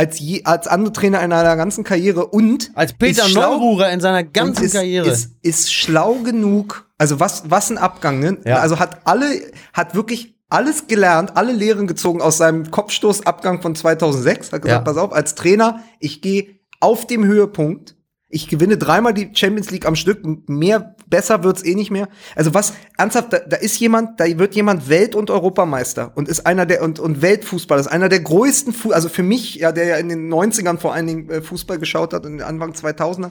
[0.00, 4.24] als, je, als andere Trainer in einer ganzen Karriere und Als Peter Neururer in seiner
[4.24, 5.10] ganzen ist, Karriere.
[5.10, 6.88] Ist, ist schlau genug.
[6.96, 8.38] Also was, was ein Abgang, ne?
[8.46, 8.56] Ja.
[8.60, 9.26] Also hat alle,
[9.74, 14.52] hat wirklich alles gelernt, alle Lehren gezogen aus seinem Kopfstoßabgang von 2006.
[14.52, 14.78] Hat gesagt, Ja.
[14.80, 16.46] pass auf, als Trainer, ich gehe
[16.80, 17.94] auf dem Höhepunkt.
[18.30, 20.20] Ich gewinne dreimal die Champions League am Stück.
[20.48, 22.08] Mehr besser wird's eh nicht mehr.
[22.34, 26.46] Also was, ernsthaft, da, da ist jemand, da wird jemand Welt- und Europameister und ist
[26.46, 29.84] einer der, und, und Weltfußballer, ist einer der größten, Fu also für mich, ja, der
[29.84, 33.30] ja in den 90ern vor allen Dingen äh, Fußball geschaut hat und Anfang 2000er,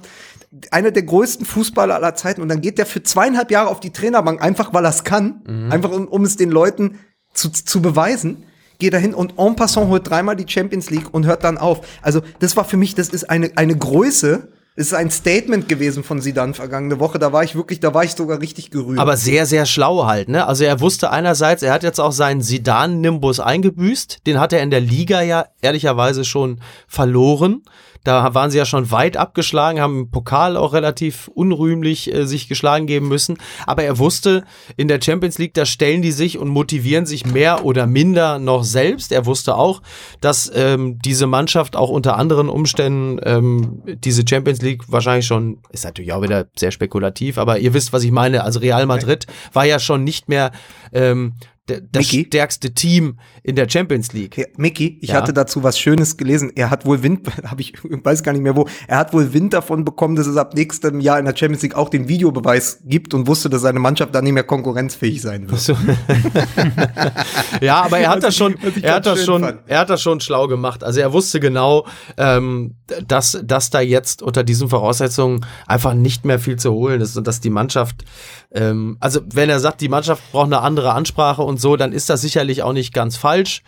[0.71, 3.91] einer der größten Fußballer aller Zeiten und dann geht der für zweieinhalb Jahre auf die
[3.91, 6.99] Trainerbank, einfach weil er's kann, einfach um, um es den Leuten
[7.33, 8.43] zu, zu beweisen
[8.79, 11.81] geht dahin und en passant holt dreimal die Champions League und hört dann auf.
[12.01, 14.47] Also das war für mich, das ist eine, eine Größe,
[14.79, 17.19] es ist ein Statement gewesen von Sidan vergangene Woche.
[17.19, 18.97] Da war ich wirklich, da war ich sogar richtig gerührt.
[18.97, 20.47] Aber sehr, sehr schlau halt, ne?
[20.47, 24.25] Also er wusste einerseits, er hat jetzt auch seinen Sidan-Nimbus eingebüßt.
[24.25, 27.63] Den hat er in der Liga ja ehrlicherweise schon verloren.
[28.03, 32.47] Da waren sie ja schon weit abgeschlagen, haben im Pokal auch relativ unrühmlich äh, sich
[32.47, 33.37] geschlagen geben müssen.
[33.65, 34.43] Aber er wusste,
[34.77, 38.63] in der Champions League, da stellen die sich und motivieren sich mehr oder minder noch
[38.63, 39.11] selbst.
[39.11, 39.81] Er wusste auch,
[40.21, 45.83] dass ähm, diese Mannschaft auch unter anderen Umständen ähm, diese Champions League wahrscheinlich schon, ist
[45.83, 48.43] natürlich auch wieder sehr spekulativ, aber ihr wisst, was ich meine.
[48.43, 50.51] Also Real Madrid war ja schon nicht mehr
[50.93, 51.33] ähm,
[51.69, 52.25] das Mickey?
[52.27, 54.37] stärkste Team in der Champions League.
[54.37, 55.15] Ja, Mickey, ich Ja.
[55.15, 56.51] hatte dazu was Schönes gelesen.
[56.55, 58.67] Er hat wohl Wind, habe ich weiß gar nicht mehr wo.
[58.87, 61.75] Er hat wohl Wind davon bekommen, dass es ab nächstem Jahr in der Champions League
[61.75, 65.59] auch den Videobeweis gibt und wusste, dass seine Mannschaft dann nicht mehr konkurrenzfähig sein wird.
[65.59, 65.73] So.
[67.61, 69.59] ja, aber er hat das schon, er hat das schon, fand.
[69.67, 70.83] er hat das schon schlau gemacht.
[70.83, 71.85] Also er wusste genau,
[72.17, 72.75] ähm,
[73.07, 77.27] dass, dass da jetzt unter diesen Voraussetzungen einfach nicht mehr viel zu holen ist und
[77.27, 78.03] dass die Mannschaft,
[78.51, 82.09] ähm, also wenn er sagt, die Mannschaft braucht eine andere Ansprache und so, dann ist
[82.09, 83.63] das sicherlich auch nicht ganz falsch.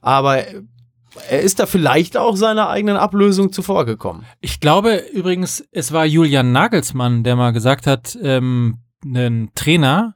[0.00, 0.44] Aber
[1.28, 4.24] er ist da vielleicht auch seiner eigenen Ablösung zuvorgekommen.
[4.40, 10.14] Ich glaube übrigens, es war Julian Nagelsmann, der mal gesagt hat, ähm, einen Trainer,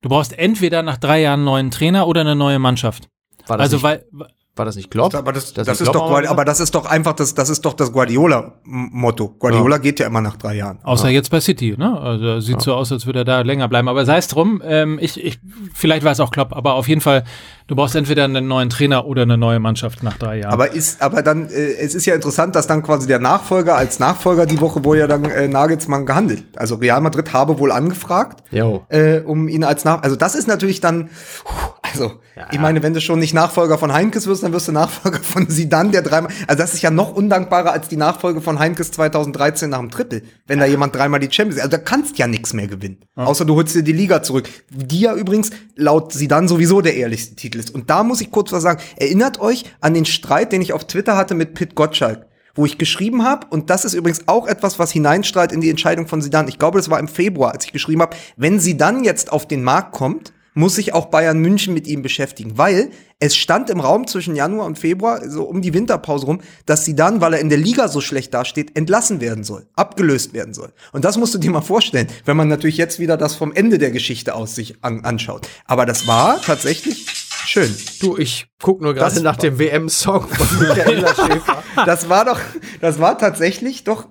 [0.00, 3.08] du brauchst entweder nach drei Jahren einen neuen Trainer oder eine neue Mannschaft.
[3.46, 4.06] War das Also nicht, weil
[4.54, 5.14] war das nicht Klopp?
[5.14, 7.64] Aber das, Das das, ist doch Guardi aber das ist doch einfach das, das ist
[7.64, 9.36] doch das Guardiola-Motto.
[9.38, 10.78] Guardiola geht ja immer nach drei Jahren.
[10.82, 11.98] Außer jetzt bei City, ne?
[11.98, 13.88] Also sieht so aus, als würde er da länger bleiben.
[13.88, 15.38] Aber sei es drum, ähm, ich, ich,
[15.72, 17.24] vielleicht war es auch Klopp, aber auf jeden Fall,
[17.66, 20.52] du brauchst entweder einen neuen Trainer oder eine neue Mannschaft nach drei Jahren.
[20.52, 23.98] Aber ist, aber dann, äh, es ist ja interessant, dass dann quasi der Nachfolger als
[23.98, 26.44] Nachfolger die Woche wurde ja dann äh, Nagelsmann gehandelt.
[26.56, 28.84] Also Real Madrid habe wohl angefragt, Jo.
[28.88, 31.08] äh, um ihn als Nach, also das ist natürlich dann,
[31.44, 32.12] puh, also
[32.50, 35.48] ich meine, wenn du schon nicht Nachfolger von Heinkes wirst, dann wirst du Nachfolger von
[35.48, 39.68] Sidan, der dreimal, also das ist ja noch undankbarer als die Nachfolge von Heinkes 2013
[39.68, 42.66] nach dem Triple, wenn da jemand dreimal die Champions, also da kannst ja nichts mehr
[42.66, 46.96] gewinnen, außer du holst dir die Liga zurück, die ja übrigens laut Sidan sowieso der
[46.96, 47.74] ehrlichste Titel ist.
[47.74, 48.80] Und da muss ich kurz was sagen.
[48.96, 52.78] Erinnert euch an den Streit, den ich auf Twitter hatte mit Pit Gottschalk wo ich
[52.78, 56.48] geschrieben habe, und das ist übrigens auch etwas, was hineinstrahlt in die Entscheidung von Sidan.
[56.48, 59.64] Ich glaube, das war im Februar, als ich geschrieben habe, wenn Sidan jetzt auf den
[59.64, 64.06] Markt kommt, muss sich auch Bayern München mit ihm beschäftigen, weil es stand im Raum
[64.06, 67.58] zwischen Januar und Februar, so um die Winterpause rum, dass Sidan, weil er in der
[67.58, 70.72] Liga so schlecht dasteht, entlassen werden soll, abgelöst werden soll.
[70.92, 73.78] Und das musst du dir mal vorstellen, wenn man natürlich jetzt wieder das vom Ende
[73.78, 75.48] der Geschichte aus sich an, anschaut.
[75.66, 77.06] Aber das war tatsächlich
[77.46, 77.74] schön.
[78.00, 81.62] Du, ich guck nur gerade nach dem WM-Song von Michaela Schäfer.
[81.86, 82.40] das war doch,
[82.80, 84.08] das war tatsächlich doch,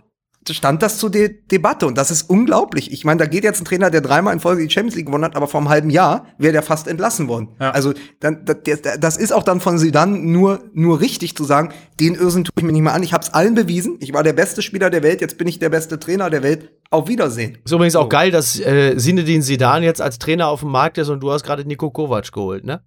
[0.53, 2.91] stand das zur De Debatte und das ist unglaublich.
[2.91, 5.25] Ich meine, da geht jetzt ein Trainer, der dreimal in Folge die Champions League gewonnen
[5.25, 7.49] hat, aber vor einem halben Jahr wäre der fast entlassen worden.
[7.59, 7.71] Ja.
[7.71, 12.43] Also dann, das, ist auch dann von Zidane nur nur richtig zu sagen, den Irrsinn
[12.43, 13.03] tue ich mir nicht mehr an.
[13.03, 13.97] Ich habe es allen bewiesen.
[13.99, 16.71] Ich war der beste Spieler der Welt, jetzt bin ich der beste Trainer der Welt.
[16.93, 17.57] Auf Wiedersehen.
[17.63, 21.07] Ist übrigens auch geil, dass äh, Sinedin Sidan jetzt als Trainer auf dem Markt ist
[21.07, 22.81] und du hast gerade Nico Kovac geholt, ne?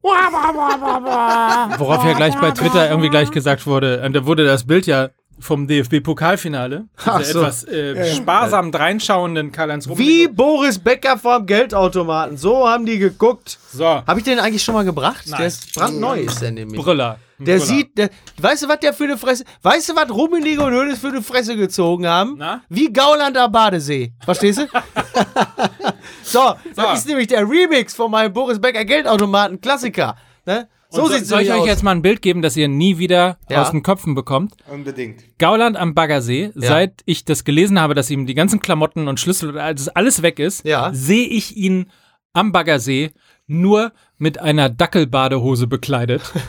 [1.78, 5.08] Worauf ja gleich bei Twitter irgendwie gleich gesagt wurde, äh, da wurde das Bild ja
[5.38, 7.40] vom DFB-Pokalfinale, dieser so.
[7.40, 10.12] etwas äh, sparsam dreinschauen Karl-Heinz Rummenigge.
[10.12, 12.36] Wie Boris Becker vorm Geldautomaten.
[12.36, 13.58] So haben die geguckt.
[13.72, 15.24] So, Habe ich den eigentlich schon mal gebracht?
[15.26, 15.38] Nein.
[15.38, 16.80] Der ist brandneu, ist der nämlich.
[16.80, 17.18] Brüller.
[17.38, 17.66] Der Brüller.
[17.66, 18.10] sieht, der,
[18.40, 21.22] weißt du, was der für eine Fresse, weißt du, was Rummenigge und Hönes für eine
[21.22, 22.36] Fresse gezogen haben?
[22.38, 22.62] Na?
[22.68, 24.12] Wie Gauland am Badesee.
[24.24, 24.66] Verstehst du?
[26.22, 30.16] so, das ist nämlich der Remix von meinem Boris Becker Geldautomaten Klassiker.
[30.46, 30.68] Ne?
[30.94, 31.74] So so, sieht's soll ich nämlich euch aus.
[31.76, 33.62] jetzt mal ein Bild geben, das ihr nie wieder Ja.
[33.62, 34.54] aus den Köpfen bekommt?
[34.70, 35.24] Unbedingt.
[35.38, 39.50] Gauland am Baggersee, seit ich das gelesen habe, dass ihm die ganzen Klamotten und Schlüssel
[39.50, 40.90] und alles, alles weg ist, Ja.
[40.92, 41.90] sehe ich ihn
[42.32, 43.10] am Baggersee
[43.46, 46.22] nur mit einer Dackelbadehose bekleidet.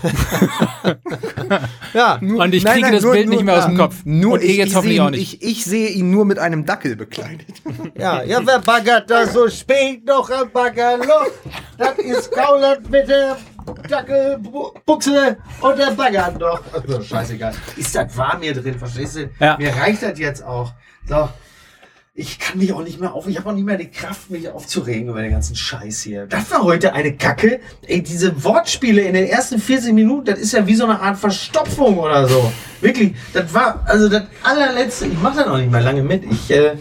[1.94, 2.20] Ja.
[2.20, 4.02] Und ich kriege das Bild nicht mehr aus dem Kopf.
[4.04, 5.42] Nur und ich, jetzt ich, hoffentlich sehe, auch nicht.
[5.42, 7.48] Ich, ich sehe ihn nur mit einem Dackel bekleidet.
[7.98, 11.28] Ja, ja, wer baggert da so spät noch am Baggerloch?
[11.78, 13.38] Das ist Gauland mit der
[13.88, 16.62] Dackelbuchse und der Baggern doch.
[16.74, 17.54] Also, scheißegal.
[17.78, 19.30] Ist das warm hier drin, verstehst du?
[19.40, 19.58] Ja.
[19.58, 20.74] Mir reicht das jetzt auch.
[21.08, 21.30] So.
[22.18, 24.48] Ich kann mich auch nicht mehr auf, ich habe auch nicht mehr die Kraft, mich
[24.48, 26.28] aufzuregen über den ganzen Scheiß hier.
[26.28, 27.60] Das war heute eine Kacke.
[27.86, 31.18] Ey, diese Wortspiele in den ersten 40 Minuten, das ist ja wie so eine Art
[31.18, 32.54] Verstopfung oder so.
[32.80, 36.24] Wirklich, das war, also das allerletzte, ich mache das auch nicht mehr lange mit.
[36.24, 36.78] Ich, äh,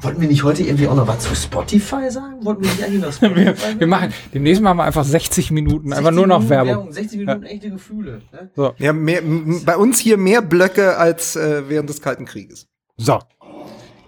[0.00, 2.44] Wollten wir nicht heute irgendwie auch noch was zu Spotify sagen?
[2.44, 5.92] Wollten wir nicht eigentlich noch Wir, Spotify wir machen, demnächst machen wir einfach 60 Minuten,
[5.92, 6.74] einfach nur noch 60 Werbung.
[6.76, 8.22] Minuten 60 Minuten echte Gefühle.
[8.56, 8.74] Ne?
[8.78, 9.20] Ja, mehr,
[9.66, 12.66] bei uns hier mehr Blöcke als äh, während des Kalten Krieges.
[12.96, 13.20] So.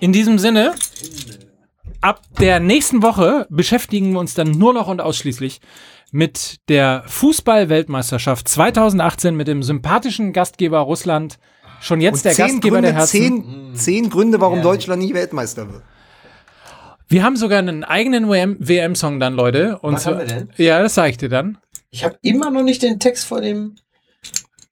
[0.05, 0.75] In diesem Sinne,
[2.03, 5.63] ab der nächsten Woche beschäftigen wir uns dann nur noch und ausschließlich
[6.13, 11.39] mit der Fußball-Weltmeisterschaft 2018 mit dem sympathischen Gastgeber Russland.
[11.81, 13.19] Schon jetzt der Gastgeber Gründe, der Herzen.
[13.19, 15.83] zehn, zehn Gründe, warum Deutschland nicht Weltmeister wird.
[17.09, 19.79] Wir haben sogar einen eigenen WM WM-Song dann, Leute.
[19.79, 20.51] Und Was haben wir denn?
[20.59, 21.57] Ja, das sage ich dir dann.
[21.89, 23.77] Ich habe immer noch nicht den Text vor dem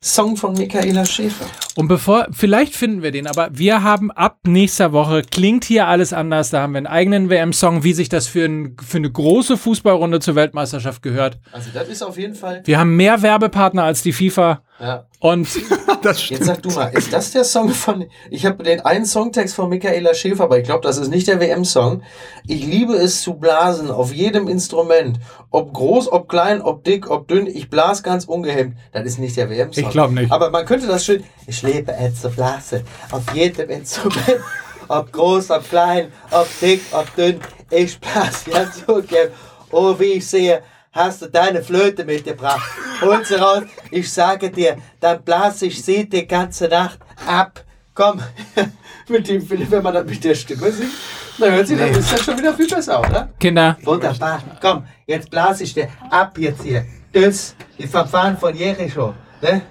[0.05, 1.47] Song von Michaela Schäfer.
[1.77, 6.13] Und bevor, vielleicht finden wir den, aber wir haben ab nächster Woche, klingt hier alles
[6.13, 9.57] anders, da haben wir einen eigenen WM-Song, wie sich das für, ein, für eine große
[9.57, 11.39] Fußballrunde zur Weltmeisterschaft gehört.
[11.53, 12.63] Also das ist auf jeden Fall.
[12.65, 15.07] Wir haben mehr Werbepartner als die FIFA Ja.
[15.21, 15.47] und
[16.03, 16.45] Das Jetzt stimmt.
[16.45, 18.07] sag du mal, ist das der Song von.
[18.31, 21.39] Ich habe den einen Songtext von Michaela Schäfer, aber ich glaube, das ist nicht der
[21.39, 22.03] WM-Song.
[22.49, 25.21] Ich liebe es zu blasen auf jedem Instrument.
[25.53, 27.47] Ob groß, ob klein, ob dick, ob dünn.
[27.47, 28.77] Ich blas ganz ungehemmt.
[28.91, 29.85] Das ist nicht der WM-Song.
[29.85, 30.33] Ich glaub nicht.
[30.33, 31.23] Aber man könnte das schön.
[31.47, 34.41] Ich liebe es zu blasen auf jedem Instrument.
[34.89, 37.39] Ob groß, ob klein, ob dick, ob dünn.
[37.71, 39.33] Ich blas ganz ungehemmt.
[39.71, 40.63] Oh, wie ich sehe,
[40.93, 42.71] hast du deine Flöte mitgebracht.
[43.01, 43.63] Hol sie raus.
[43.91, 47.65] Ich sage dir, dann blas ich sie die ganze Nacht ab.
[47.95, 48.21] Komm,
[49.09, 50.93] mit dem, wenn man das mit der Stimme singt,
[51.39, 53.29] dann hört sich das ist das schon wieder viel besser, oder?
[53.39, 54.43] Kinder, Wunderbar.
[54.61, 56.87] Komm, jetzt blas ich dir ab jetzt hier.
[57.13, 59.15] Das, die Verfahren von Jericho.
[59.43, 59.63] Ne?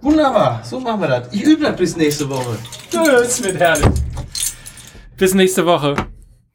[0.00, 1.32] Wunderbar, so machen wir das.
[1.32, 2.58] Ich übe das bis nächste Woche.
[2.90, 3.86] das wird herrlich.
[5.16, 5.94] Bis nächste Woche.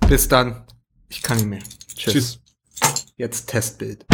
[0.10, 0.66] Bis dann.
[1.08, 1.60] Ich kann nicht mehr.
[1.96, 2.14] Tschüss.
[2.14, 2.40] Tschüss.
[3.20, 4.06] Jetzt Testbild.